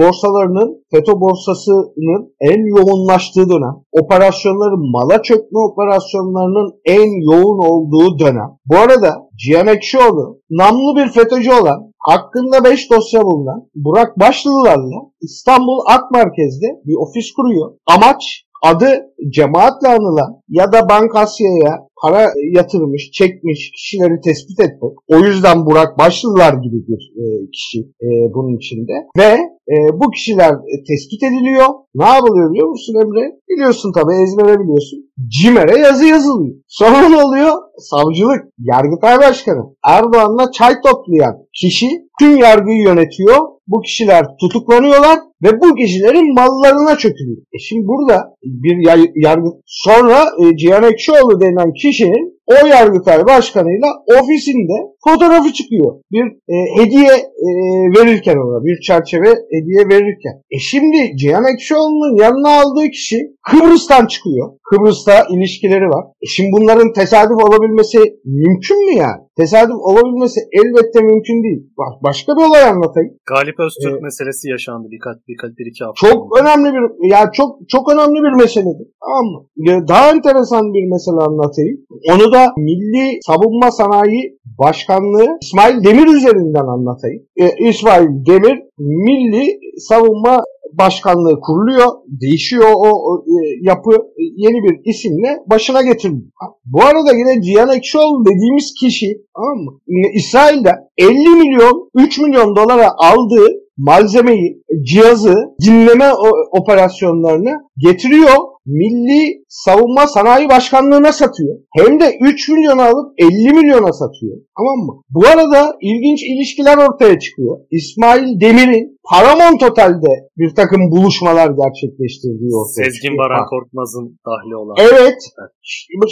borsalarının 0.00 0.84
FETÖ 0.90 1.12
borsasının 1.12 2.34
en 2.40 2.76
yoğunlaştığı 2.76 3.48
dönem. 3.48 3.74
Operasyonların 3.92 4.92
mala 4.92 5.22
çökme 5.22 5.58
operasyonlarının 5.72 6.80
en 6.84 7.32
yoğun 7.32 7.58
olduğu 7.70 8.18
dönem. 8.18 8.50
Bu 8.66 8.76
arada 8.76 9.28
Cihan 9.36 9.66
Ekşioğlu 9.66 10.40
namlı 10.50 10.96
bir 10.96 11.08
FETÖ'cü 11.12 11.52
olan 11.52 11.92
hakkında 11.98 12.64
5 12.64 12.90
dosya 12.90 13.22
bulunan 13.22 13.68
Burak 13.74 14.18
Başlılarla 14.20 14.96
İstanbul 15.22 15.78
Ak 15.88 16.10
Merkez'de 16.10 16.66
bir 16.86 16.94
ofis 16.94 17.32
kuruyor. 17.32 17.72
Amaç 17.86 18.44
adı 18.62 18.88
cemaatle 19.30 19.88
anılan 19.88 20.40
ya 20.48 20.72
da 20.72 20.88
Bankasya'ya 20.88 21.86
para 22.02 22.26
yatırmış, 22.52 23.10
çekmiş 23.12 23.70
kişileri 23.70 24.20
tespit 24.20 24.60
etmek. 24.60 24.92
O 25.08 25.16
yüzden 25.18 25.66
Burak 25.66 25.98
Başlılar 25.98 26.54
gibi 26.54 26.86
bir 26.88 27.02
e, 27.22 27.24
kişi 27.54 27.78
e, 27.78 28.08
bunun 28.34 28.56
içinde. 28.56 28.92
Ve 29.18 29.30
e, 29.72 29.74
bu 30.00 30.10
kişiler 30.10 30.54
tespit 30.88 31.22
ediliyor. 31.22 31.68
Ne 31.94 32.04
yapılıyor 32.04 32.50
biliyor 32.50 32.68
musun 32.68 32.94
Emre? 33.02 33.32
Biliyorsun 33.48 33.92
tabii 33.92 34.22
ezbere 34.22 34.60
biliyorsun. 34.60 34.98
CİMER'e 35.28 35.78
yazı 35.78 36.04
yazılıyor. 36.04 36.56
Sonra 36.68 37.08
ne 37.08 37.22
oluyor? 37.24 37.52
Savcılık, 37.78 38.42
Yargıtay 38.58 39.18
Başkanı 39.18 39.62
Erdoğan'la 39.84 40.50
çay 40.50 40.74
toplayan 40.86 41.36
kişi 41.54 41.86
tüm 42.20 42.36
yargıyı 42.36 42.82
yönetiyor. 42.82 43.36
Bu 43.66 43.80
kişiler 43.80 44.26
tutuklanıyorlar 44.40 45.18
ve 45.42 45.60
bu 45.60 45.74
kişilerin 45.74 46.34
mallarına 46.34 46.98
çökülüyor. 46.98 47.42
E 47.52 47.58
şimdi 47.58 47.86
burada 47.86 48.34
bir 48.44 48.76
yargı 49.24 49.48
sonra 49.66 50.18
e, 50.42 50.56
Cihan 50.56 50.92
Ekşioğlu 50.92 51.40
denilen 51.40 51.72
kişinin 51.72 52.40
o 52.46 52.66
yargıtay 52.66 53.26
başkanıyla 53.26 53.88
ofisinde 54.18 54.76
fotoğrafı 55.04 55.52
çıkıyor. 55.52 56.00
Bir 56.12 56.24
e, 56.24 56.54
hediye 56.78 57.12
e, 57.46 57.48
verirken 57.96 58.36
ona, 58.36 58.64
bir 58.64 58.80
çerçeve 58.80 59.30
hediye 59.54 59.82
verirken. 59.88 60.34
E 60.50 60.58
şimdi 60.58 61.16
Cihan 61.16 61.54
Ekşioğlu'nun 61.54 62.22
yanına 62.22 62.60
aldığı 62.60 62.90
kişi 62.90 63.18
Kıbrıs'tan 63.50 64.06
çıkıyor. 64.06 64.52
Kıbrıs'ta 64.70 65.26
ilişkileri 65.34 65.88
var. 65.94 66.04
E 66.22 66.26
şimdi 66.26 66.50
bunların 66.52 66.92
tesadüf 66.92 67.38
olabilmesi 67.44 67.98
mümkün 68.24 68.86
mü 68.86 68.94
yani? 68.98 69.22
Tesadüf 69.36 69.80
olabilmesi 69.90 70.40
elbette 70.52 71.00
mümkün 71.00 71.42
değil. 71.44 71.60
Bak 71.78 72.02
başka 72.02 72.32
bir 72.36 72.42
olay 72.48 72.62
anlatayım. 72.62 73.12
Galip 73.26 73.60
Öztürk 73.60 73.98
ee, 73.98 74.02
meselesi 74.02 74.50
yaşandı 74.50 74.86
birkaç 74.90 75.16
birkaç 75.30 75.58
bir 75.58 75.66
iki 75.70 75.84
hafta. 75.84 76.00
Çok 76.06 76.18
önce. 76.22 76.42
önemli 76.42 76.68
bir 76.74 77.10
yani 77.14 77.28
çok 77.32 77.50
çok 77.68 77.92
önemli 77.92 78.18
bir 78.26 78.34
meseledir. 78.42 78.86
Tamam 79.04 79.26
mı? 79.32 79.40
Daha 79.88 80.10
enteresan 80.10 80.64
bir 80.74 80.84
mesele 80.94 81.20
anlatayım. 81.28 81.76
Onu 82.12 82.32
da 82.32 82.42
Milli 82.56 83.18
Savunma 83.28 83.70
Sanayi 83.70 84.38
Başkanlığı 84.58 85.28
İsmail 85.42 85.84
Demir 85.84 86.06
üzerinden 86.16 86.66
anlatayım. 86.74 87.22
Ee, 87.40 87.68
İsmail 87.68 88.08
Demir 88.26 88.56
Milli 88.78 89.58
Savunma 89.78 90.40
başkanlığı 90.78 91.40
kuruluyor, 91.40 91.86
değişiyor 92.06 92.72
o, 92.76 92.88
o 92.88 93.24
e, 93.26 93.34
yapı 93.62 93.92
e, 93.92 94.22
yeni 94.36 94.62
bir 94.64 94.90
isimle 94.90 95.38
başına 95.50 95.82
getiriliyor. 95.82 96.30
Bu 96.64 96.82
arada 96.82 97.12
yine 97.12 97.42
Cihan 97.42 97.76
Ekşioğlu 97.76 98.24
dediğimiz 98.24 98.74
kişi 98.80 99.06
tamam 99.36 99.58
mı? 99.64 99.80
İsrail'de 100.14 100.70
50 100.98 101.10
milyon 101.28 101.90
3 101.94 102.18
milyon 102.18 102.56
dolara 102.56 102.88
aldığı 102.98 103.48
malzemeyi, 103.80 104.62
cihazı, 104.82 105.36
dinleme 105.66 106.12
operasyonlarını 106.52 107.52
getiriyor 107.86 108.36
Milli 108.66 109.44
Savunma 109.48 110.06
Sanayi 110.06 110.48
Başkanlığı'na 110.48 111.12
satıyor. 111.12 111.58
Hem 111.76 112.00
de 112.00 112.16
3 112.20 112.48
milyona 112.48 112.84
alıp 112.84 113.12
50 113.18 113.52
milyona 113.52 113.92
satıyor. 113.92 114.36
Tamam 114.58 114.78
mı? 114.86 115.02
Bu 115.10 115.26
arada 115.26 115.76
ilginç 115.80 116.22
ilişkiler 116.22 116.76
ortaya 116.76 117.18
çıkıyor. 117.18 117.58
İsmail 117.70 118.40
Demir'in 118.40 118.99
Paramount 119.10 119.62
Otel'de 119.62 120.12
bir 120.38 120.54
takım 120.54 120.90
buluşmalar 120.90 121.48
gerçekleştirdiği 121.62 122.52
ortaya 122.60 122.84
Sezgin 122.84 123.00
çıkıyor. 123.00 123.18
Baran 123.18 123.46
Korkmaz'ın 123.46 124.18
dahli 124.26 124.56
olan. 124.56 124.76
Evet. 124.78 125.18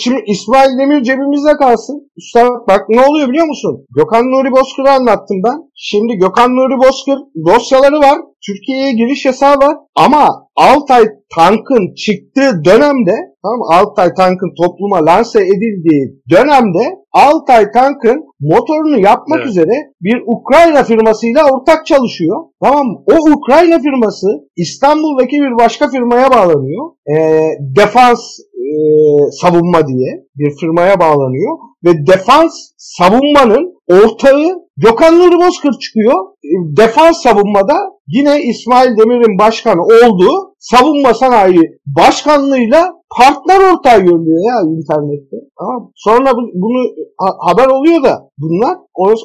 Şimdi 0.03 0.23
İsmail 0.27 0.79
Demir 0.79 1.03
cebimizde 1.03 1.53
kalsın. 1.53 2.11
Üstad 2.17 2.51
bak 2.69 2.83
ne 2.89 3.01
oluyor 3.07 3.29
biliyor 3.29 3.47
musun? 3.47 3.87
Gökhan 3.97 4.25
Nuri 4.25 4.51
Bozkır'ı 4.53 4.91
anlattım 4.91 5.39
ben. 5.47 5.59
Şimdi 5.75 6.13
Gökhan 6.15 6.51
Nuri 6.57 6.79
Bozkır 6.85 7.19
dosyaları 7.47 8.01
var. 8.01 8.19
Türkiye'ye 8.47 8.93
giriş 8.93 9.25
yasağı 9.25 9.57
var. 9.57 9.77
Ama 9.95 10.29
Altay 10.57 11.05
tankın 11.35 11.95
çıktığı 11.95 12.65
dönemde 12.65 13.13
tamam 13.43 13.61
Altay 13.73 14.15
tankın 14.15 14.51
topluma 14.63 15.07
lanse 15.07 15.41
edildiği 15.41 16.23
dönemde 16.31 16.99
Altay 17.13 17.71
tankın 17.71 18.25
motorunu 18.41 19.01
yapmak 19.01 19.39
evet. 19.39 19.49
üzere 19.49 19.73
bir 20.01 20.23
Ukrayna 20.27 20.85
firmasıyla 20.85 21.45
ortak 21.51 21.87
çalışıyor. 21.87 22.37
Tamam? 22.63 22.87
O 23.13 23.31
Ukrayna 23.33 23.79
firması 23.79 24.27
İstanbul'daki 24.57 25.37
bir 25.37 25.59
başka 25.65 25.89
firmaya 25.89 26.31
bağlanıyor. 26.31 26.91
E, 27.07 27.17
defans 27.61 28.21
e, 28.55 28.71
savunma 29.31 29.89
diye 29.89 30.25
bir 30.37 30.51
firmaya 30.61 31.01
bağlanıyor 31.01 31.59
ve 31.85 32.07
defans 32.07 32.53
savunmanın 32.77 33.75
ortağı 33.89 34.69
Gökhan 34.77 35.19
Nuri 35.19 35.47
Bozkır 35.47 35.73
çıkıyor. 35.79 36.15
E, 36.45 36.77
defans 36.77 37.23
savunmada 37.23 37.75
yine 38.07 38.43
İsmail 38.43 38.97
Demir'in 38.97 39.39
başkanı 39.39 39.83
olduğu 39.83 40.55
savunma 40.59 41.15
sanayi 41.15 41.63
başkanlığıyla 41.87 42.98
partner 43.17 43.61
ortağı 43.73 44.01
görülüyor 44.01 44.43
ya 44.51 44.57
internette. 44.77 45.37
Tamam. 45.59 45.91
Sonra 45.95 46.31
bunu 46.55 46.81
haber 47.49 47.67
oluyor 47.67 48.03
da 48.03 48.29
bunlar 48.39 48.77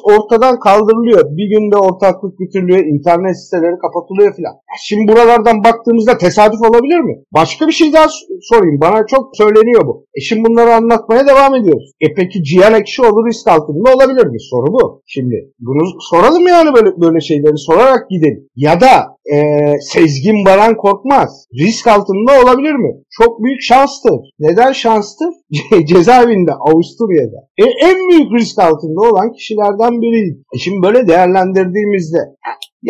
ortadan 0.04 0.58
kaldırılıyor. 0.58 1.24
Bir 1.36 1.48
günde 1.54 1.76
ortaklık 1.76 2.40
bitiriliyor, 2.40 2.84
internet 2.84 3.44
siteleri 3.44 3.78
kapatılıyor 3.78 4.34
filan. 4.36 4.54
Şimdi 4.82 5.12
buralardan 5.12 5.64
baktığımızda 5.64 6.18
tesadüf 6.18 6.60
olabilir 6.60 7.00
mi? 7.00 7.14
Başka 7.34 7.66
bir 7.66 7.72
şey 7.72 7.92
daha 7.92 8.06
sorayım. 8.50 8.80
Bana 8.80 9.06
çok 9.06 9.36
söyleniyor 9.36 9.86
bu. 9.86 10.06
E 10.14 10.20
şimdi 10.20 10.48
bunları 10.48 10.74
anlatmaya 10.74 11.26
devam 11.26 11.54
ediyoruz. 11.54 11.90
E 12.00 12.14
peki 12.14 12.42
Cihan 12.44 12.74
Ekşioğlu 12.74 13.26
risk 13.26 13.48
altında 13.48 13.94
olabilir 13.94 14.26
mi? 14.26 14.40
Soru 14.50 14.72
bu. 14.72 15.02
Şimdi 15.06 15.36
bunu 15.60 15.84
soralım 16.10 16.46
yani 16.46 16.74
böyle 16.76 16.90
böyle 17.00 17.20
şeyleri 17.20 17.58
sorarak 17.58 18.10
gidelim. 18.10 18.48
Ya 18.56 18.80
da 18.80 19.14
e, 19.32 19.36
Sezgin 19.80 20.44
Baran 20.46 20.76
Korkmaz 20.76 21.46
risk 21.60 21.86
altında 21.86 22.32
olabilir 22.42 22.72
mi? 22.72 22.92
Çok 23.10 23.44
büyük 23.44 23.62
şanstır. 23.74 24.20
Neden 24.38 24.72
şanstır? 24.72 25.28
Cezaevinde 25.86 26.52
Avusturya'da. 26.52 27.38
E, 27.58 27.64
en 27.88 27.96
büyük 28.08 28.32
risk 28.40 28.58
altında 28.58 29.00
olan 29.10 29.32
kişilerden 29.32 30.00
biriydi. 30.02 30.38
E 30.54 30.58
şimdi 30.58 30.82
böyle 30.82 31.06
değerlendirdiğimizde 31.08 32.18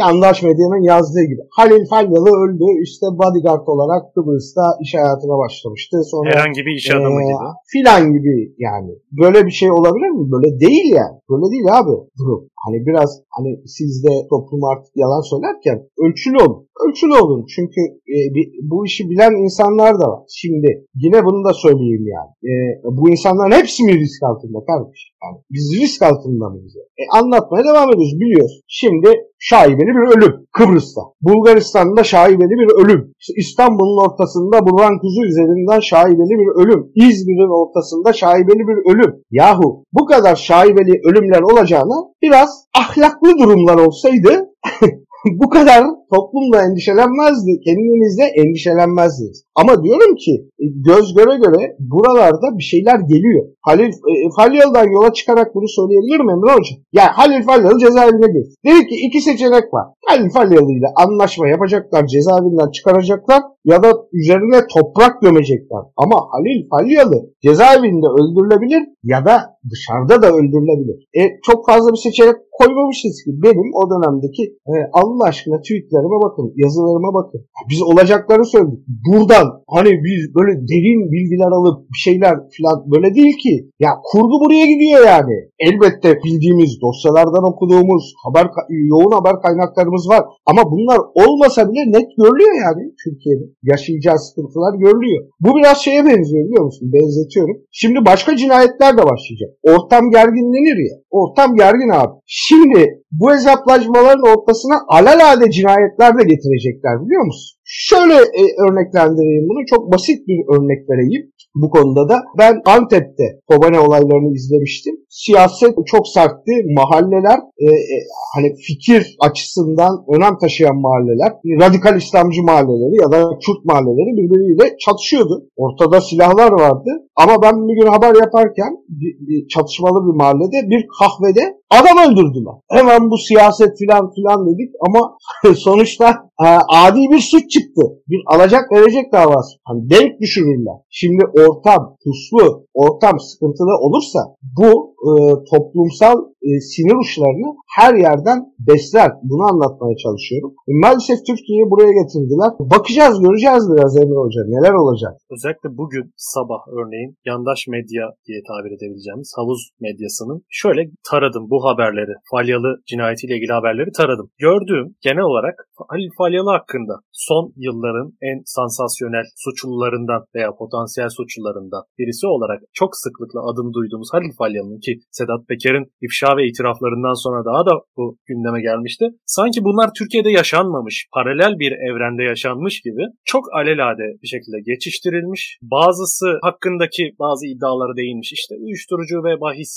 Yandaş 0.03 0.43
medyanın 0.43 0.83
yazdığı 0.93 1.25
gibi. 1.31 1.43
Halil 1.57 1.85
Falyalı 1.91 2.31
öldü. 2.43 2.67
İşte 2.87 3.07
bodyguard 3.21 3.67
olarak 3.75 4.03
Kıbrıs'ta 4.15 4.65
iş 4.85 4.95
hayatına 4.95 5.37
başlamıştı. 5.43 5.97
Sonra 6.13 6.31
Herhangi 6.31 6.61
bir 6.67 6.75
iş 6.81 6.91
adamı 6.91 7.21
e, 7.23 7.27
gibi. 7.29 7.47
Filan 7.73 8.03
gibi 8.15 8.37
yani. 8.69 8.93
Böyle 9.23 9.47
bir 9.47 9.55
şey 9.61 9.71
olabilir 9.79 10.11
mi? 10.19 10.25
Böyle 10.35 10.61
değil 10.65 10.89
yani. 11.01 11.17
Böyle 11.31 11.47
değil 11.53 11.69
abi 11.79 11.95
durum. 12.19 12.43
Hani 12.65 12.87
biraz 12.87 13.11
hani 13.37 13.51
siz 13.77 14.05
de 14.07 14.15
toplum 14.31 14.65
artık 14.65 14.93
yalan 14.97 15.23
söylerken 15.31 15.79
ölçülü 16.05 16.39
olun. 16.45 16.61
Ölçülü 16.85 17.17
olun. 17.23 17.47
Çünkü 17.55 17.81
e, 18.15 18.17
bir, 18.35 18.47
bu 18.71 18.87
işi 18.87 19.11
bilen 19.11 19.33
insanlar 19.45 19.95
da 20.01 20.07
var. 20.13 20.23
Şimdi 20.29 20.87
yine 20.95 21.25
bunu 21.25 21.45
da 21.49 21.53
söyleyeyim 21.65 22.07
yani. 22.17 22.31
E, 22.51 22.53
bu 22.99 23.11
insanların 23.11 23.59
hepsi 23.61 23.85
mi 23.85 23.93
risk 24.01 24.23
altında 24.23 24.59
kardeşim? 24.71 25.14
Yani 25.25 25.39
biz 25.51 25.81
risk 25.81 26.03
altında 26.03 26.49
mıyız? 26.49 26.77
E, 27.01 27.03
anlatmaya 27.19 27.65
devam 27.65 27.89
ediyoruz. 27.89 28.21
Biliyoruz. 28.21 28.61
Şimdi 28.69 29.09
şaibeli 29.39 29.93
bir 29.97 30.17
ölüm 30.17 30.47
Kıbrıs'ta. 30.53 31.01
Bulgaristan'da 31.23 32.05
şaibeli 32.05 32.55
bir 32.61 32.85
ölüm. 32.85 33.13
İstanbul'un 33.37 34.05
ortasında 34.07 34.67
Burhan 34.67 34.99
Kuzu 35.01 35.25
üzerinden 35.25 35.81
şaibeli 35.81 36.35
bir 36.41 36.51
ölüm. 36.63 36.91
İzmir'in 36.95 37.53
ortasında 37.61 38.13
şaibeli 38.13 38.63
bir 38.69 38.79
ölüm. 38.93 39.15
Yahu 39.31 39.85
bu 39.93 40.07
kadar 40.07 40.37
şaibeli 40.37 41.01
ölümler 41.09 41.43
olacağına 41.43 41.99
biraz 42.23 42.67
ahlaklı 42.79 43.39
durumlar 43.39 43.79
olsaydı 43.87 44.49
bu 45.41 45.49
kadar 45.49 45.85
toplum 46.15 46.53
da 46.53 46.59
endişelenmezdi. 46.67 47.53
Kendinizde 47.65 48.25
endişelenmezdiniz. 48.41 49.45
Ama 49.61 49.85
diyorum 49.85 50.15
ki 50.25 50.33
e, 50.63 50.65
göz 50.89 51.15
göre 51.15 51.37
göre 51.45 51.77
buralarda 51.79 52.59
bir 52.59 52.63
şeyler 52.63 52.99
geliyor. 53.13 53.45
Halil 53.61 53.93
e, 54.11 54.15
Falyalı'dan 54.37 54.89
yola 54.97 55.13
çıkarak 55.13 55.55
bunu 55.55 55.69
söyleyebilir 55.69 56.21
mi 56.21 56.33
Emre 56.33 56.53
Hocam? 56.53 56.79
Yani 56.93 57.13
Halil 57.19 57.43
Falyalı 57.43 57.79
cezaevine 57.79 58.27
girdi. 58.27 58.49
Dedi 58.67 58.87
ki 58.89 58.97
iki 59.07 59.21
seçenek 59.21 59.75
var. 59.75 59.87
Halil 60.07 60.31
Falyalı 60.31 60.73
ile 60.73 60.89
anlaşma 60.97 61.49
yapacaklar, 61.49 62.07
cezaevinden 62.07 62.71
çıkaracaklar 62.71 63.43
ya 63.65 63.83
da 63.83 63.93
üzerine 64.13 64.61
toprak 64.75 65.23
gömecekler. 65.23 65.83
Ama 65.97 66.17
Halil 66.33 66.69
Falyalı 66.71 67.19
cezaevinde 67.43 68.07
öldürülebilir 68.07 68.83
ya 69.05 69.25
da 69.25 69.37
dışarıda 69.73 70.23
da 70.23 70.29
öldürülebilir. 70.37 71.09
E, 71.19 71.21
çok 71.47 71.67
fazla 71.67 71.93
bir 71.93 72.03
seçenek 72.07 72.37
koymamışız 72.59 73.15
ki. 73.25 73.31
Benim 73.43 73.69
o 73.75 73.83
dönemdeki 73.91 74.43
e, 74.73 74.75
Allah 74.93 75.25
aşkına 75.25 75.63
tweetlerime 76.05 76.19
bakın, 76.27 76.53
yazılarıma 76.57 77.15
bakın. 77.15 77.41
Biz 77.71 77.83
olacakları 77.83 78.45
söyledik. 78.45 78.81
Buradan 79.07 79.47
hani 79.69 79.91
biz 80.07 80.35
böyle 80.37 80.53
derin 80.71 81.01
bilgiler 81.13 81.53
alıp 81.59 81.79
bir 81.93 82.01
şeyler 82.07 82.35
falan 82.57 82.77
böyle 82.93 83.15
değil 83.15 83.37
ki. 83.45 83.55
Ya 83.81 83.91
kurgu 84.09 84.37
buraya 84.45 84.67
gidiyor 84.67 85.07
yani. 85.07 85.37
Elbette 85.67 86.11
bildiğimiz 86.25 86.73
dosyalardan 86.85 87.45
okuduğumuz 87.53 88.05
haber 88.25 88.47
yoğun 88.93 89.13
haber 89.19 89.35
kaynaklarımız 89.45 90.09
var. 90.09 90.23
Ama 90.51 90.63
bunlar 90.73 90.99
olmasa 91.23 91.61
bile 91.69 91.83
net 91.97 92.09
görülüyor 92.19 92.55
yani 92.65 92.83
Türkiye'de. 93.05 93.45
Yaşayacağı 93.63 94.19
sıkıntılar 94.19 94.73
görülüyor. 94.85 95.21
Bu 95.45 95.51
biraz 95.57 95.79
şeye 95.79 96.05
benziyor 96.05 96.45
biliyor 96.45 96.65
musun? 96.65 96.93
Benzetiyorum. 96.93 97.57
Şimdi 97.73 97.99
başka 98.07 98.37
cinayetler 98.37 98.93
de 98.99 99.03
başlayacak. 99.11 99.51
Ortam 99.63 100.11
gerginlenir 100.11 100.79
ya. 100.89 100.97
Ortam 101.11 101.51
gergin 101.57 101.91
abi. 102.01 102.15
Şimdi 102.27 103.04
bu 103.21 103.33
hesaplaşmaların 103.33 104.23
ortasına 104.33 104.77
alalade 104.89 105.51
cinayetler 105.51 106.19
de 106.19 106.23
getirecekler 106.23 106.95
biliyor 107.05 107.25
musun? 107.25 107.59
Şöyle 107.65 108.15
e, 108.15 108.43
örneklendireyim 108.65 109.49
bunu. 109.49 109.67
Çok 109.67 109.93
basit 109.93 110.29
bir 110.29 110.39
örnek 110.55 110.91
vereyim 110.91 111.33
bu 111.55 111.71
konuda 111.71 112.09
da. 112.09 112.17
Ben 112.39 112.55
Antep'te 112.67 113.25
Kobane 113.49 113.79
olaylarını 113.81 114.35
izlemiştim. 114.35 114.97
Siyaset 115.09 115.75
çok 115.87 116.09
sertti. 116.09 116.53
Mahalleler 116.77 117.39
e, 117.59 117.67
e, 117.67 117.97
hani 118.35 118.55
fikir 118.67 119.17
açısından 119.21 120.05
önem 120.17 120.39
taşıyan 120.39 120.77
mahalleler, 120.77 121.33
radikal 121.61 121.97
İslamcı 121.97 122.43
mahalleleri 122.43 123.03
ya 123.03 123.13
da 123.13 123.19
Kürt 123.45 123.65
mahalleleri 123.65 124.11
birbiriyle 124.19 124.77
çatışıyordu. 124.85 125.49
Ortada 125.57 126.01
silahlar 126.01 126.53
vardı. 126.53 126.91
Ama 127.17 127.43
ben 127.43 127.55
bir 127.69 127.81
gün 127.81 127.91
haber 127.91 128.15
yaparken 128.25 128.73
bir, 128.89 129.13
bir 129.29 129.49
çatışmalı 129.49 129.99
bir 130.07 130.17
mahallede 130.17 130.71
bir 130.71 130.87
kahvede 130.99 131.45
Adam 131.79 131.99
öldürdüler. 131.99 132.55
Hemen 132.71 133.11
bu 133.11 133.19
siyaset 133.19 133.79
filan 133.79 134.13
filan 134.15 134.47
dedik 134.47 134.75
ama 134.87 135.17
sonuçta 135.57 136.11
e, 136.45 136.49
adi 136.69 137.01
bir 137.13 137.19
suç 137.19 137.51
çıktı. 137.51 137.83
Bir 138.09 138.21
alacak 138.27 138.73
verecek 138.73 139.13
davası. 139.13 139.59
Hani 139.65 139.91
denk 139.91 140.21
düşürürler. 140.21 140.75
Şimdi 140.91 141.25
ortam 141.25 141.97
puslu, 142.05 142.64
ortam 142.75 143.21
sıkıntılı 143.21 143.75
olursa 143.87 144.21
bu 144.59 144.71
e, 145.09 145.11
toplumsal 145.51 146.19
e, 146.49 146.51
sinir 146.71 146.97
uçlarını 147.03 147.51
her 147.79 147.95
yerden 148.07 148.39
besler. 148.69 149.11
Bunu 149.29 149.45
anlatmaya 149.53 149.97
çalışıyorum. 150.05 150.51
E, 150.71 150.73
maalesef 150.83 151.19
Türkiye'yi 151.29 151.67
buraya 151.73 151.93
getirdiler. 152.01 152.51
Bakacağız, 152.75 153.17
göreceğiz 153.27 153.65
biraz 153.73 153.93
Emre 154.01 154.19
Hoca. 154.25 154.43
Neler 154.55 154.75
olacak? 154.83 155.15
Özellikle 155.35 155.69
bugün 155.81 156.07
sabah 156.35 156.61
örneğin 156.79 157.11
yandaş 157.31 157.61
medya 157.75 158.05
diye 158.27 158.41
tabir 158.49 158.73
edebileceğimiz 158.77 159.31
havuz 159.39 159.61
medyasının 159.87 160.39
şöyle 160.61 160.81
taradım 161.11 161.45
bu 161.53 161.59
haberleri. 161.69 162.15
Falyalı 162.31 162.71
cinayetiyle 162.91 163.35
ilgili 163.37 163.53
haberleri 163.59 163.91
taradım. 164.01 164.29
Gördüğüm 164.47 164.87
genel 165.07 165.27
olarak 165.31 165.57
Halil 165.91 166.11
Falyalı 166.19 166.51
hakkında 166.51 166.95
son 167.13 167.53
yılların 167.57 168.09
en 168.29 168.39
sansasyonel 168.57 169.27
suçlularından 169.45 170.23
veya 170.35 170.51
potansiyel 170.61 171.11
suçlularından 171.19 171.83
birisi 171.99 172.27
olarak 172.27 172.61
çok 172.73 172.91
sıklıkla 173.05 173.41
adını 173.51 173.73
duyduğumuz 173.77 174.09
Halil 174.15 174.35
Falyalı'nın 174.39 174.81
ki 174.87 174.93
Sedat 175.19 175.43
Peker'in 175.49 175.87
ifşa 176.07 176.37
ve 176.37 176.43
itiraflarından 176.51 177.17
sonra 177.25 177.41
daha 177.51 177.63
da 177.69 177.75
bu 177.97 178.05
gündeme 178.29 178.61
gelmişti. 178.69 179.05
Sanki 179.27 179.59
bunlar 179.67 179.89
Türkiye'de 179.99 180.31
yaşanmamış, 180.41 180.97
paralel 181.17 181.55
bir 181.63 181.73
evrende 181.89 182.23
yaşanmış 182.33 182.75
gibi 182.87 183.05
çok 183.25 183.45
alelade 183.59 184.07
bir 184.23 184.29
şekilde 184.35 184.59
geçiştirilmiş. 184.71 185.43
Bazısı 185.63 186.29
hakkındaki 186.47 187.05
bazı 187.25 187.43
iddiaları 187.53 187.97
değinmiş. 188.01 188.33
İşte 188.39 188.55
uyuşturucu 188.65 189.17
ve 189.27 189.33
bahis 189.45 189.73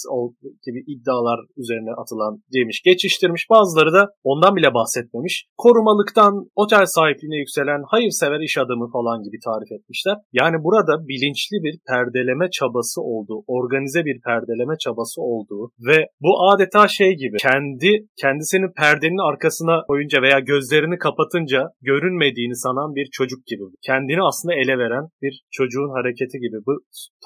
gibi 0.65 0.79
iddialar 0.93 1.39
üzerine 1.61 1.91
atılan 2.01 2.33
demiş, 2.57 2.77
geçiştirmiş. 2.89 3.43
Bazıları 3.49 3.91
da 3.93 4.03
ondan 4.23 4.55
bile 4.55 4.69
bahsetmemiş. 4.73 5.35
Korumalıktan 5.57 6.33
otel 6.55 6.85
sahipliğine 6.85 7.37
yükselen 7.43 7.81
hayırsever 7.91 8.39
iş 8.39 8.57
adamı 8.57 8.87
falan 8.95 9.17
gibi 9.25 9.37
tarif 9.47 9.71
etmişler. 9.77 10.15
Yani 10.39 10.57
burada 10.65 10.93
bilinçli 11.09 11.57
bir 11.65 11.75
perdeleme 11.89 12.47
çabası 12.57 12.76
olduğu, 13.01 13.43
organize 13.47 14.05
bir 14.05 14.21
perdeleme 14.21 14.75
çabası 14.79 15.21
olduğu 15.21 15.71
ve 15.87 15.97
bu 16.21 16.31
adeta 16.51 16.87
şey 16.87 17.11
gibi 17.15 17.37
kendi 17.37 17.91
kendisini 18.21 18.67
perdenin 18.81 19.29
arkasına 19.31 19.83
koyunca 19.87 20.21
veya 20.21 20.39
gözlerini 20.39 20.97
kapatınca 20.97 21.61
görünmediğini 21.81 22.55
sanan 22.55 22.95
bir 22.95 23.07
çocuk 23.11 23.45
gibi. 23.45 23.63
Kendini 23.81 24.21
aslında 24.23 24.53
ele 24.55 24.77
veren 24.77 25.05
bir 25.21 25.33
çocuğun 25.51 25.89
hareketi 25.97 26.37
gibi. 26.39 26.57
Bu 26.67 26.73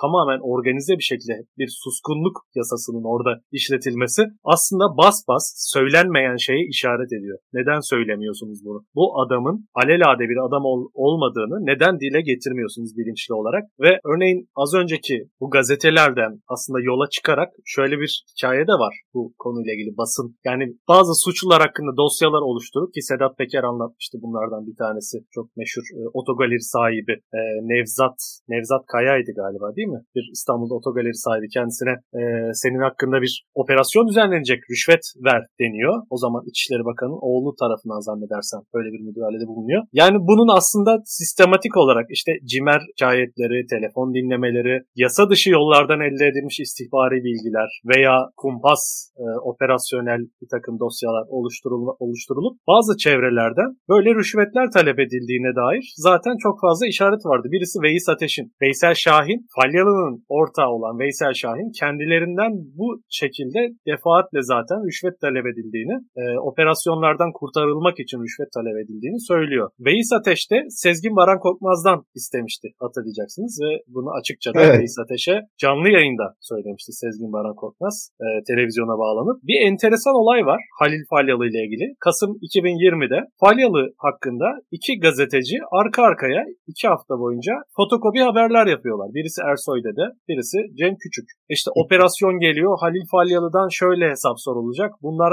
tamamen 0.01 0.39
organize 0.53 0.93
bir 0.99 1.07
şekilde 1.11 1.35
bir 1.57 1.69
suskunluk 1.83 2.35
yasasının 2.55 3.05
orada 3.13 3.41
işletilmesi 3.51 4.21
aslında 4.43 4.85
bas 4.97 5.17
bas 5.27 5.43
söylenmeyen 5.73 6.35
şeye 6.35 6.63
işaret 6.73 7.11
ediyor. 7.17 7.37
Neden 7.53 7.79
söylemiyorsunuz 7.79 8.59
bunu? 8.65 8.79
Bu 8.95 9.21
adamın 9.21 9.55
alelade 9.81 10.23
bir 10.31 10.37
adam 10.47 10.63
ol, 10.65 10.81
olmadığını 10.93 11.57
neden 11.71 11.99
dile 11.99 12.21
getirmiyorsunuz 12.21 12.97
bilinçli 12.97 13.33
olarak? 13.33 13.63
Ve 13.79 13.91
örneğin 14.11 14.39
az 14.55 14.73
önceki 14.81 15.15
bu 15.41 15.49
gazetelerden 15.49 16.32
aslında 16.54 16.80
yola 16.89 17.06
çıkarak 17.15 17.49
şöyle 17.65 17.95
bir 18.01 18.12
hikaye 18.32 18.63
de 18.71 18.75
var 18.84 18.95
bu 19.13 19.34
konuyla 19.43 19.73
ilgili 19.73 19.97
basın. 19.97 20.27
Yani 20.45 20.63
bazı 20.88 21.13
suçlular 21.23 21.62
hakkında 21.65 21.91
dosyalar 21.97 22.43
oluşturup 22.49 22.93
ki 22.93 23.01
Sedat 23.01 23.38
Peker 23.38 23.63
anlatmıştı 23.63 24.15
bunlardan 24.23 24.63
bir 24.67 24.75
tanesi. 24.84 25.15
Çok 25.36 25.45
meşhur 25.60 25.86
e, 25.97 26.01
otogaleri 26.19 26.65
sahibi 26.75 27.13
e, 27.39 27.41
Nevzat 27.71 28.17
Nevzat 28.54 28.84
Kaya'ydı 28.93 29.32
galiba 29.41 29.67
değil 29.75 29.91
mi? 29.95 30.01
Bir 30.15 30.25
İstanbul'da 30.36 30.75
otogaleri 30.80 31.17
sahibi 31.25 31.47
kendisine 31.58 31.93
e, 32.19 32.21
senin 32.63 32.82
hakkında 32.88 33.17
bir 33.25 33.34
operasyon 33.62 34.08
düzenlenecek 34.10 34.60
rüşvet 34.71 35.04
ver 35.27 35.41
deniyor. 35.62 35.95
O 36.13 36.17
zaman 36.23 36.41
İçişleri 36.49 36.84
Bakanı 36.91 37.15
oğlu 37.30 37.51
tarafından 37.62 38.01
zannedersem 38.08 38.62
böyle 38.75 38.89
bir 38.93 39.01
müdahalede 39.08 39.45
bulunuyor. 39.51 39.82
Yani 40.01 40.17
bunun 40.30 40.49
aslında 40.58 40.91
sistematik 41.06 41.77
olarak 41.77 42.06
işte 42.10 42.32
cimer 42.51 42.82
hikayetleri, 42.91 43.58
telefon 43.75 44.08
dinlemeleri, 44.13 44.75
yasa 44.95 45.30
dışı 45.31 45.49
yollardan 45.49 46.01
elde 46.07 46.25
edilmiş 46.27 46.59
istihbari 46.59 47.17
bilgiler 47.27 47.69
veya 47.91 48.15
kumpas 48.37 48.81
e, 49.23 49.25
operasyonel 49.51 50.21
bir 50.41 50.49
takım 50.55 50.75
dosyalar 50.79 51.25
oluşturul 51.37 51.85
oluşturulup 51.99 52.55
bazı 52.67 52.97
çevrelerden 52.97 53.69
böyle 53.89 54.09
rüşvetler 54.15 54.67
talep 54.77 54.99
edildiğine 55.05 55.51
dair 55.61 55.83
zaten 56.09 56.35
çok 56.45 56.55
fazla 56.65 56.85
işaret 56.87 57.23
vardı. 57.25 57.47
Birisi 57.51 57.77
Veys 57.85 58.09
Ateş'in, 58.09 58.47
Veysel 58.61 58.95
Şahin, 59.05 59.39
Falyalı'nın 59.55 60.15
ortağı 60.29 60.69
olan 60.75 60.99
Veysel 60.99 61.33
Şahin 61.33 61.69
kendilerinden 61.79 62.51
bu 62.79 62.87
şekilde 63.09 63.59
defaatle 63.89 64.41
zaten 64.53 64.79
rüşvet 64.87 65.15
talep 65.21 65.45
edildiğini, 65.51 65.95
e, 66.21 66.23
operasyonlardan 66.49 67.31
kurtarılmak 67.39 67.99
için 68.03 68.19
rüşvet 68.23 68.51
talep 68.57 68.75
edildiğini 68.83 69.19
söylüyor. 69.31 69.69
Veys 69.87 70.09
Ateş 70.19 70.51
de 70.51 70.57
Sezgin 70.69 71.15
Baran 71.15 71.39
Korkmaz'dan 71.39 71.99
istemişti 72.15 72.67
hatırlayacaksınız 72.83 73.53
ve 73.63 73.71
bunu 73.95 74.09
açıkça 74.19 74.53
da 74.53 74.61
evet. 74.61 74.79
Veys 74.79 74.95
Ateş'e 75.12 75.36
canlı 75.63 75.89
yayında 75.97 76.26
söylemişti 76.50 76.91
Sezgin 77.02 77.32
Baran 77.34 77.56
Korkmaz 77.56 77.95
e, 78.26 78.28
televizyona 78.50 78.95
bağlanıp. 79.04 79.38
Bir 79.50 79.58
enteresan 79.67 80.15
olay 80.21 80.41
var 80.52 80.60
Halil 80.80 81.04
Falyalı 81.10 81.45
ile 81.50 81.60
ilgili. 81.65 81.86
Kasım 82.06 82.32
2020'de 82.47 83.19
Falyalı 83.43 83.84
hakkında 84.08 84.47
iki 84.71 85.00
gazeteci 85.06 85.56
arka 85.80 86.02
arkaya 86.10 86.41
iki 86.71 86.88
hafta 86.88 87.13
boyunca 87.24 87.54
fotokopi 87.78 88.19
haberler 88.30 88.65
yapıyorlar. 88.76 89.08
Birisi 89.17 89.39
Ersoy 89.50 89.80
Dede, 89.88 90.06
birisi 90.30 90.58
Cem 90.80 90.95
Küçük. 91.04 91.28
İşte 91.56 91.69
operasyon 91.82 92.36
geliyor. 92.45 92.71
Halil 92.82 93.06
Falyalı'dan 93.12 93.69
şöyle 93.80 94.06
hesap 94.13 94.38
sorulacak. 94.45 94.91
Bunlar 95.06 95.32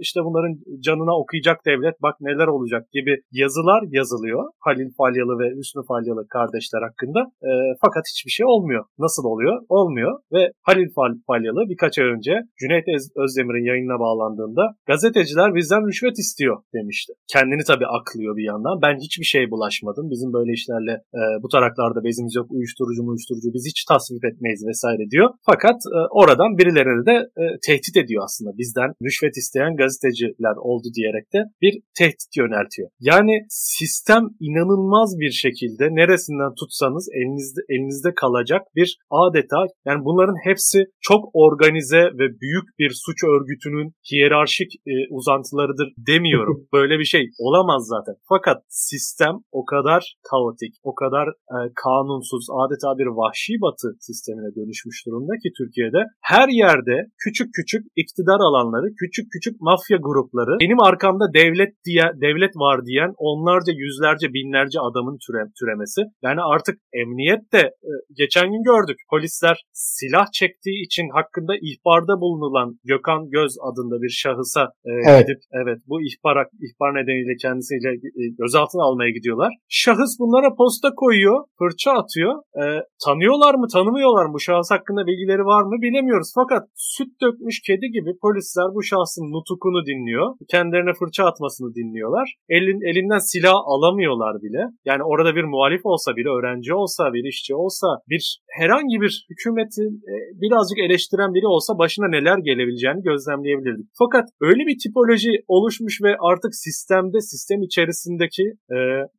işte 0.00 0.20
bunların 0.26 0.54
canına 0.86 1.14
okuyacak 1.20 1.58
devlet 1.70 1.96
bak 2.02 2.16
neler 2.20 2.48
olacak 2.56 2.82
gibi 2.96 3.12
yazılar 3.42 3.80
yazılıyor. 3.98 4.42
Halil 4.66 4.90
Falyalı 4.98 5.34
ve 5.42 5.46
Hüsnü 5.58 5.82
Falyalı 5.90 6.22
kardeşler 6.36 6.82
hakkında. 6.88 7.20
E, 7.48 7.50
fakat 7.84 8.04
hiçbir 8.12 8.34
şey 8.38 8.46
olmuyor. 8.46 8.84
Nasıl 9.06 9.24
oluyor? 9.24 9.54
Olmuyor 9.68 10.12
ve 10.32 10.42
Halil 10.62 10.90
Falyalı 11.26 11.60
birkaç 11.72 11.98
ay 11.98 12.06
önce 12.14 12.32
Cüneyt 12.60 12.86
Özdemir'in 13.22 13.66
yayınına 13.70 13.98
bağlandığında 14.04 14.64
gazeteciler 14.86 15.54
bizden 15.54 15.82
rüşvet 15.88 16.18
istiyor 16.18 16.56
demişti. 16.76 17.12
Kendini 17.34 17.64
tabii 17.70 17.88
aklıyor 17.98 18.36
bir 18.36 18.46
yandan. 18.52 18.76
Ben 18.84 18.96
hiçbir 19.04 19.28
şeye 19.32 19.50
bulaşmadım. 19.50 20.10
Bizim 20.10 20.32
böyle 20.32 20.52
işlerle 20.52 20.94
e, 21.18 21.20
bu 21.42 21.48
taraklarda 21.48 22.04
bezimiz 22.04 22.34
yok. 22.34 22.46
Uyuşturucu 22.50 23.02
uyuşturucu 23.08 23.48
biz 23.54 23.64
hiç 23.70 23.84
tasvip 23.84 24.24
etmeyiz 24.24 24.62
vesaire 24.70 25.04
diyor. 25.10 25.28
Fakat 25.50 25.78
e, 25.96 25.98
oradan 26.20 26.58
birilerini 26.58 27.06
de 27.10 27.16
e, 27.42 27.44
tehdit 27.66 27.96
ediyor 28.02 28.24
aslında. 28.24 28.50
Bizden 28.58 28.90
rüşvet 29.04 29.36
isteyen 29.36 29.76
gazeteciler 29.76 30.56
oldu 30.68 30.88
diyerek 30.96 31.26
de 31.34 31.40
bir 31.62 31.74
tehdit 31.98 32.32
yöneltiyor. 32.36 32.88
Yani 33.00 33.34
sistem 33.48 34.22
inanılmaz 34.40 35.10
bir 35.22 35.30
şekilde 35.30 35.84
neresinden 36.00 36.52
tutsanız 36.60 37.08
elinizde 37.18 37.60
elinizde 37.68 38.14
kalacak 38.14 38.62
bir 38.76 38.91
adeta 39.10 39.56
yani 39.86 40.04
bunların 40.04 40.36
hepsi 40.48 40.78
çok 41.00 41.22
organize 41.32 42.02
ve 42.18 42.26
büyük 42.42 42.66
bir 42.78 42.90
suç 43.04 43.24
örgütünün 43.24 43.88
hiyerarşik 44.10 44.70
e, 44.86 44.94
uzantılarıdır 45.10 45.88
demiyorum. 46.08 46.58
Böyle 46.72 46.98
bir 46.98 47.04
şey 47.04 47.24
olamaz 47.38 47.82
zaten. 47.86 48.14
Fakat 48.28 48.58
sistem 48.68 49.34
o 49.52 49.64
kadar 49.64 50.16
kaotik, 50.30 50.74
o 50.82 50.94
kadar 50.94 51.26
e, 51.28 51.56
kanunsuz, 51.84 52.46
adeta 52.62 52.98
bir 52.98 53.06
vahşi 53.06 53.54
batı 53.64 53.88
sistemine 54.00 54.50
dönüşmüş 54.56 55.06
durumda 55.06 55.32
ki 55.42 55.48
Türkiye'de 55.58 56.00
her 56.32 56.48
yerde 56.48 56.96
küçük 57.24 57.48
küçük 57.58 57.82
iktidar 57.96 58.40
alanları, 58.48 58.86
küçük 59.00 59.26
küçük 59.34 59.60
mafya 59.60 59.98
grupları, 60.06 60.52
benim 60.60 60.82
arkamda 60.82 61.26
devlet 61.34 61.72
diye 61.86 62.04
devlet 62.24 62.54
var 62.56 62.86
diyen 62.86 63.12
onlarca, 63.28 63.72
yüzlerce, 63.82 64.26
binlerce 64.34 64.78
adamın 64.88 65.16
türe, 65.24 65.42
türemesi. 65.58 66.00
Yani 66.22 66.40
artık 66.52 66.76
emniyet 67.00 67.52
de 67.52 67.62
e, 67.90 67.92
geçen 68.20 68.46
gün 68.52 68.62
gördük. 68.82 68.98
Polisler 69.10 69.56
silah 69.72 70.26
çektiği 70.32 70.84
için 70.86 71.08
hakkında 71.18 71.52
ihbarda 71.68 72.20
bulunulan 72.20 72.68
Gökhan 72.84 73.30
Göz 73.30 73.52
adında 73.68 74.02
bir 74.02 74.12
şahısa 74.22 74.62
e, 74.84 74.90
evet. 75.08 75.20
gidip 75.20 75.40
evet 75.62 75.78
bu 75.90 75.96
ihbar 76.08 76.36
ihbar 76.66 76.90
nedeniyle 76.98 77.34
kendisiyle 77.42 77.90
e, 78.20 78.22
gözaltına 78.40 78.82
almaya 78.88 79.10
gidiyorlar. 79.10 79.52
Şahıs 79.68 80.12
bunlara 80.20 80.54
posta 80.54 80.88
koyuyor, 80.96 81.38
fırça 81.58 81.90
atıyor. 82.00 82.32
E, 82.62 82.64
tanıyorlar 83.06 83.54
mı, 83.54 83.66
tanımıyorlar 83.72 84.24
mı? 84.26 84.32
Bu 84.34 84.40
şahıs 84.40 84.70
hakkında 84.70 85.06
bilgileri 85.06 85.44
var 85.52 85.62
mı 85.62 85.76
bilemiyoruz. 85.86 86.30
Fakat 86.34 86.62
süt 86.74 87.12
dökmüş 87.22 87.56
kedi 87.66 87.86
gibi 87.96 88.10
polisler 88.22 88.68
bu 88.74 88.82
şahsın 88.82 89.26
nutukunu 89.34 89.80
dinliyor. 89.90 90.26
Kendilerine 90.50 90.92
fırça 90.98 91.22
atmasını 91.24 91.74
dinliyorlar. 91.74 92.26
Elin, 92.48 92.80
elinden 92.90 93.22
silah 93.30 93.58
alamıyorlar 93.72 94.34
bile. 94.44 94.62
Yani 94.84 95.02
orada 95.10 95.36
bir 95.36 95.44
muhalif 95.44 95.82
olsa, 95.84 96.16
bir 96.16 96.26
öğrenci 96.34 96.74
olsa, 96.74 97.02
bir 97.14 97.24
işçi 97.32 97.54
olsa, 97.54 97.86
bir 98.10 98.38
herhangi 98.72 99.00
bir 99.00 99.26
hükümeti 99.30 99.82
e, 100.12 100.14
birazcık 100.42 100.78
eleştiren 100.86 101.34
biri 101.34 101.46
olsa 101.46 101.78
başına 101.78 102.08
neler 102.08 102.38
gelebileceğini 102.48 103.02
gözlemleyebilirdik. 103.02 103.86
Fakat 104.02 104.26
öyle 104.40 104.62
bir 104.68 104.76
tipoloji 104.82 105.32
oluşmuş 105.48 105.94
ve 106.04 106.12
artık 106.30 106.52
sistemde, 106.54 107.20
sistem 107.20 107.62
içerisindeki 107.62 108.44
e, 108.76 108.78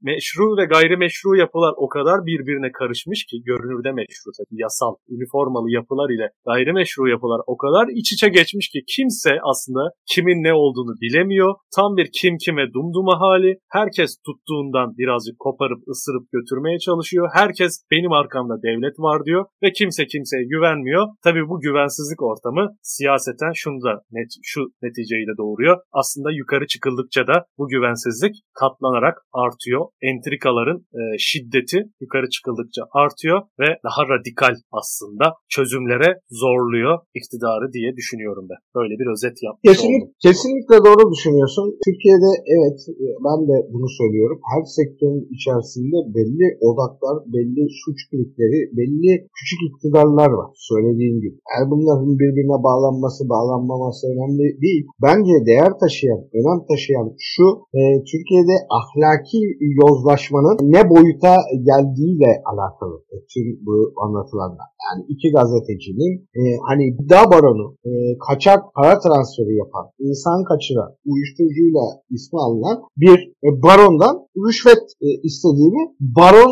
meşru 0.10 0.46
ve 0.60 0.66
gayrimeşru 0.74 1.32
yapılar 1.44 1.74
o 1.78 1.88
kadar 1.96 2.18
birbirine 2.30 2.72
karışmış 2.80 3.20
ki 3.30 3.36
görünürde 3.50 3.92
meşru 3.92 4.30
tabii 4.38 4.62
yasal, 4.66 4.94
üniformalı 5.14 5.70
yapılar 5.80 6.10
ile 6.16 6.28
gayrimeşru 6.50 7.10
yapılar 7.16 7.42
o 7.48 7.56
kadar 7.64 7.86
iç 8.00 8.14
içe 8.14 8.30
geçmiş 8.38 8.68
ki 8.74 8.80
kimse 8.96 9.34
aslında 9.52 9.84
kimin 10.12 10.40
ne 10.48 10.54
olduğunu 10.54 10.94
bilemiyor. 11.04 11.52
Tam 11.76 11.98
bir 11.98 12.08
kim 12.20 12.34
kime 12.46 12.66
dumduma 12.74 13.16
hali. 13.24 13.52
Herkes 13.78 14.12
tuttuğundan 14.26 14.88
birazcık 14.98 15.36
koparıp 15.40 15.82
ısırıp 15.92 16.26
götürmeye 16.36 16.80
çalışıyor. 16.80 17.30
Herkes 17.34 17.74
benim 17.92 18.12
arkamda 18.12 18.56
devlet 18.68 19.00
var 19.00 19.26
diyor 19.26 19.43
ve 19.64 19.72
kimse 19.78 20.04
kimseye 20.06 20.44
güvenmiyor. 20.54 21.04
Tabii 21.24 21.46
bu 21.50 21.56
güvensizlik 21.60 22.22
ortamı 22.32 22.64
siyaseten 22.82 23.54
şunu 23.62 23.80
da 23.88 23.94
net, 24.12 24.32
şu 24.52 24.62
neticeyi 24.84 25.26
de 25.28 25.36
doğuruyor. 25.38 25.76
Aslında 26.00 26.30
yukarı 26.32 26.66
çıkıldıkça 26.74 27.22
da 27.32 27.36
bu 27.58 27.68
güvensizlik 27.74 28.36
katlanarak 28.62 29.16
artıyor. 29.44 29.82
Entrikaların 30.12 30.80
e, 31.00 31.02
şiddeti 31.28 31.80
yukarı 32.04 32.28
çıkıldıkça 32.36 32.82
artıyor 33.04 33.40
ve 33.62 33.70
daha 33.88 34.02
radikal 34.14 34.56
aslında 34.80 35.26
çözümlere 35.56 36.10
zorluyor 36.42 36.94
iktidarı 37.20 37.66
diye 37.76 37.90
düşünüyorum 38.00 38.46
ben. 38.52 38.60
Böyle 38.78 38.94
bir 39.00 39.08
özet 39.14 39.38
yapmış 39.48 39.66
Kesinlikle, 39.70 40.06
oldum. 40.06 40.22
kesinlikle 40.26 40.78
doğru 40.88 41.04
düşünüyorsun. 41.14 41.66
Türkiye'de 41.86 42.32
evet 42.56 42.80
ben 43.28 43.40
de 43.50 43.56
bunu 43.74 43.90
söylüyorum. 44.00 44.40
Her 44.52 44.64
sektörün 44.78 45.26
içerisinde 45.36 45.98
belli 46.18 46.48
odaklar, 46.68 47.18
belli 47.36 47.64
suç 47.84 48.00
klikleri, 48.10 48.60
belli 48.78 49.14
küçük 49.38 49.60
iktidarlar 49.70 50.32
var. 50.40 50.50
Söylediğim 50.70 51.18
gibi. 51.24 51.38
Yani 51.52 51.66
bunların 51.72 52.12
birbirine 52.22 52.58
bağlanması, 52.68 53.22
bağlanmaması 53.34 54.04
önemli 54.14 54.46
değil. 54.66 54.84
Bence 55.06 55.34
değer 55.50 55.72
taşıyan, 55.82 56.22
önem 56.40 56.60
taşıyan 56.70 57.08
şu 57.32 57.46
e, 57.78 57.82
Türkiye'de 58.12 58.56
ahlaki 58.80 59.40
yozlaşmanın 59.82 60.58
ne 60.76 60.82
boyuta 60.94 61.34
geldiğiyle 61.70 62.32
alakalı. 62.52 62.96
E, 63.14 63.16
tüm 63.32 63.48
bu 63.66 63.76
anlatılanlar. 64.04 64.68
Yani 64.86 65.02
iki 65.14 65.28
gazetecinin 65.38 66.14
e, 66.40 66.42
hani 66.68 66.86
gıda 66.98 67.22
baronu, 67.32 67.66
e, 67.86 67.92
kaçak 68.28 68.60
para 68.76 69.00
transferi 69.04 69.56
yapan, 69.64 69.86
insan 70.00 70.44
kaçıran, 70.50 70.92
uyuşturucuyla 71.06 71.86
ismi 72.16 72.40
alınan 72.46 72.78
bir 72.98 73.20
e, 73.46 73.50
barondan 73.66 74.16
rüşvet 74.46 74.84
e, 75.02 75.08
istediğini 75.28 75.82
baron 76.00 76.52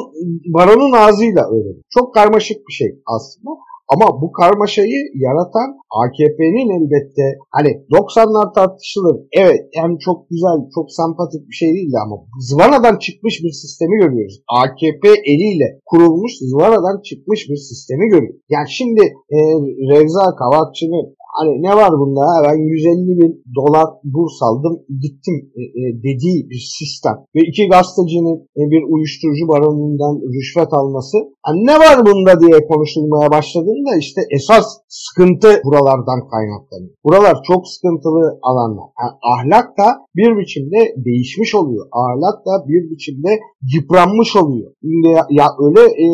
baronun 0.56 0.92
ağzıyla 0.92 1.44
öğrendim. 1.54 1.84
Çok 1.90 2.14
karmaşık 2.14 2.58
bir 2.68 2.71
şey 2.72 2.90
aslında. 3.16 3.52
Ama 3.94 4.22
bu 4.22 4.32
karmaşayı 4.32 5.00
yaratan 5.26 5.70
AKP'nin 6.02 6.70
elbette 6.78 7.26
hani 7.56 7.72
90'lar 7.92 8.54
tartışılır. 8.54 9.16
Evet 9.32 9.62
hem 9.74 9.98
çok 9.98 10.30
güzel, 10.30 10.58
çok 10.76 10.88
sempatik 11.00 11.44
bir 11.50 11.58
şey 11.62 11.70
değildi 11.76 11.98
ama 12.06 12.16
zıvanadan 12.50 12.98
çıkmış 13.06 13.36
bir 13.44 13.52
sistemi 13.52 13.96
görüyoruz. 14.02 14.42
AKP 14.62 15.06
eliyle 15.32 15.68
kurulmuş 15.86 16.32
zıvanadan 16.50 17.02
çıkmış 17.08 17.50
bir 17.50 17.56
sistemi 17.70 18.06
görüyoruz. 18.14 18.42
Yani 18.50 18.70
şimdi 18.70 19.02
e, 19.36 19.38
Revza 19.92 20.26
Kavakçı'nın 20.40 21.06
Hani 21.38 21.52
ne 21.66 21.74
var 21.82 21.92
bunda 22.00 22.22
ya 22.34 22.40
ben 22.48 22.58
150 22.58 23.22
bin 23.22 23.32
dolar 23.58 23.88
burs 24.04 24.38
aldım 24.48 24.76
gittim 25.04 25.38
e, 25.60 25.62
e, 25.80 25.84
dediği 26.08 26.40
bir 26.50 26.62
sistem. 26.80 27.16
Ve 27.36 27.42
iki 27.50 27.64
gazetecinin 27.74 28.38
e, 28.60 28.62
bir 28.74 28.84
uyuşturucu 28.94 29.46
baronundan 29.54 30.16
rüşvet 30.36 30.74
alması. 30.80 31.18
Hani 31.48 31.60
ne 31.70 31.76
var 31.84 31.98
bunda 32.08 32.34
diye 32.42 32.58
konuşulmaya 32.72 33.32
başladığında 33.32 33.92
işte 34.00 34.22
esas 34.38 34.66
sıkıntı 34.88 35.50
buralardan 35.66 36.20
kaynaklanıyor. 36.32 36.94
Buralar 37.06 37.36
çok 37.50 37.68
sıkıntılı 37.74 38.40
alanlar. 38.50 38.88
Yani 39.00 39.14
ahlak 39.34 39.68
da 39.80 39.88
bir 40.16 40.32
biçimde 40.40 40.80
değişmiş 41.06 41.56
oluyor. 41.56 41.86
Ahlak 42.04 42.38
da 42.48 42.54
bir 42.70 42.82
biçimde 42.92 43.32
yıpranmış 43.74 44.36
oluyor. 44.36 44.72
Ya, 45.16 45.26
ya 45.30 45.48
öyle 45.66 45.84
e, 46.06 46.08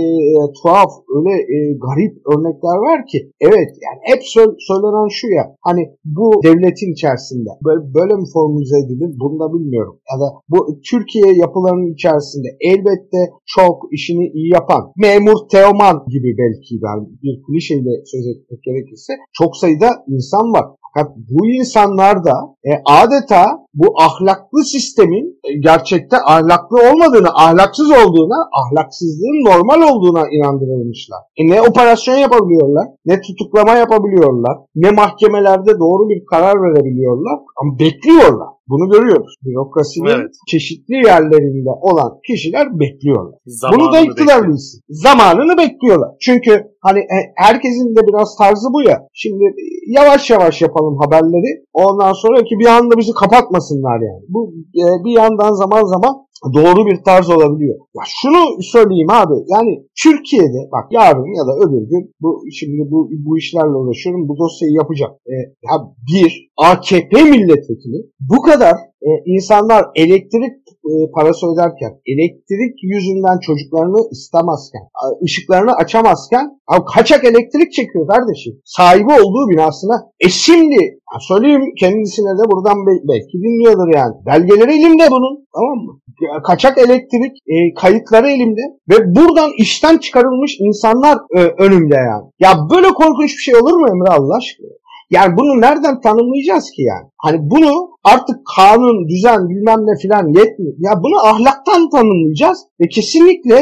tuhaf, 0.57 0.91
öyle 1.15 1.33
e, 1.55 1.57
garip 1.85 2.13
örnekler 2.31 2.77
var 2.87 2.99
ki 3.11 3.19
evet 3.47 3.69
yani 3.85 3.99
hep 4.11 4.21
söylenen 4.69 5.06
olan 5.07 5.09
şu 5.11 5.27
ya 5.27 5.55
hani 5.61 5.83
bu 6.05 6.43
devletin 6.43 6.91
içerisinde 6.93 7.49
böyle, 7.65 8.15
mi 8.15 8.27
formüle 8.33 8.77
edilir 8.85 9.11
bunu 9.21 9.39
da 9.39 9.53
bilmiyorum. 9.53 9.99
Ya 10.11 10.19
da 10.21 10.27
bu 10.49 10.79
Türkiye 10.91 11.33
yapılarının 11.33 11.93
içerisinde 11.93 12.47
elbette 12.71 13.21
çok 13.55 13.75
işini 13.91 14.25
iyi 14.27 14.53
yapan 14.53 14.91
memur 14.97 15.39
Teoman 15.51 15.97
gibi 16.07 16.29
belki 16.41 16.73
ben 16.85 16.99
bir 17.23 17.35
klişeyle 17.43 17.93
söz 18.11 18.27
etmek 18.27 18.63
gerekirse 18.63 19.13
çok 19.33 19.57
sayıda 19.57 19.89
insan 20.07 20.53
var. 20.53 20.65
Fakat 20.97 21.15
bu 21.17 21.47
insanlar 21.47 22.23
da 22.25 22.33
e, 22.65 22.71
adeta 22.85 23.45
bu 23.73 23.85
ahlaklı 24.01 24.65
sistemin 24.65 25.39
e, 25.43 25.59
gerçekte 25.59 26.17
ahlaklı 26.25 26.77
olmadığını, 26.89 27.29
ahlaksız 27.35 27.91
olduğuna, 27.91 28.39
ahlaksızlığın 28.61 29.39
normal 29.49 29.81
olduğuna 29.89 30.23
inandırılmışlar. 30.31 31.19
E, 31.37 31.47
ne 31.47 31.61
operasyon 31.61 32.15
yapabiliyorlar, 32.15 32.87
ne 33.05 33.21
tutuklama 33.21 33.73
yapabiliyorlar, 33.73 34.57
ne 34.75 34.91
mahkemelerde 34.97 35.71
doğru 35.79 36.09
bir 36.09 36.25
karar 36.25 36.55
verebiliyorlar 36.63 37.39
ama 37.57 37.79
bekliyorlar. 37.79 38.56
Bunu 38.69 38.89
görüyoruz. 38.89 39.35
Bürokrasinin 39.45 40.19
evet. 40.19 40.33
çeşitli 40.47 40.95
yerlerinde 40.95 41.69
olan 41.81 42.11
kişiler 42.27 42.79
bekliyorlar. 42.79 43.39
Zamanını 43.45 43.79
Bunu 43.79 43.93
da 43.93 43.99
iktidar 43.99 44.47
bilsin. 44.47 44.81
Zamanını 44.89 45.57
bekliyorlar. 45.57 46.11
Çünkü 46.21 46.51
hani 46.81 46.99
e, 46.99 47.17
herkesin 47.35 47.95
de 47.95 48.01
biraz 48.07 48.37
tarzı 48.37 48.67
bu 48.73 48.81
ya. 48.89 49.07
Şimdi 49.13 49.43
yavaş 49.87 50.29
yavaş 50.29 50.61
yapalım 50.61 50.97
haberleri. 51.03 51.63
Ondan 51.73 52.13
sonra 52.13 52.43
ki 52.43 52.55
bir 52.59 52.65
anda 52.65 52.97
bizi 52.97 53.11
kapatmasınlar 53.11 53.99
yani. 54.09 54.23
Bu 54.29 54.53
e, 54.81 54.83
bir 55.05 55.11
yandan 55.21 55.53
zaman 55.53 55.83
zaman 55.83 56.27
doğru 56.53 56.85
bir 56.85 57.03
tarz 57.03 57.29
olabiliyor. 57.29 57.75
Ya 57.95 58.03
şunu 58.21 58.61
söyleyeyim 58.61 59.11
abi. 59.11 59.33
Yani 59.47 59.71
Türkiye'de 60.03 60.61
bak 60.71 60.85
yarın 60.91 61.37
ya 61.39 61.43
da 61.47 61.53
öbür 61.63 61.89
gün 61.89 62.13
bu 62.21 62.43
şimdi 62.51 62.91
bu 62.91 63.09
bu 63.25 63.37
işlerle 63.37 63.75
uğraşıyorum. 63.81 64.27
Bu 64.29 64.37
dosyayı 64.37 64.73
yapacağım. 64.73 65.13
E, 65.27 65.33
ya 65.37 65.73
bir 66.11 66.46
AKP 66.57 67.23
milletvekili 67.23 67.97
bu 68.19 68.41
kadar 68.41 68.73
e, 69.01 69.09
insanlar 69.25 69.85
elektrik 69.95 70.53
e, 70.89 71.11
parası 71.15 71.45
öderken, 71.47 71.91
elektrik 72.05 72.75
yüzünden 72.83 73.39
çocuklarını 73.39 74.09
istemezken, 74.11 74.81
ışıklarını 75.23 75.73
açamazken 75.73 76.45
abi 76.67 76.85
kaçak 76.93 77.23
elektrik 77.23 77.71
çekiyor 77.73 78.07
kardeşim. 78.07 78.53
Sahibi 78.65 79.11
olduğu 79.13 79.49
binasına. 79.49 79.95
E 80.19 80.29
şimdi 80.29 80.99
söyleyeyim 81.19 81.65
kendisine 81.79 82.31
de 82.39 82.43
buradan 82.51 82.77
belki 83.09 83.37
dinliyordur 83.43 83.95
yani. 83.95 84.13
Belgeleri 84.25 84.71
elimde 84.79 85.03
bunun. 85.11 85.47
Tamam 85.53 85.77
mı? 85.85 85.99
Kaçak 86.43 86.77
elektrik 86.77 87.33
e, 87.47 87.73
kayıtları 87.73 88.29
elimde 88.29 88.61
ve 88.89 89.15
buradan 89.15 89.51
işten 89.57 89.97
çıkarılmış 89.97 90.57
insanlar 90.59 91.17
e, 91.37 91.39
önümde 91.39 91.95
yani. 91.95 92.25
Ya 92.39 92.49
böyle 92.71 92.87
korkunç 92.87 93.31
bir 93.37 93.41
şey 93.41 93.55
olur 93.55 93.73
mu 93.73 93.87
Emre 93.89 94.09
Allah 94.09 94.37
aşkına? 94.37 94.67
Yani 95.09 95.37
bunu 95.37 95.61
nereden 95.61 96.01
tanımlayacağız 96.01 96.71
ki 96.71 96.81
yani? 96.81 97.07
Hani 97.17 97.37
bunu 97.41 97.96
artık 98.13 98.37
kanun, 98.55 98.97
düzen 99.11 99.41
bilmem 99.49 99.81
ne 99.89 99.93
filan 100.01 100.25
yetmiyor. 100.39 100.73
Ya 100.87 100.91
bunu 101.03 101.17
ahlaktan 101.31 101.89
tanımlayacağız 101.89 102.59
ve 102.81 102.85
kesinlikle 102.95 103.57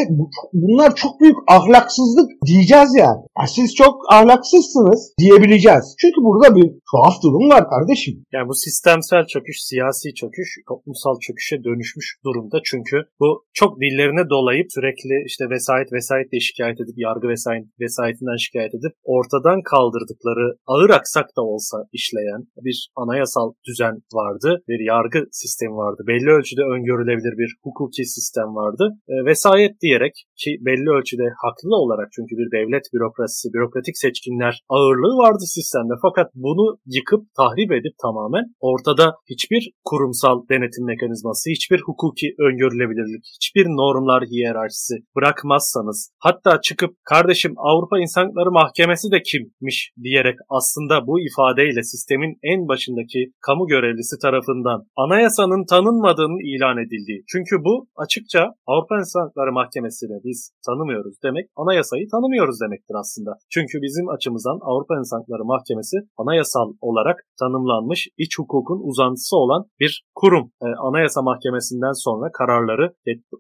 bunlar 0.53 0.95
çok 0.95 1.13
büyük 1.21 1.37
ahlaksızlık 1.47 2.29
diyeceğiz 2.47 2.91
yani. 3.03 3.21
Ya 3.39 3.47
siz 3.47 3.75
çok 3.75 3.95
ahlaksızsınız 4.15 5.01
diyebileceğiz. 5.19 5.85
Çünkü 6.01 6.19
burada 6.27 6.55
bir 6.55 6.67
tuhaf 6.91 7.15
durum 7.23 7.49
var 7.53 7.63
kardeşim. 7.73 8.15
Yani 8.33 8.47
bu 8.49 8.55
sistemsel 8.65 9.23
çöküş, 9.33 9.57
siyasi 9.69 10.13
çöküş, 10.19 10.49
toplumsal 10.69 11.15
çöküşe 11.25 11.63
dönüşmüş 11.63 12.07
durumda. 12.25 12.57
Çünkü 12.69 12.97
bu 13.21 13.29
çok 13.53 13.71
dillerine 13.81 14.29
dolayıp 14.29 14.67
sürekli 14.75 15.15
işte 15.29 15.43
vesayet 15.53 15.89
vesayetle 15.93 16.39
şikayet 16.39 16.79
edip 16.83 16.97
yargı 17.07 17.27
vesayet, 17.33 17.65
vesayetinden 17.83 18.39
şikayet 18.45 18.73
edip 18.75 18.93
ortadan 19.15 19.59
kaldırdıkları 19.71 20.47
ağır 20.67 20.89
aksak 20.89 21.27
da 21.37 21.41
olsa 21.41 21.77
işleyen 21.97 22.41
bir 22.65 22.77
anayasal 22.95 23.47
düzen 23.67 23.95
vardı. 24.35 24.63
Bir 24.67 24.79
yargı 24.79 25.21
sistemi 25.31 25.75
vardı. 25.75 26.01
Belli 26.07 26.29
ölçüde 26.29 26.61
öngörülebilir 26.61 27.37
bir 27.37 27.49
hukuki 27.63 28.05
sistem 28.05 28.49
vardı. 28.55 28.83
E, 29.07 29.13
vesayet 29.25 29.81
diyerek 29.81 30.15
ki 30.41 30.57
belli 30.67 30.89
ölçüde 30.97 31.27
haklı 31.43 31.75
olarak 31.83 32.07
çünkü 32.15 32.33
bir 32.39 32.49
devlet 32.57 32.85
bürokrasisi, 32.93 33.53
bürokratik 33.53 33.97
seçkinler 33.97 34.53
ağırlığı 34.69 35.15
vardı 35.23 35.43
sistemde. 35.57 35.93
Fakat 36.01 36.27
bunu 36.35 36.77
yıkıp 36.85 37.21
tahrip 37.39 37.71
edip 37.71 37.95
tamamen 38.05 38.45
ortada 38.59 39.05
hiçbir 39.31 39.71
kurumsal 39.89 40.37
denetim 40.51 40.85
mekanizması, 40.85 41.49
hiçbir 41.55 41.79
hukuki 41.87 42.27
öngörülebilirlik, 42.47 43.25
hiçbir 43.35 43.65
normlar 43.65 44.23
hiyerarşisi 44.31 44.95
bırakmazsanız 45.15 45.99
hatta 46.19 46.61
çıkıp 46.61 46.91
kardeşim 47.11 47.53
Avrupa 47.57 47.99
İnsan 47.99 48.25
Hakları 48.25 48.51
Mahkemesi 48.51 49.11
de 49.11 49.21
kimmiş 49.29 49.91
diyerek 50.03 50.37
aslında 50.49 51.07
bu 51.07 51.13
ifadeyle 51.27 51.83
sistemin 51.83 52.37
en 52.43 52.67
başındaki 52.67 53.19
kamu 53.47 53.67
görevlisi 53.67 54.14
Mahkemesi 54.15 54.19
tarafından 54.21 54.79
anayasanın 54.97 55.65
tanınmadığının 55.65 56.41
ilan 56.51 56.77
edildiği. 56.77 57.23
Çünkü 57.31 57.55
bu 57.65 57.87
açıkça 58.03 58.41
Avrupa 58.67 58.95
İnsan 58.97 59.21
Hakları 59.25 59.51
Mahkemesi'ni 59.51 60.17
biz 60.23 60.51
tanımıyoruz 60.65 61.15
demek 61.23 61.45
anayasayı 61.55 62.05
tanımıyoruz 62.13 62.57
demektir 62.63 62.95
aslında. 63.03 63.31
Çünkü 63.53 63.75
bizim 63.85 64.09
açımızdan 64.09 64.59
Avrupa 64.69 64.93
İnsan 64.99 65.19
Hakları 65.19 65.45
Mahkemesi 65.45 65.97
anayasal 66.21 66.69
olarak 66.81 67.17
tanımlanmış 67.39 68.07
iç 68.17 68.33
hukukun 68.39 68.79
uzantısı 68.89 69.35
olan 69.43 69.61
bir 69.79 69.91
kurum. 70.15 70.45
E, 70.65 70.67
Anayasa 70.87 71.21
Mahkemesi'nden 71.21 71.95
sonra 72.05 72.25
kararları 72.39 72.85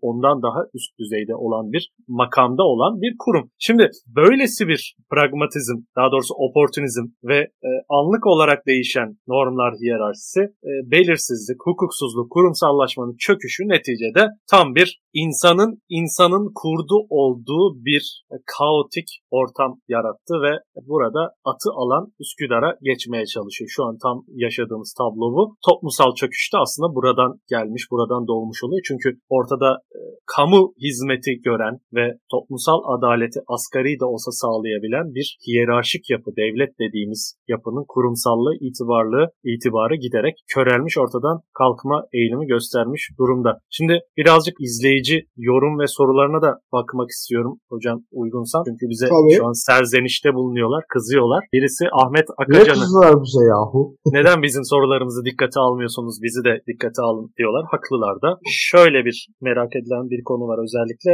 ondan 0.01 0.37
daha 0.45 0.61
üst 0.77 0.91
düzeyde 0.99 1.35
olan 1.35 1.65
bir 1.73 1.83
makamda 2.07 2.63
olan 2.63 3.01
bir 3.03 3.13
kurum. 3.23 3.45
Şimdi 3.59 3.89
böylesi 4.19 4.67
bir 4.67 4.95
pragmatizm, 5.11 5.77
daha 5.97 6.11
doğrusu 6.11 6.33
oportunizm 6.45 7.05
ve 7.23 7.39
e, 7.67 7.69
anlık 7.89 8.23
olarak 8.27 8.59
değişen 8.67 9.09
normlar 9.27 9.73
hiyerarşisi, 9.81 10.41
belirsizlik, 10.91 11.57
hukuksuzluk, 11.65 12.31
kurumsallaşmanın 12.31 13.15
çöküşü 13.19 13.63
neticede 13.63 14.23
tam 14.51 14.75
bir 14.75 15.01
insanın 15.13 15.81
insanın 15.89 16.51
kurdu 16.61 16.97
olduğu 17.09 17.65
bir 17.87 18.03
kaotik 18.57 19.07
ortam 19.31 19.71
yarattı 19.87 20.33
ve 20.45 20.53
burada 20.87 21.23
atı 21.51 21.69
alan 21.81 22.13
Üsküdar'a 22.19 22.77
geçmeye 22.81 23.25
çalışıyor. 23.25 23.69
Şu 23.75 23.83
an 23.83 23.97
tam 24.03 24.17
yaşadığımız 24.27 24.93
tablo 24.97 25.25
bu. 25.35 25.55
Toplumsal 25.69 26.15
çöküş 26.15 26.53
de 26.53 26.57
aslında 26.57 26.95
buradan 26.95 27.31
gelmiş, 27.49 27.83
buradan 27.91 28.27
doğmuş 28.27 28.63
oluyor. 28.63 28.81
Çünkü 28.87 29.09
ortada 29.29 29.69
e, 29.97 29.99
kamu 30.35 30.73
hizmeti 30.83 31.31
gören 31.47 31.75
ve 31.93 32.05
toplumsal 32.31 32.79
adaleti 32.93 33.39
asgari 33.55 33.99
de 33.99 34.05
olsa 34.05 34.31
sağlayabilen 34.31 35.07
bir 35.15 35.37
hiyerarşik 35.47 36.09
yapı, 36.09 36.29
devlet 36.41 36.71
dediğimiz 36.79 37.23
yapının 37.47 37.85
kurumsallığı, 37.87 38.55
itibarlığı, 38.67 39.25
itibarı 39.43 39.95
giderek 39.95 40.35
körelmiş 40.55 40.95
ortadan 41.03 41.37
kalkma 41.59 41.97
eğilimi 42.13 42.45
göstermiş 42.53 43.01
durumda. 43.19 43.51
Şimdi 43.77 43.99
birazcık 44.17 44.55
izleyici 44.65 45.17
yorum 45.37 45.79
ve 45.81 45.87
sorularına 45.87 46.41
da 46.41 46.51
bakmak 46.75 47.09
istiyorum 47.09 47.53
hocam 47.71 47.97
uygunsan. 48.21 48.63
Çünkü 48.67 48.85
bize 48.93 49.07
Tabii. 49.15 49.35
şu 49.37 49.45
an 49.47 49.55
serzenişte 49.67 50.29
bulunuyorlar, 50.37 50.83
kızıyorlar. 50.93 51.41
Birisi 51.53 51.83
Ahmet 52.01 52.27
Akacan'ı. 52.41 52.79
Ne 52.79 52.83
kızıyorlar 52.83 53.15
bize 53.25 53.43
yahu? 53.53 53.81
Neden 54.17 54.39
bizim 54.45 54.63
sorularımızı 54.71 55.21
dikkate 55.29 55.59
almıyorsunuz, 55.65 56.15
bizi 56.25 56.41
de 56.47 56.53
dikkate 56.69 57.01
alın 57.09 57.27
diyorlar. 57.37 57.63
Haklılar 57.73 58.15
da. 58.25 58.29
Şöyle 58.71 58.99
bir 59.07 59.17
merak 59.47 59.71
edilen 59.79 60.05
bir 60.13 60.21
konu 60.29 60.43
var 60.51 60.59
özellikle. 60.65 61.11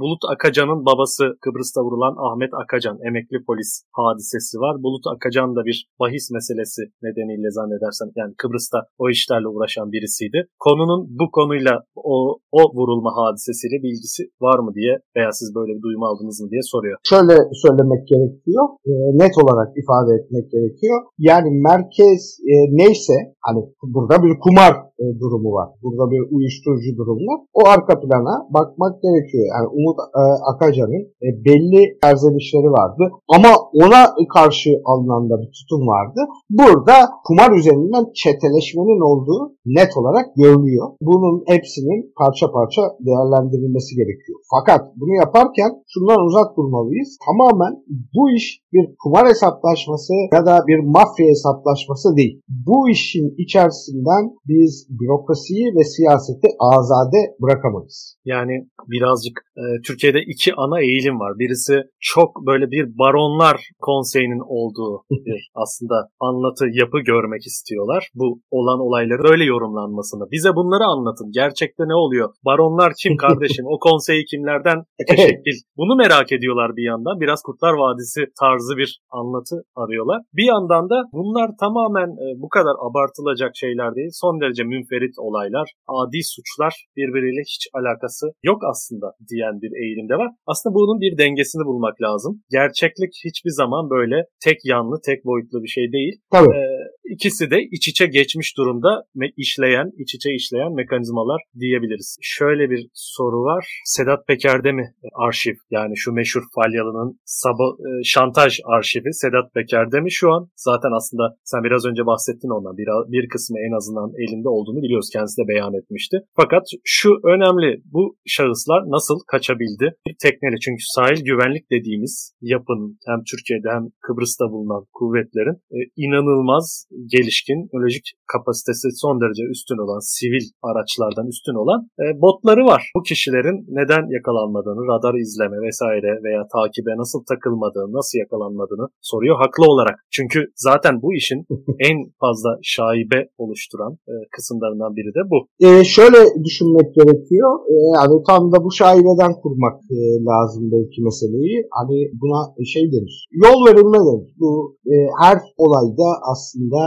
Bulut 0.00 0.22
Akacan'ın 0.32 0.80
babası 0.88 1.24
Kıbrıs'ta 1.44 1.80
vurulan 1.86 2.14
Ahmet 2.28 2.52
Akacan, 2.62 2.96
emekli 3.08 3.38
polis 3.48 3.70
hadisesi 4.00 4.56
var. 4.64 4.74
Bulut 4.84 5.04
Akacan 5.14 5.50
da 5.56 5.62
bir 5.68 5.78
bahis 6.00 6.26
meselesi 6.36 6.82
nedeniyle 7.06 7.50
zannedersem 7.58 8.08
yani 8.20 8.32
Kıbrıs'ta 8.66 8.90
o 8.98 9.10
işlerle 9.10 9.48
uğraşan 9.48 9.92
birisiydi. 9.92 10.48
Konunun 10.58 11.06
bu 11.08 11.30
konuyla 11.30 11.82
o, 11.94 12.38
o 12.58 12.60
vurulma 12.76 13.10
hadisesiyle 13.18 13.76
bilgisi 13.86 14.22
var 14.46 14.58
mı 14.64 14.70
diye 14.78 14.92
veya 15.16 15.30
siz 15.38 15.48
böyle 15.56 15.72
bir 15.76 15.82
duyum 15.82 16.02
aldınız 16.08 16.36
mı 16.42 16.48
diye 16.52 16.64
soruyor. 16.72 16.96
Şöyle 17.12 17.36
söylemek 17.62 18.02
gerekiyor. 18.12 18.64
E, 18.90 18.92
net 19.22 19.34
olarak 19.42 19.68
ifade 19.82 20.10
etmek 20.18 20.46
gerekiyor. 20.54 20.98
Yani 21.28 21.48
merkez 21.68 22.22
e, 22.52 22.54
neyse 22.80 23.16
hani 23.46 23.60
burada 23.94 24.16
bir 24.24 24.32
kumar 24.44 24.74
e, 25.02 25.04
durumu 25.20 25.50
var. 25.58 25.68
Burada 25.82 26.04
bir 26.12 26.22
uyuşturucu 26.34 26.90
durumu 26.98 27.24
var. 27.30 27.40
O 27.58 27.60
arka 27.74 27.94
plana 28.02 28.34
bakmak 28.56 28.94
gerekiyor. 29.06 29.44
Yani 29.54 29.66
Umut 29.78 29.98
e, 30.20 30.24
Akacan'ın 30.50 31.04
e, 31.26 31.28
belli 31.46 31.82
erzenişleri 32.08 32.68
vardı. 32.78 33.04
Ama 33.34 33.50
ona 33.82 34.02
karşı 34.36 34.70
alınan 34.90 35.24
da 35.30 35.34
bir 35.42 35.50
tutum 35.56 35.82
vardı. 35.94 36.20
Burada 36.50 36.96
kumar 37.26 37.50
üzerinden 37.58 38.04
çeteleşmenin 38.22 39.00
olduğu 39.10 39.40
net 39.66 39.92
olarak 39.96 40.26
görülüyor. 40.36 40.86
Bunun 41.00 41.44
hepsinin 41.46 42.12
parça 42.18 42.45
parça 42.56 42.82
değerlendirilmesi 43.06 43.92
gerekiyor. 44.00 44.38
Fakat 44.54 44.82
bunu 45.00 45.14
yaparken 45.22 45.70
şundan 45.92 46.20
uzak 46.26 46.56
durmalıyız. 46.56 47.10
Tamamen 47.26 47.74
bu 48.14 48.30
iş 48.30 48.46
bir 48.72 48.84
kumar 49.02 49.28
hesaplaşması 49.28 50.12
ya 50.34 50.46
da 50.46 50.54
bir 50.68 50.78
mafya 50.78 51.26
hesaplaşması 51.26 52.16
değil. 52.16 52.34
Bu 52.48 52.78
işin 52.90 53.34
içerisinden 53.44 54.24
biz 54.48 54.72
bürokrasiyi 54.98 55.66
ve 55.76 55.84
siyaseti 55.84 56.48
azade 56.60 57.20
bırakamayız. 57.42 58.16
Yani 58.24 58.54
birazcık 58.94 59.36
e, 59.56 59.64
Türkiye'de 59.86 60.20
iki 60.32 60.50
ana 60.54 60.80
eğilim 60.80 61.20
var. 61.20 61.32
Birisi 61.38 61.76
çok 62.00 62.30
böyle 62.46 62.66
bir 62.70 62.84
baronlar 62.98 63.56
konseyinin 63.80 64.42
olduğu 64.56 64.92
bir 65.26 65.50
aslında 65.54 65.96
anlatı 66.20 66.64
yapı 66.72 66.98
görmek 66.98 67.42
istiyorlar. 67.46 68.10
Bu 68.14 68.40
olan 68.50 68.80
olayları 68.86 69.22
böyle 69.30 69.44
yorumlanmasını. 69.44 70.24
Bize 70.30 70.50
bunları 70.58 70.84
anlatın. 70.84 71.28
Gerçekte 71.32 71.82
ne 71.92 71.94
oluyor? 71.94 72.28
Baronlar 72.44 72.92
kim 73.02 73.16
kardeşim? 73.24 73.64
O 73.74 73.78
konseyi 73.78 74.24
kimlerden 74.24 74.78
teşekkil? 75.08 75.56
Bunu 75.76 75.96
merak 75.96 76.32
ediyorlar 76.32 76.70
bir 76.76 76.86
yandan. 76.90 77.20
Biraz 77.20 77.40
Kurtlar 77.46 77.74
Vadisi 77.82 78.20
tarzı 78.40 78.76
bir 78.76 78.90
anlatı 79.10 79.56
arıyorlar. 79.82 80.20
Bir 80.38 80.46
yandan 80.54 80.84
da 80.90 80.98
bunlar 81.12 81.48
tamamen 81.60 82.10
e, 82.24 82.26
bu 82.42 82.48
kadar 82.48 82.74
abartılacak 82.86 83.52
şeyler 83.62 83.94
değil. 83.94 84.10
Son 84.22 84.40
derece 84.40 84.64
münferit 84.64 85.14
olaylar, 85.18 85.66
adi 85.98 86.20
suçlar 86.34 86.74
birbiriyle 86.96 87.40
hiç 87.40 87.62
alakası 87.78 88.26
yok 88.50 88.60
aslında 88.72 89.06
diyen 89.30 89.56
bir 89.62 89.72
eğilimde 89.82 90.14
var. 90.22 90.30
Aslında 90.50 90.74
bunun 90.74 91.00
bir 91.04 91.18
dengesini 91.18 91.64
bulmak 91.70 91.96
lazım. 92.06 92.32
Gerçeklik 92.50 93.12
hiçbir 93.26 93.54
zaman 93.62 93.90
böyle 93.90 94.16
tek 94.44 94.58
yanlı, 94.72 94.96
tek 95.08 95.24
boyutlu 95.24 95.62
bir 95.64 95.72
şey 95.76 95.86
değil. 95.96 96.14
Tabii. 96.32 96.56
Ee, 96.56 96.75
ikisi 97.14 97.50
de 97.50 97.58
iç 97.72 97.88
içe 97.88 98.06
geçmiş 98.06 98.56
durumda 98.56 99.04
işleyen, 99.36 99.88
iç 99.98 100.14
içe 100.14 100.30
işleyen 100.34 100.72
mekanizmalar 100.74 101.40
diyebiliriz. 101.60 102.16
Şöyle 102.20 102.70
bir 102.70 102.88
soru 102.94 103.40
var. 103.50 103.64
Sedat 103.84 104.26
Peker'de 104.26 104.72
mi 104.72 104.94
arşiv? 105.14 105.56
Yani 105.70 105.94
şu 105.96 106.12
meşhur 106.12 106.42
Falyalı'nın 106.54 107.20
sabo, 107.24 107.66
e, 107.86 107.88
şantaj 108.04 108.60
arşivi 108.64 109.12
Sedat 109.12 109.54
Peker'de 109.54 110.00
mi 110.00 110.12
şu 110.12 110.32
an? 110.34 110.48
Zaten 110.56 110.92
aslında 110.98 111.24
sen 111.44 111.64
biraz 111.64 111.86
önce 111.86 112.06
bahsettin 112.06 112.56
ondan. 112.56 112.76
Bir, 112.76 112.88
bir 113.14 113.28
kısmı 113.28 113.56
en 113.66 113.76
azından 113.78 114.10
elinde 114.22 114.48
olduğunu 114.48 114.82
biliyoruz. 114.82 115.08
Kendisi 115.12 115.36
de 115.42 115.48
beyan 115.48 115.74
etmişti. 115.80 116.16
Fakat 116.40 116.64
şu 116.84 117.10
önemli. 117.32 117.82
Bu 117.94 118.16
şahıslar 118.26 118.80
nasıl 118.96 119.18
kaçabildi? 119.32 119.86
Bir 120.06 120.16
tekneyle 120.22 120.58
çünkü 120.64 120.82
sahil 120.96 121.20
güvenlik 121.30 121.70
dediğimiz 121.70 122.14
yapının 122.40 122.98
hem 123.08 123.20
Türkiye'de 123.30 123.68
hem 123.76 123.84
Kıbrıs'ta 124.04 124.44
bulunan 124.52 124.82
kuvvetlerin 124.92 125.56
e, 125.76 125.78
inanılmaz 125.96 126.86
gelişkin, 127.14 127.58
teknolojik 127.66 128.06
kapasitesi 128.32 128.86
son 129.02 129.20
derece 129.22 129.44
üstün 129.54 129.78
olan, 129.84 130.00
sivil 130.16 130.46
araçlardan 130.68 131.26
üstün 131.34 131.56
olan 131.62 131.80
e, 132.02 132.04
botları 132.24 132.62
var. 132.72 132.82
Bu 132.96 133.02
kişilerin 133.10 133.58
neden 133.78 134.04
yakalanmadığını, 134.16 134.82
radar 134.92 135.14
izleme 135.24 135.58
vesaire 135.66 136.10
veya 136.26 136.42
takibe 136.54 136.92
nasıl 137.02 137.20
takılmadığını, 137.32 137.90
nasıl 137.98 138.18
yakalanmadığını 138.24 138.86
soruyor 139.10 139.36
haklı 139.42 139.64
olarak. 139.72 139.96
Çünkü 140.16 140.38
zaten 140.68 140.94
bu 141.04 141.14
işin 141.20 141.40
en 141.88 141.96
fazla 142.22 142.50
şaibe 142.62 143.20
oluşturan 143.42 143.92
e, 144.12 144.14
kısımlarından 144.34 144.92
biri 144.96 145.12
de 145.18 145.22
bu. 145.32 145.38
E, 145.66 145.68
şöyle 145.96 146.20
düşünmek 146.46 146.88
gerekiyor. 146.98 147.50
E, 147.72 147.74
yani 147.96 148.14
tam 148.28 148.42
da 148.52 148.58
bu 148.64 148.70
şaibeden 148.80 149.32
kurmak 149.42 149.76
e, 149.96 149.98
lazım 150.30 150.64
belki 150.72 150.98
meseleyi. 151.08 151.56
Hani 151.78 151.98
buna 152.20 152.40
şey 152.74 152.84
denir. 152.92 153.16
Yol 153.44 153.58
verilme 153.66 153.98
denir. 154.06 154.30
Bu 154.40 154.76
e, 154.92 154.94
her 155.22 155.38
olayda 155.64 156.08
aslında 156.32 156.80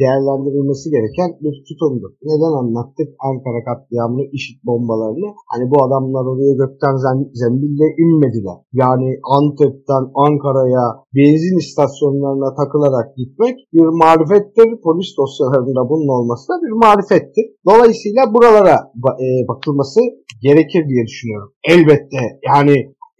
değerlendirilmesi 0.00 0.86
gereken 0.96 1.30
bir 1.44 1.54
tutumdur. 1.66 2.12
Neden 2.30 2.54
anlattık 2.60 3.08
Ankara 3.28 3.60
katliamını, 3.68 4.24
işit 4.36 4.58
bombalarını? 4.68 5.28
Hani 5.52 5.64
bu 5.72 5.76
adamlar 5.86 6.24
oraya 6.32 6.54
gökten 6.62 6.94
zembille 7.40 7.86
inmediler. 8.04 8.58
Yani 8.82 9.08
Antep'ten 9.36 10.04
Ankara'ya 10.24 10.84
benzin 11.16 11.58
istasyonlarına 11.64 12.50
takılarak 12.60 13.08
gitmek 13.20 13.56
bir 13.74 13.88
marifettir. 14.04 14.68
Polis 14.84 15.10
dosyalarında 15.18 15.82
bunun 15.90 16.08
olması 16.16 16.44
da 16.50 16.56
bir 16.64 16.74
marifettir. 16.86 17.46
Dolayısıyla 17.68 18.22
buralara 18.34 18.76
e, 19.24 19.28
bakılması 19.50 20.00
gerekir 20.46 20.82
diye 20.90 21.02
düşünüyorum. 21.06 21.50
Elbette 21.72 22.22
yani 22.50 22.74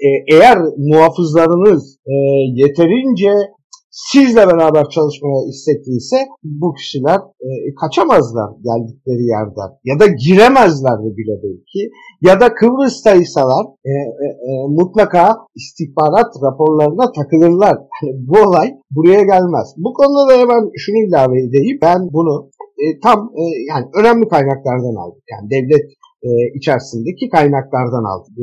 e, 0.06 0.08
eğer 0.32 0.58
muhafızlarınız 0.76 1.98
e, 2.06 2.14
yeterince 2.62 3.32
sizle 3.94 4.46
beraber 4.46 4.84
çalışmaya 4.88 5.40
istekliyse 5.52 6.16
bu 6.42 6.74
kişiler 6.74 7.20
e, 7.46 7.48
kaçamazlar 7.80 8.50
geldikleri 8.68 9.24
yerden 9.34 9.70
ya 9.84 10.00
da 10.00 10.06
giremezler 10.06 10.98
bile 11.18 11.34
belki 11.42 11.90
ya 12.22 12.40
da 12.40 12.54
Kıbrıs'taysalar 12.54 13.64
e, 13.84 13.92
e, 14.24 14.26
e, 14.48 14.50
mutlaka 14.68 15.36
istihbarat 15.54 16.30
raporlarına 16.42 17.12
takılırlar. 17.12 17.76
Yani 18.02 18.16
bu 18.28 18.38
olay 18.38 18.68
buraya 18.90 19.22
gelmez. 19.22 19.74
Bu 19.76 19.92
konuda 19.94 20.28
da 20.28 20.38
hemen 20.38 20.70
şunu 20.76 20.96
ilave 21.08 21.38
edeyim. 21.44 21.78
Ben 21.82 22.00
bunu 22.12 22.50
e, 22.82 22.84
tam 23.04 23.18
e, 23.40 23.42
yani 23.70 23.86
önemli 24.00 24.28
kaynaklardan 24.28 24.96
aldım. 25.02 25.22
Yani 25.32 25.50
devlet 25.50 25.84
e, 26.26 26.30
içerisindeki 26.58 27.24
kaynaklardan 27.34 28.04
aldım 28.12 28.34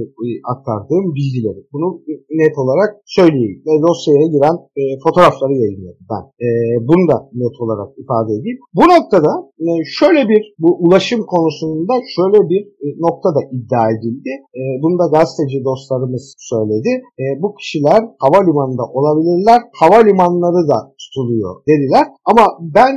aktardığım 0.54 1.06
bilgileri. 1.18 1.62
Bunu 1.74 1.88
net 2.42 2.56
olarak 2.64 2.92
söyleyeyim 3.06 3.58
ve 3.68 3.74
dosyaya 3.88 4.28
giren 4.36 4.58
e, 4.80 4.84
fotoğrafları 5.04 5.54
yayınladım 5.64 6.06
ben. 6.14 6.24
E, 6.46 6.48
bunu 6.90 7.04
da 7.12 7.18
net 7.42 7.56
olarak 7.64 7.90
ifade 8.04 8.32
edeyim. 8.38 8.60
Bu 8.78 8.84
noktada 8.94 9.32
e, 9.66 9.70
şöyle 10.00 10.22
bir 10.32 10.42
bu 10.64 10.70
ulaşım 10.84 11.22
konusunda 11.34 11.94
şöyle 12.16 12.40
bir 12.52 12.62
e, 12.84 12.88
nokta 13.06 13.30
da 13.38 13.42
iddia 13.56 13.86
edildi. 13.96 14.32
E, 14.60 14.62
bunu 14.84 14.96
da 15.02 15.06
gazeteci 15.16 15.58
dostlarımız 15.70 16.26
söyledi. 16.52 16.92
E, 17.22 17.24
bu 17.42 17.48
kişiler 17.60 18.02
havalimanında 18.26 18.86
olabilirler. 18.98 19.60
Havalimanları 19.82 20.62
da 20.72 20.78
tutuluyor 21.02 21.54
dediler. 21.72 22.06
Ama 22.32 22.46
ben 22.78 22.94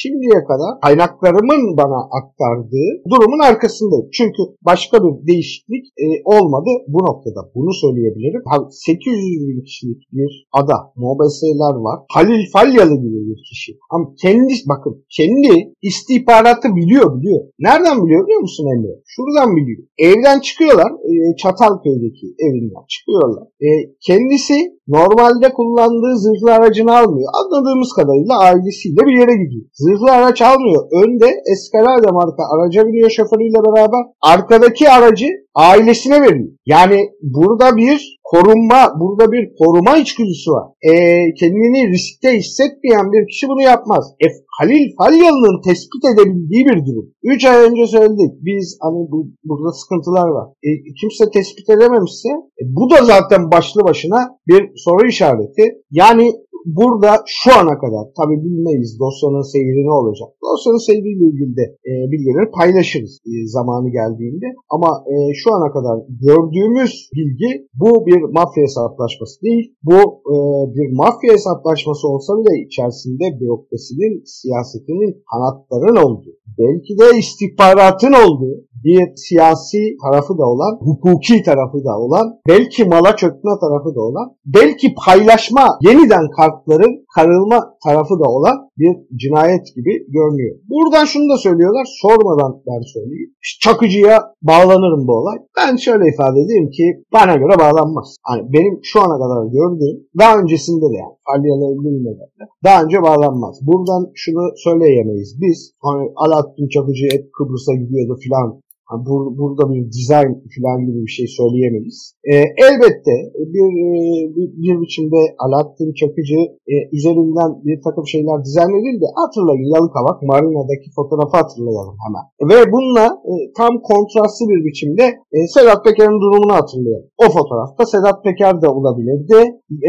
şimdiye 0.00 0.38
kadar 0.50 0.70
kaynaklarımın 0.84 1.62
bana 1.80 2.00
aktardığı 2.18 2.90
durumun 3.10 3.42
arkasındayım. 3.50 4.08
Çünkü 4.18 4.27
başka 4.62 4.96
bir 5.04 5.26
değişiklik 5.26 5.84
e, 6.04 6.06
olmadı 6.24 6.70
bu 6.88 6.98
noktada. 6.98 7.40
Bunu 7.54 7.72
söyleyebilirim. 7.72 8.42
800 8.70 9.48
bin 9.48 9.64
kişilik 9.64 10.02
bir 10.12 10.48
ada, 10.52 10.76
MOBS'ler 10.96 11.76
var. 11.86 11.98
Halil 12.14 12.44
Falyalı 12.52 12.96
gibi 12.96 13.20
bir 13.28 13.42
kişi. 13.48 13.72
Ama 13.90 14.14
kendi 14.22 14.54
bakın 14.68 15.04
kendi 15.16 15.72
istihbaratı 15.82 16.68
biliyor 16.76 17.06
biliyor. 17.16 17.40
Nereden 17.58 17.96
biliyor 18.04 18.24
biliyor 18.24 18.40
musun 18.40 18.66
Emre? 18.72 18.94
Şuradan 19.06 19.56
biliyor. 19.56 19.82
Evden 19.98 20.40
çıkıyorlar. 20.40 20.90
E, 21.10 21.36
Çatalköy'deki 21.36 22.26
evinden 22.46 22.84
çıkıyorlar. 22.88 23.44
E, 23.66 23.68
kendisi 24.06 24.78
normalde 24.88 25.52
kullandığı 25.52 26.14
zırhlı 26.24 26.50
aracını 26.52 26.92
almıyor. 26.98 27.28
Anladığımız 27.40 27.90
kadarıyla 27.98 28.34
ailesiyle 28.38 29.00
bir 29.06 29.16
yere 29.20 29.34
gidiyor. 29.42 29.64
Zırhlı 29.72 30.10
araç 30.10 30.42
almıyor. 30.42 30.82
Önde 31.02 31.28
Escalade 31.52 32.10
marka 32.18 32.42
araca 32.52 32.86
biniyor 32.86 33.10
şoförüyle 33.10 33.60
beraber. 33.66 34.02
Arkadaki 34.20 34.90
aracı 34.90 35.26
ailesine 35.54 36.20
veriyor. 36.22 36.48
Yani 36.66 37.10
burada 37.22 37.76
bir 37.76 38.18
korunma, 38.24 38.92
burada 39.00 39.32
bir 39.32 39.44
koruma 39.58 39.96
içgüdüsü 39.96 40.50
var. 40.50 40.66
E, 40.82 40.92
kendini 41.34 41.92
riskte 41.92 42.38
hissetmeyen 42.38 43.12
bir 43.12 43.28
kişi 43.30 43.48
bunu 43.48 43.62
yapmaz. 43.62 44.04
E, 44.24 44.26
Halil 44.58 44.86
Falyalı'nın 44.98 45.62
tespit 45.62 46.04
edebildiği 46.12 46.66
bir 46.66 46.86
durum. 46.86 47.06
3 47.22 47.44
ay 47.44 47.56
önce 47.56 47.86
söyledik. 47.86 48.32
Biz 48.40 48.78
hani 48.82 49.10
bu, 49.10 49.28
burada 49.44 49.72
sıkıntılar 49.72 50.28
var. 50.28 50.48
E, 50.62 50.68
kimse 51.00 51.30
tespit 51.30 51.70
edememişse 51.70 52.28
e, 52.28 52.62
bu 52.76 52.90
da 52.90 53.04
zaten 53.04 53.50
başlı 53.50 53.84
başına 53.84 54.20
bir 54.48 54.70
soru 54.76 55.08
işareti. 55.08 55.64
Yani 55.90 56.32
burada 56.66 57.22
şu 57.26 57.50
ana 57.60 57.78
kadar 57.78 58.04
tabi 58.18 58.34
bilmeyiz 58.44 58.98
dosyanın 59.00 59.52
seyri 59.52 59.86
ne 59.88 59.94
olacak. 60.00 60.28
Dosyanın 60.44 60.86
seyriyle 60.88 61.24
ilgili 61.30 61.56
de 61.60 61.66
e, 61.90 61.92
bilgileri 62.12 62.50
paylaşırız 62.58 63.12
e, 63.26 63.32
zamanı 63.56 63.88
geldiğinde. 63.98 64.46
Ama 64.74 64.90
e, 65.12 65.14
şu 65.40 65.48
ana 65.56 65.68
kadar 65.76 65.96
gördüğümüz 66.26 66.92
bilgi 67.16 67.50
bu 67.80 68.06
bir 68.06 68.20
mafya 68.38 68.62
hesaplaşması 68.62 69.42
değil. 69.42 69.66
Bu 69.88 70.00
e, 70.34 70.36
bir 70.76 70.88
mafya 71.02 71.32
hesaplaşması 71.32 72.08
olsa 72.08 72.32
bile 72.38 72.52
içerisinde 72.66 73.24
bürokrasinin, 73.40 74.14
siyasetinin 74.24 75.12
kanatların 75.30 75.96
olduğu, 76.04 76.34
belki 76.58 76.92
de 77.00 77.18
istihbaratın 77.18 78.14
olduğu 78.24 78.68
bir 78.84 79.16
siyasi 79.16 79.96
tarafı 80.02 80.38
da 80.38 80.46
olan, 80.46 80.78
hukuki 80.80 81.42
tarafı 81.42 81.84
da 81.84 81.98
olan, 81.98 82.26
belki 82.48 82.84
mala 82.84 83.16
çökme 83.16 83.50
tarafı 83.60 83.94
da 83.94 84.00
olan, 84.00 84.36
belki 84.46 84.94
paylaşma, 85.06 85.78
yeniden 85.82 86.26
kartların 86.48 87.04
karılma 87.14 87.58
tarafı 87.84 88.14
da 88.20 88.28
olan 88.36 88.56
bir 88.78 89.18
cinayet 89.18 89.66
gibi 89.76 89.92
görünüyor. 90.16 90.56
Buradan 90.70 91.04
şunu 91.04 91.32
da 91.32 91.36
söylüyorlar, 91.36 91.86
sormadan 92.02 92.62
ben 92.66 92.82
söyleyeyim. 92.94 93.30
Çakıcıya 93.60 94.16
bağlanırım 94.42 95.06
bu 95.08 95.12
olay. 95.12 95.38
Ben 95.56 95.76
şöyle 95.76 96.04
ifade 96.08 96.40
edeyim 96.40 96.70
ki 96.70 96.84
bana 97.12 97.34
göre 97.34 97.54
bağlanmaz. 97.58 98.16
Hani 98.22 98.42
benim 98.52 98.80
şu 98.82 99.00
ana 99.00 99.16
kadar 99.22 99.42
gördüğüm, 99.58 99.96
daha 100.18 100.38
öncesinde 100.38 100.86
de 100.92 100.96
yani 101.02 101.14
Falyalı 101.26 101.84
bilmeden 101.84 102.28
daha 102.64 102.82
önce 102.84 103.02
bağlanmaz. 103.02 103.58
Buradan 103.62 104.10
şunu 104.14 104.44
söyleyemeyiz. 104.64 105.30
Biz 105.42 105.72
hani 105.82 106.12
Alaaddin 106.16 106.68
Çakıcı 106.68 107.04
hep 107.12 107.24
Kıbrıs'a 107.36 107.74
gidiyordu 107.74 108.18
filan 108.24 108.60
Bur, 109.06 109.38
burada 109.38 109.64
bir 109.72 109.92
dizayn 109.96 110.32
falan 110.56 110.78
gibi 110.86 111.00
bir 111.06 111.14
şey 111.18 111.26
söyleyemeyiz. 111.38 111.98
E, 112.32 112.34
elbette 112.66 113.14
bir, 113.54 113.68
e, 113.86 113.90
bir, 114.34 114.48
bir 114.62 114.74
biçimde 114.82 115.20
Alaaddin 115.44 115.92
Çakıcı 116.00 116.40
e, 116.72 116.74
üzerinden 116.96 117.50
bir 117.66 117.78
takım 117.86 118.06
şeyler 118.14 118.38
dizayn 118.46 118.74
edildi. 118.80 119.06
Hatırlayın 119.20 119.66
Yalıkavak 119.74 120.18
Marina'daki 120.30 120.88
fotoğrafı 120.96 121.34
hatırlayalım 121.40 121.96
hemen. 122.04 122.24
Ve 122.50 122.58
bununla 122.72 123.06
e, 123.30 123.32
tam 123.58 123.72
kontrastlı 123.90 124.44
bir 124.52 124.60
biçimde 124.66 125.04
e, 125.36 125.38
Sedat 125.54 125.80
Peker'in 125.86 126.20
durumunu 126.24 126.54
hatırlayalım. 126.60 127.08
O 127.24 127.26
fotoğrafta 127.36 127.82
Sedat 127.94 128.18
Peker 128.24 128.54
de 128.62 128.68
olabilirdi. 128.78 129.38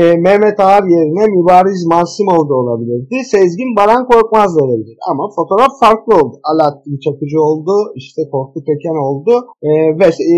E, 0.01 0.03
Mehmet 0.25 0.59
Ağar 0.65 0.83
yerine 0.95 1.23
Mübariz 1.35 1.81
Mansimov 1.91 2.43
da 2.49 2.55
olabilirdi. 2.61 3.15
Sezgin 3.33 3.71
Baran 3.79 4.03
Korkmaz 4.11 4.49
da 4.55 4.59
olabilir. 4.65 4.97
Ama 5.11 5.23
fotoğraf 5.37 5.73
farklı 5.83 6.11
oldu. 6.19 6.35
Alaaddin 6.51 6.97
Çakıcı 7.05 7.39
oldu. 7.49 7.73
İşte 8.01 8.21
Korkut 8.31 8.63
Peker 8.67 8.88
erken 8.89 8.95
oldu 8.95 9.31
e, 9.63 9.69
ve 9.99 10.05
e, 10.05 10.37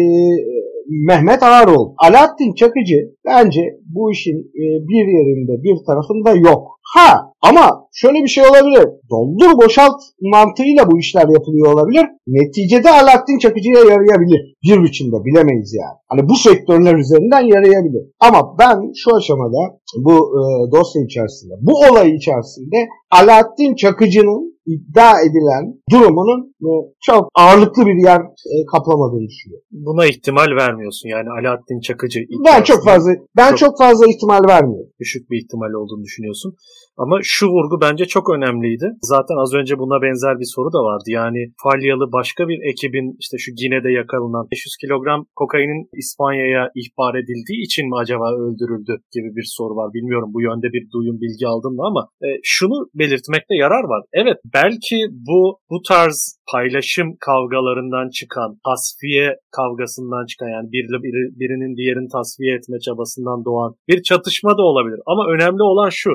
Mehmet 1.08 1.44
Ağaroğlu. 1.44 1.94
Alaaddin 1.98 2.54
Çakıcı 2.54 3.16
bence 3.26 3.62
bu 3.96 4.12
işin 4.12 4.38
e, 4.40 4.64
bir 4.88 5.06
yerinde 5.18 5.64
bir 5.64 5.86
tarafında 5.86 6.50
yok. 6.50 6.80
Ha 6.96 7.32
ama 7.42 7.88
şöyle 7.94 8.24
bir 8.24 8.28
şey 8.28 8.44
olabilir. 8.44 8.86
Doldur 9.10 9.64
boşalt 9.64 10.02
mantığıyla 10.22 10.92
bu 10.92 11.00
işler 11.00 11.28
yapılıyor 11.30 11.74
olabilir. 11.74 12.06
Neticede 12.28 12.92
Alaaddin 12.92 13.40
Çakıcı'ya 13.40 13.80
yarayabilir. 13.80 14.56
Bir 14.64 14.84
biçimde 14.84 15.26
bilemeyiz 15.26 15.74
yani. 15.74 15.98
Hani 16.08 16.30
bu 16.30 16.36
sektörler 16.36 16.96
üzerinden 16.96 17.42
yarayabilir. 17.56 18.04
Ama 18.20 18.58
ben 18.60 18.78
şu 18.96 19.16
aşamada 19.16 19.62
bu 19.98 20.14
e, 20.40 20.42
dosya 20.72 21.04
içerisinde, 21.04 21.54
bu 21.62 21.74
olay 21.78 22.16
içerisinde 22.16 22.78
Alaaddin 23.12 23.76
Çakıcı'nın 23.76 24.52
iddia 24.66 25.22
edilen 25.22 25.64
durumunun 25.92 26.56
e, 26.62 26.70
çok 27.02 27.30
ağırlıklı 27.36 27.86
bir 27.86 28.04
yer 28.04 28.22
e, 28.22 28.56
kaplamadığını 28.72 29.28
düşünüyorum. 29.28 29.68
Buna 29.72 30.06
ihtimal 30.06 30.56
vermiyorsun 30.62 31.10
yani 31.10 31.30
Alaaddin 31.30 31.80
Çakıcı 31.80 32.20
Ben 32.46 32.64
çok 32.64 32.86
fazla 32.86 33.12
ben 33.38 33.50
çok, 33.50 33.58
çok 33.58 33.78
fazla 33.78 34.06
ihtimal 34.08 34.42
vermiyorum. 34.48 34.90
Düşük 35.00 35.32
bir 35.32 35.38
ihtimal 35.44 35.74
olduğunu 35.74 36.04
düşünüyorsun. 36.04 36.56
Ama 37.04 37.20
şu 37.24 37.46
vurgu 37.48 37.82
bence 37.82 38.06
çok 38.06 38.26
önemliydi. 38.36 38.88
Zaten 39.02 39.38
az 39.44 39.54
önce 39.60 39.74
buna 39.80 40.02
benzer 40.02 40.36
bir 40.40 40.50
soru 40.56 40.70
da 40.74 40.82
vardı. 40.90 41.08
Yani 41.20 41.42
Falyalı 41.64 42.06
başka 42.18 42.48
bir 42.50 42.60
ekibin 42.72 43.08
işte 43.24 43.36
şu 43.44 43.50
Gine'de 43.60 43.92
yakalanan 43.92 44.46
500 44.52 44.76
kilogram 44.82 45.26
kokainin 45.36 45.82
İspanya'ya 46.02 46.64
ihbar 46.82 47.14
edildiği 47.22 47.60
için 47.68 47.86
mi 47.90 47.96
acaba 48.04 48.28
öldürüldü 48.44 48.94
gibi 49.16 49.30
bir 49.38 49.48
soru 49.58 49.74
var. 49.80 49.90
Bilmiyorum 49.94 50.30
bu 50.36 50.42
yönde 50.42 50.68
bir 50.76 50.84
duyum 50.94 51.18
bilgi 51.24 51.46
aldın 51.52 51.74
mı 51.78 51.84
ama 51.92 52.02
e, 52.26 52.28
şunu 52.44 52.78
belirtmekte 53.00 53.56
yarar 53.64 53.84
var. 53.94 54.02
Evet 54.22 54.38
belki 54.58 54.98
bu 55.28 55.42
bu 55.72 55.78
tarz 55.88 56.18
paylaşım 56.54 57.08
kavgalarından 57.28 58.08
çıkan, 58.18 58.50
tasfiye 58.68 59.28
kavgasından 59.58 60.26
çıkan 60.32 60.50
yani 60.56 60.68
bir, 60.74 60.86
biri, 61.06 61.24
birinin 61.40 61.74
diğerini 61.78 62.10
tasfiye 62.16 62.52
etme 62.58 62.78
çabasından 62.86 63.40
doğan 63.46 63.72
bir 63.90 64.04
çatışma 64.04 64.52
da 64.58 64.64
olabilir. 64.70 65.00
Ama 65.12 65.24
önemli 65.34 65.64
olan 65.72 65.90
şu, 66.02 66.12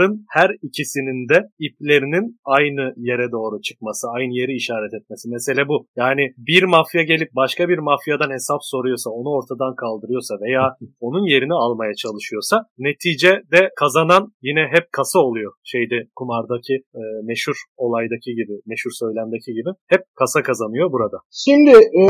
tarafların 0.00 0.24
her 0.28 0.50
ikisinin 0.62 1.28
de 1.28 1.38
iplerinin 1.58 2.38
aynı 2.44 2.92
yere 2.96 3.32
doğru 3.32 3.60
çıkması, 3.60 4.08
aynı 4.16 4.32
yeri 4.40 4.52
işaret 4.56 4.94
etmesi. 4.94 5.28
Mesele 5.28 5.68
bu. 5.68 5.86
Yani 5.96 6.24
bir 6.38 6.62
mafya 6.62 7.02
gelip 7.02 7.28
başka 7.36 7.68
bir 7.68 7.78
mafyadan 7.78 8.30
hesap 8.30 8.60
soruyorsa, 8.62 9.10
onu 9.10 9.28
ortadan 9.28 9.74
kaldırıyorsa 9.74 10.34
veya 10.44 10.62
onun 11.00 11.24
yerini 11.32 11.54
almaya 11.54 11.94
çalışıyorsa 11.94 12.56
neticede 12.78 13.60
kazanan 13.80 14.32
yine 14.42 14.62
hep 14.74 14.84
kasa 14.92 15.18
oluyor. 15.18 15.52
Şeyde 15.64 15.96
kumardaki 16.16 16.74
e, 17.00 17.02
meşhur 17.24 17.58
olaydaki 17.76 18.30
gibi, 18.38 18.54
meşhur 18.66 18.90
söylemdeki 19.02 19.50
gibi 19.58 19.70
hep 19.92 20.02
kasa 20.20 20.42
kazanıyor 20.42 20.92
burada. 20.92 21.18
Şimdi 21.44 21.70
e, 21.70 22.02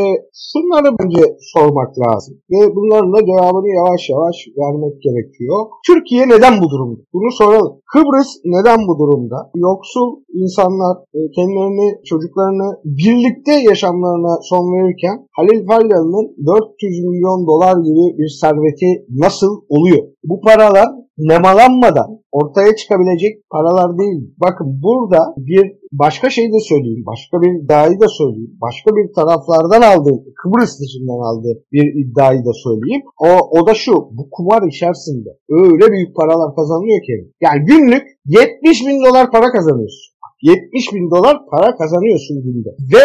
şunları 0.51 0.89
bence 0.99 1.23
sormak 1.55 1.91
lazım 2.03 2.35
ve 2.51 2.61
bunların 2.77 3.13
da 3.15 3.21
cevabını 3.31 3.69
yavaş 3.79 4.03
yavaş 4.13 4.37
vermek 4.61 4.95
gerekiyor. 5.07 5.59
Türkiye 5.87 6.29
neden 6.29 6.55
bu 6.63 6.71
durumda? 6.71 7.01
Bunu 7.15 7.31
soralım. 7.41 7.70
Kıbrıs 7.93 8.31
neden 8.45 8.81
bu 8.89 8.99
durumda? 8.99 9.39
Yoksul 9.55 10.09
insanlar 10.43 10.95
e, 11.17 11.19
kendilerini, 11.37 11.89
çocuklarını 12.05 12.69
birlikte 12.85 13.55
yaşamlarına 13.71 14.35
son 14.51 14.65
verirken 14.75 15.17
Halil 15.37 15.67
Falyalı'nın 15.67 16.27
400 16.47 17.05
milyon 17.07 17.47
dolar 17.51 17.77
gibi 17.87 18.19
bir 18.19 18.29
serveti 18.41 18.91
nasıl 19.25 19.53
oluyor? 19.69 20.03
Bu 20.25 20.41
paralar 20.41 20.89
nemalanmadan 21.29 22.11
ortaya 22.33 22.77
çıkabilecek 22.77 23.51
paralar 23.51 23.99
değil. 23.99 24.35
Bakın 24.45 24.83
burada 24.83 25.35
bir 25.37 25.73
başka 25.93 26.31
şey 26.31 26.53
de 26.53 26.61
söyleyeyim, 26.61 27.05
başka 27.07 27.41
bir 27.43 27.51
iddiayı 27.65 28.01
da 28.01 28.09
söyleyeyim, 28.09 28.57
başka 28.67 28.91
bir 28.97 29.07
taraflardan 29.15 29.83
aldığım, 29.83 30.21
Kıbrıs 30.43 30.81
dışından 30.81 31.21
aldığı 31.29 31.55
bir 31.73 31.87
iddiayı 32.01 32.41
da 32.45 32.53
söyleyeyim. 32.65 33.03
O, 33.29 33.31
o 33.59 33.67
da 33.67 33.75
şu, 33.75 33.93
bu 33.93 34.31
kumar 34.31 34.63
içerisinde 34.69 35.31
öyle 35.51 35.93
büyük 35.93 36.17
paralar 36.17 36.55
kazanıyor 36.57 37.01
ki. 37.07 37.17
Yani 37.41 37.61
günlük 37.65 38.05
70 38.27 38.87
bin 38.87 39.05
dolar 39.05 39.31
para 39.31 39.49
kazanıyorsun. 39.53 40.10
70 40.43 40.93
bin 40.95 41.11
dolar 41.11 41.37
para 41.51 41.77
kazanıyorsun 41.77 42.37
günde. 42.45 42.69
Ve 42.95 43.05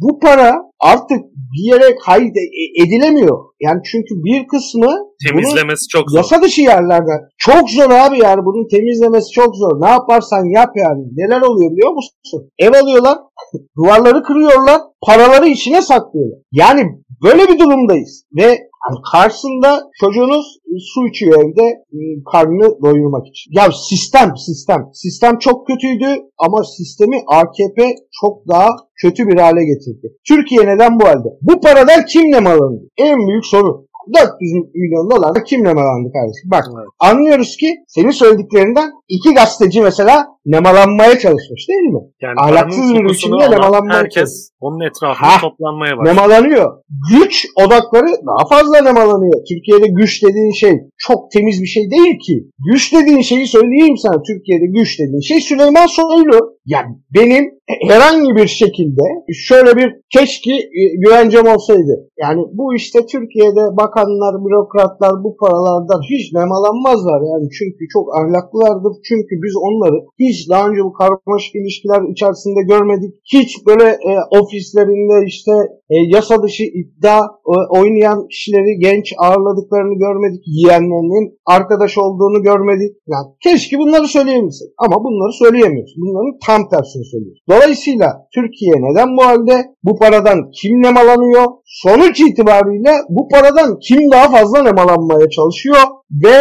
bu 0.00 0.18
para 0.18 0.54
artık 0.80 1.20
bir 1.52 1.72
yere 1.72 1.96
kayıt 1.96 2.36
e, 2.36 2.82
edilemiyor. 2.82 3.38
Yani 3.60 3.80
çünkü 3.92 4.14
bir 4.24 4.46
kısmı 4.46 4.92
temizlemesi 5.28 5.88
çok 5.88 6.10
zor. 6.10 6.16
Yasa 6.16 6.42
dışı 6.42 6.62
yerlerden. 6.62 7.20
Çok 7.38 7.70
zor 7.70 7.90
abi 7.90 8.18
yani 8.18 8.40
bunun 8.44 8.68
temizlemesi 8.68 9.30
çok 9.32 9.56
zor. 9.56 9.80
Ne 9.80 9.88
yaparsan 9.88 10.44
yap 10.44 10.70
yani. 10.76 11.02
Neler 11.16 11.40
oluyor 11.40 11.70
biliyor 11.72 11.92
musun? 11.92 12.50
Ev 12.58 12.72
alıyorlar, 12.82 13.18
duvarları 13.76 14.22
kırıyorlar, 14.22 14.80
paraları 15.06 15.46
içine 15.48 15.82
saklıyorlar. 15.82 16.38
Yani 16.52 16.82
böyle 17.22 17.48
bir 17.48 17.58
durumdayız. 17.58 18.24
Ve 18.36 18.46
yani 18.88 18.98
karşısında 19.12 19.90
çocuğunuz 20.00 20.46
su 20.78 21.08
içiyor 21.08 21.44
evde 21.44 21.66
ıı, 21.94 22.24
karnını 22.32 22.82
doyurmak 22.82 23.26
için. 23.26 23.52
Ya 23.54 23.68
sistem, 23.90 24.36
sistem. 24.36 24.90
Sistem 24.92 25.38
çok 25.38 25.66
kötüydü 25.66 26.22
ama 26.38 26.64
sistemi 26.64 27.16
AKP 27.26 27.94
çok 28.20 28.48
daha 28.48 28.68
kötü 29.02 29.28
bir 29.28 29.36
hale 29.36 29.64
getirdi. 29.64 30.06
Türkiye 30.28 30.66
neden 30.66 31.00
bu 31.00 31.04
halde? 31.04 31.28
Bu 31.42 31.60
paradan 31.60 32.04
kim 32.04 32.22
ne 32.22 32.48
alındı? 32.48 32.84
En 32.98 33.18
büyük 33.28 33.46
soru. 33.46 33.86
400 34.14 34.52
milyon 34.74 35.10
dolar 35.10 35.34
da 35.34 35.42
kimle 35.42 35.68
nemalandı 35.68 36.12
kardeşim? 36.12 36.50
Bak 36.50 36.64
evet. 36.76 36.88
anlıyoruz 36.98 37.56
ki 37.56 37.66
senin 37.88 38.10
söylediklerinden 38.10 38.90
iki 39.08 39.34
gazeteci 39.34 39.80
mesela 39.80 40.26
nemalanmaya 40.46 41.18
çalışmış 41.18 41.68
değil 41.68 41.88
mi? 41.94 42.00
Yani 42.22 42.34
Ahlaksız 42.38 42.94
bir 42.94 43.04
biçimde 43.04 43.50
nemalanmaya 43.50 43.98
Herkes 43.98 44.14
çalışmış. 44.14 44.48
onun 44.60 44.80
etrafında 44.80 45.28
ha, 45.28 45.40
toplanmaya 45.40 45.98
başlıyor. 45.98 46.16
Nemalanıyor. 46.16 46.82
Güç 47.12 47.46
odakları 47.56 48.06
daha 48.26 48.48
fazla 48.48 48.82
nemalanıyor. 48.82 49.38
Türkiye'de 49.48 49.86
güç 50.00 50.22
dediğin 50.22 50.52
şey 50.52 50.74
çok 50.98 51.30
temiz 51.32 51.62
bir 51.62 51.72
şey 51.76 51.84
değil 51.90 52.14
ki. 52.26 52.36
Güç 52.72 52.92
dediğin 52.94 53.22
şeyi 53.22 53.46
söyleyeyim 53.46 53.96
sana. 53.96 54.22
Türkiye'de 54.22 54.66
güç 54.78 54.98
dediğin 55.00 55.20
şey 55.20 55.40
Süleyman 55.40 55.86
Soylu. 55.86 56.38
Yani 56.66 56.90
benim 57.16 57.44
herhangi 57.90 58.36
bir 58.36 58.48
şekilde 58.62 59.04
şöyle 59.48 59.76
bir 59.76 59.88
keşke 60.16 60.54
güvencem 61.02 61.46
olsaydı. 61.54 61.94
Yani 62.22 62.40
bu 62.58 62.74
işte 62.80 62.98
Türkiye'de 63.12 63.64
bakanlar, 63.82 64.34
bürokratlar 64.44 65.14
bu 65.24 65.30
paralardan 65.40 66.00
hiç 66.10 66.24
nemalanmazlar. 66.38 67.20
Yani 67.30 67.46
çünkü 67.58 67.82
çok 67.94 68.06
ahlaklılardır. 68.18 68.92
Çünkü 69.08 69.34
biz 69.44 69.54
onları 69.66 69.98
hiç 70.22 70.31
daha 70.50 70.68
önce 70.68 70.80
bu 70.84 70.92
karmaşık 70.92 71.54
ilişkiler 71.54 72.00
içerisinde 72.12 72.60
görmedik. 72.72 73.12
Hiç 73.34 73.50
böyle 73.66 73.84
e, 73.84 74.12
ofislerinde 74.40 75.26
işte 75.26 75.52
e, 75.90 75.96
yasa 76.14 76.42
dışı 76.42 76.64
iddia 76.80 77.18
e, 77.54 77.54
oynayan 77.78 78.26
kişileri 78.28 78.78
genç 78.86 79.06
ağırladıklarını 79.18 79.96
görmedik. 80.04 80.42
Yiyenlerinin 80.46 81.26
arkadaş 81.46 81.98
olduğunu 81.98 82.42
görmedik. 82.42 82.92
Yani 83.06 83.26
keşke 83.42 83.78
bunları 83.78 84.06
söyleyebilsek. 84.08 84.68
Ama 84.78 84.96
bunları 85.04 85.32
söyleyemiyoruz. 85.32 85.94
Bunların 85.96 86.38
tam 86.46 86.68
tersini 86.70 87.04
söylüyoruz. 87.04 87.42
Dolayısıyla 87.50 88.06
Türkiye 88.34 88.74
neden 88.86 89.16
bu 89.16 89.22
halde? 89.24 89.56
Bu 89.84 89.98
paradan 89.98 90.38
kim 90.60 90.82
nemalanıyor? 90.82 91.44
Sonuç 91.64 92.20
itibariyle 92.20 92.92
bu 93.08 93.28
paradan 93.28 93.78
kim 93.78 94.10
daha 94.10 94.30
fazla 94.30 94.62
nemalanmaya 94.62 95.30
çalışıyor? 95.30 95.76
Ve 96.12 96.36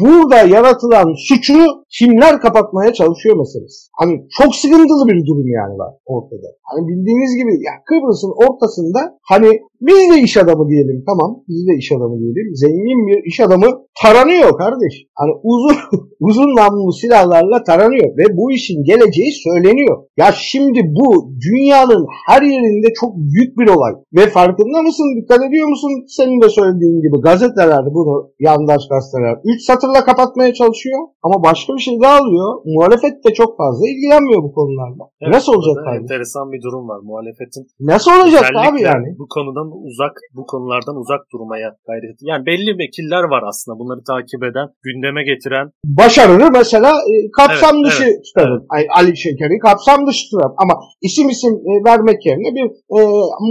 burada 0.00 0.36
yaratılan 0.36 1.14
suçu 1.28 1.58
kimler 1.98 2.40
kapatmaya 2.40 2.92
çalışıyor 2.92 3.36
meselesi. 3.36 3.90
Hani 4.00 4.26
çok 4.38 4.54
sıkıntılı 4.54 5.08
bir 5.08 5.26
durum 5.26 5.48
yani 5.48 5.78
var 5.78 5.94
ortada. 6.06 6.48
Hani 6.62 6.88
bildiğiniz 6.88 7.32
gibi 7.36 7.52
ya 7.66 7.72
Kıbrıs'ın 7.86 8.34
ortasında 8.46 9.00
hani 9.22 9.50
biz 9.80 10.02
de 10.10 10.20
iş 10.22 10.36
adamı 10.36 10.68
diyelim 10.68 11.04
tamam 11.06 11.30
biz 11.48 11.66
de 11.68 11.72
iş 11.78 11.92
adamı 11.92 12.18
diyelim. 12.18 12.46
Zengin 12.54 13.00
bir 13.08 13.24
iş 13.30 13.40
adamı 13.40 13.68
taranıyor 14.02 14.58
kardeş. 14.58 14.94
Hani 15.14 15.32
uzun 15.42 15.76
uzun 16.20 16.56
namlulu 16.56 16.92
silahlarla 16.92 17.62
taranıyor 17.64 18.16
ve 18.18 18.24
bu 18.36 18.52
işin 18.52 18.84
geleceği 18.84 19.32
söyleniyor. 19.46 19.96
Ya 20.16 20.28
şimdi 20.36 20.80
bu 20.98 21.32
dünyanın 21.46 22.06
her 22.28 22.42
yerinde 22.42 22.88
çok 23.00 23.16
büyük 23.16 23.58
bir 23.58 23.68
olay. 23.74 23.92
Ve 24.16 24.26
farkında 24.26 24.82
mısın? 24.82 25.08
Dikkat 25.18 25.40
ediyor 25.48 25.68
musun? 25.68 25.90
Senin 26.08 26.40
de 26.42 26.48
söylediğin 26.48 27.00
gibi 27.04 27.20
gazeteler 27.22 27.84
bunu 27.94 28.30
yandaş 28.40 28.82
gazeteler 29.12 29.36
3 29.44 29.62
satırla 29.62 30.04
kapatmaya 30.04 30.52
çalışıyor 30.54 31.00
ama 31.22 31.42
başka 31.42 31.74
bir 31.76 31.82
şey 31.88 32.00
daha 32.02 32.16
alıyor. 32.22 32.48
Muhalefet 32.64 33.24
de 33.24 33.34
çok 33.34 33.56
fazla 33.56 33.84
ilgilenmiyor 33.92 34.42
bu 34.42 34.52
konularla. 34.52 35.04
Evet, 35.20 35.34
Nasıl 35.34 35.52
olacak 35.52 35.76
abi? 35.86 35.96
Enteresan 35.96 36.52
bir 36.52 36.62
durum 36.62 36.88
var 36.88 37.00
muhalefetin. 37.02 37.64
Nasıl 37.80 38.10
olacak 38.20 38.44
abi 38.66 38.80
yani? 38.82 39.08
Bu 39.18 39.26
konudan 39.34 39.68
uzak, 39.88 40.14
bu 40.36 40.46
konulardan 40.46 40.96
uzak 41.02 41.22
durmaya 41.32 41.68
gayret. 41.88 42.16
Yani 42.30 42.46
belli 42.46 42.78
vekiller 42.82 43.24
var 43.32 43.42
aslında 43.50 43.78
bunları 43.78 44.02
takip 44.12 44.42
eden, 44.48 44.68
gündeme 44.86 45.22
getiren. 45.30 45.66
Başarılı 45.84 46.46
mesela 46.60 46.90
e, 47.10 47.14
kapsam 47.38 47.74
evet, 47.76 47.86
dışı 47.86 48.04
evet, 48.04 48.24
tutarım. 48.26 48.60
Evet. 48.76 48.86
Ali 48.98 49.16
Şeker'i 49.16 49.58
kapsam 49.58 50.06
dışı 50.06 50.22
tutarım. 50.30 50.54
Ama 50.62 50.74
isim 51.02 51.28
isim 51.34 51.54
e, 51.70 51.72
vermek 51.88 52.26
yerine 52.26 52.50
bir 52.58 52.66
e, 52.96 52.98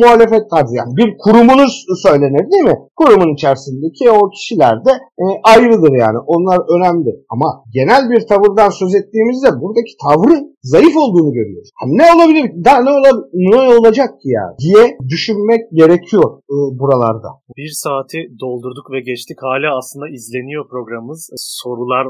muhalefet 0.01 0.43
tarzı 0.51 0.75
yani 0.75 0.91
bir 0.99 1.09
kurumunuz 1.23 1.73
söylenir 2.05 2.51
değil 2.51 2.63
mi? 2.63 2.77
Kurumun 2.95 3.33
içerisindeki 3.33 4.11
o 4.11 4.29
kişiler 4.29 4.75
de 4.85 4.91
e, 4.91 5.25
ayrıdır 5.53 5.93
yani. 6.03 6.17
Onlar 6.33 6.59
önemli. 6.75 7.11
Ama 7.29 7.63
genel 7.73 8.09
bir 8.09 8.27
tavırdan 8.27 8.69
söz 8.69 8.95
ettiğimizde 8.95 9.49
buradaki 9.61 9.93
tavrı 10.05 10.37
zayıf 10.63 10.95
olduğunu 10.97 11.33
görüyoruz. 11.33 11.69
Yani 11.81 11.97
ne 11.97 12.05
olabilir? 12.15 12.45
Daha 12.65 12.79
ne, 12.83 12.89
ola, 12.89 13.11
ne 13.33 13.59
olacak 13.77 14.09
ki 14.21 14.29
ya 14.37 14.45
diye 14.63 14.97
düşünmek 15.09 15.61
gerekiyor 15.73 16.27
e, 16.55 16.57
buralarda. 16.79 17.29
Bir 17.57 17.71
saati 17.83 18.19
doldurduk 18.43 18.91
ve 18.91 18.99
geçtik. 19.09 19.37
Hala 19.41 19.77
aslında 19.79 20.07
izleniyor 20.17 20.63
programımız. 20.73 21.29
Sorular 21.35 22.05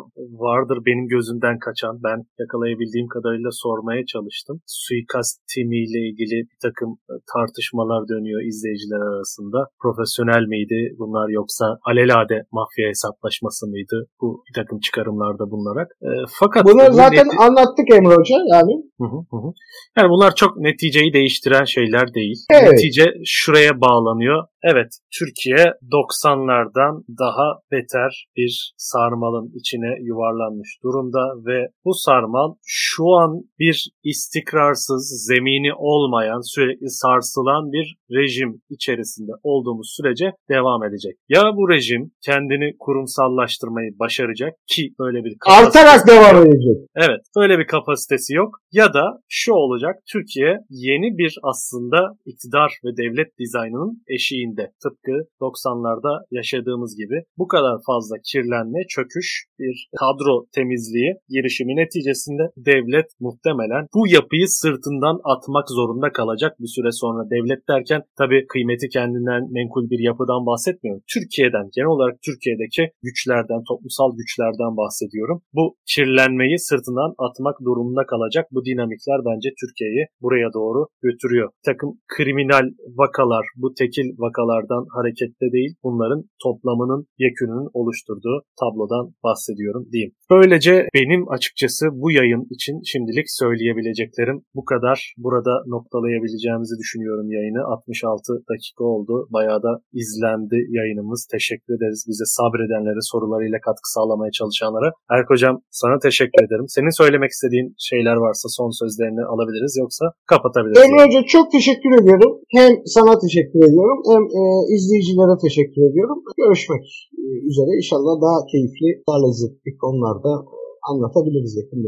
vardır 0.45 0.77
benim 0.87 1.07
gözümden 1.07 1.57
kaçan. 1.65 1.95
Ben 2.07 2.17
yakalayabildiğim 2.41 3.07
kadarıyla 3.15 3.49
sormaya 3.51 4.03
çalıştım. 4.13 4.55
Suikast 4.67 5.33
timiyle 5.53 5.99
ilgili 6.07 6.37
bir 6.51 6.59
takım 6.67 6.89
e, 7.11 7.13
tartışmalar 7.33 8.01
dönüyor 8.11 8.41
izleyiciler 8.49 9.01
arasında. 9.11 9.59
Profesyonel 9.83 10.45
miydi 10.53 10.79
bunlar 10.99 11.27
yoksa 11.39 11.65
alelade 11.89 12.37
mafya 12.57 12.85
hesaplaşması 12.91 13.63
mıydı? 13.73 13.97
Bu 14.21 14.27
bir 14.47 14.53
takım 14.59 14.77
çıkarımlarda 14.85 15.45
bulunarak. 15.51 15.87
E, 16.07 16.09
fakat 16.39 16.61
bunu 16.65 16.81
zaten 17.03 17.27
neti... 17.27 17.43
anlattık 17.45 17.87
Emre 17.97 18.15
Hoca 18.19 18.40
yani. 18.53 18.73
Hı 18.99 19.07
hı 19.07 19.37
hı. 19.37 19.51
Yani 19.97 20.09
bunlar 20.09 20.35
çok 20.35 20.57
neticeyi 20.57 21.13
değiştiren 21.13 21.63
şeyler 21.63 22.13
değil. 22.13 22.37
Evet. 22.51 22.71
Netice 22.71 23.13
şuraya 23.25 23.81
bağlanıyor. 23.81 24.43
Evet, 24.63 24.87
Türkiye 25.19 25.65
90'lardan 25.91 27.03
daha 27.19 27.59
beter 27.71 28.27
bir 28.37 28.73
sarmalın 28.77 29.51
içine 29.55 29.91
yuvarlanmış 30.01 30.69
durumda 30.83 31.19
ve 31.47 31.67
bu 31.85 31.93
sarmal 31.93 32.53
şu 32.65 33.03
an 33.21 33.41
bir 33.59 33.91
istikrarsız, 34.03 35.25
zemini 35.27 35.73
olmayan, 35.73 36.41
sürekli 36.55 36.89
sarsılan 36.89 37.71
bir 37.71 37.95
rejim 38.11 38.61
içerisinde 38.69 39.31
olduğumuz 39.43 39.93
sürece 39.97 40.31
devam 40.49 40.83
edecek. 40.83 41.15
Ya 41.29 41.43
bu 41.55 41.69
rejim 41.69 42.11
kendini 42.25 42.75
kurumsallaştırmayı 42.79 43.91
başaracak 43.99 44.53
ki 44.67 44.93
böyle 44.99 45.23
bir 45.23 45.33
artarak 45.47 46.07
devam 46.07 46.37
edecek. 46.45 46.77
Evet, 46.95 47.21
böyle 47.37 47.59
bir 47.59 47.67
kapasitesi 47.67 48.30
yok 48.33 48.51
ya 48.71 48.93
da 48.93 49.05
şu 49.29 49.53
olacak. 49.53 49.95
Türkiye 50.11 50.57
yeni 50.69 51.17
bir 51.17 51.33
aslında 51.43 51.99
iktidar 52.25 52.71
ve 52.85 52.89
devlet 52.97 53.39
dizaynının 53.39 54.03
eşiğinde 54.15 54.71
tıpkı 54.83 55.15
90'larda 55.41 56.13
yaşadığımız 56.31 56.97
gibi 56.97 57.17
bu 57.37 57.47
kadar 57.47 57.75
fazla 57.87 58.15
kirlenme, 58.31 58.79
çöküş, 58.89 59.45
bir 59.59 59.75
kadro 60.03 60.45
temizliği 60.55 61.11
girişimi 61.29 61.75
neticesinde 61.75 62.43
devlet 62.57 63.09
muhtemelen 63.19 63.83
bu 63.95 64.07
yapıyı 64.17 64.47
sırtından 64.47 65.17
atmak 65.33 65.67
zorunda 65.69 66.11
kalacak 66.11 66.53
bir 66.59 66.71
süre 66.75 66.91
sonra. 66.91 67.29
Devlet 67.35 67.61
derken 67.69 68.01
tabi 68.17 68.45
kıymeti 68.47 68.87
kendinden 68.89 69.43
menkul 69.57 69.89
bir 69.89 70.01
yapıdan 70.09 70.45
bahsetmiyorum. 70.45 71.03
Türkiye'den, 71.13 71.65
genel 71.75 71.93
olarak 71.95 72.15
Türkiye'deki 72.27 72.83
güçlerden, 73.07 73.61
toplumsal 73.69 74.09
güçlerden 74.19 74.73
bahsediyorum. 74.81 75.41
Bu 75.57 75.65
kirlenmeyi 75.93 76.59
sırtından 76.59 77.11
atmak 77.25 77.55
durumunda 77.65 78.03
kalacak 78.21 78.45
bu 78.51 78.65
dinamikler 78.65 79.19
bence 79.29 79.49
Türkiye'yi 79.61 80.03
buraya 80.21 80.49
doğru 80.53 80.81
götürüyor. 81.01 81.47
Bir 81.57 81.65
takım 81.71 81.89
kriminal 82.15 82.65
vakalar, 83.01 83.45
bu 83.61 83.73
tekil 83.73 84.07
vakalar 84.17 84.51
vakalardan 84.51 84.85
hareketle 84.95 85.47
değil 85.51 85.71
bunların 85.83 86.21
toplamının 86.43 87.01
yekününün 87.25 87.69
oluşturduğu 87.79 88.37
tablodan 88.61 89.05
bahsediyorum 89.23 89.83
diyeyim. 89.91 90.13
Böylece 90.35 90.73
benim 90.95 91.31
açıkçası 91.35 91.85
bu 92.01 92.11
yayın 92.11 92.43
için 92.55 92.75
şimdilik 92.91 93.27
söyleyebileceklerim 93.41 94.37
bu 94.57 94.63
kadar. 94.65 95.13
Burada 95.17 95.53
noktalayabileceğimizi 95.75 96.75
düşünüyorum 96.81 97.27
yayını. 97.31 97.61
66 97.65 98.33
dakika 98.51 98.83
oldu. 98.83 99.13
Bayağı 99.35 99.63
da 99.63 99.71
izlendi 100.01 100.57
yayınımız. 100.77 101.27
Teşekkür 101.35 101.73
ederiz 101.77 102.05
bize 102.09 102.25
sabredenlere, 102.37 103.01
sorularıyla 103.11 103.59
katkı 103.67 103.87
sağlamaya 103.95 104.31
çalışanlara. 104.39 104.89
Erk 105.15 105.29
Hocam 105.29 105.55
sana 105.81 105.95
teşekkür 106.07 106.43
ederim. 106.45 106.65
Senin 106.75 106.97
söylemek 107.01 107.31
istediğin 107.31 107.67
şeyler 107.89 108.10
şeyler 108.11 108.25
varsa 108.27 108.47
son 108.49 108.71
sözlerini 108.81 109.23
alabiliriz 109.33 109.73
yoksa 109.83 110.05
kapatabiliriz. 110.33 110.83
Emre'ce 110.85 111.21
çok 111.35 111.45
teşekkür 111.51 111.91
ediyorum. 112.01 112.31
Hem 112.57 112.71
sana 112.95 113.19
teşekkür 113.25 113.61
ediyorum 113.67 113.99
hem 114.11 114.23
e, 114.39 114.41
izleyicilere 114.75 115.35
teşekkür 115.45 115.81
ediyorum. 115.89 116.19
Görüşmek 116.43 116.85
e, 117.23 117.29
üzere 117.49 117.71
inşallah 117.79 118.13
daha 118.25 118.39
keyifli, 118.51 118.89
daha 119.07 119.19
lezzetli 119.25 119.71
konularda 119.83 120.33
e, 120.55 120.59
anlatabiliriz 120.91 121.53
yakın. 121.59 121.79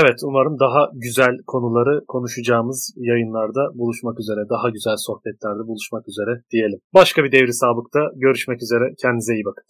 Evet 0.00 0.18
umarım 0.28 0.54
daha 0.66 0.82
güzel 1.06 1.34
konuları 1.46 1.94
konuşacağımız 2.14 2.78
yayınlarda 3.10 3.62
buluşmak 3.78 4.16
üzere, 4.22 4.40
daha 4.54 4.68
güzel 4.76 4.96
sohbetlerde 5.06 5.62
buluşmak 5.68 6.04
üzere 6.08 6.32
diyelim. 6.52 6.80
Başka 6.94 7.24
bir 7.24 7.32
devri 7.32 7.52
sabıkta 7.62 8.00
görüşmek 8.24 8.62
üzere. 8.62 8.84
Kendinize 9.02 9.34
iyi 9.34 9.44
bakın. 9.48 9.64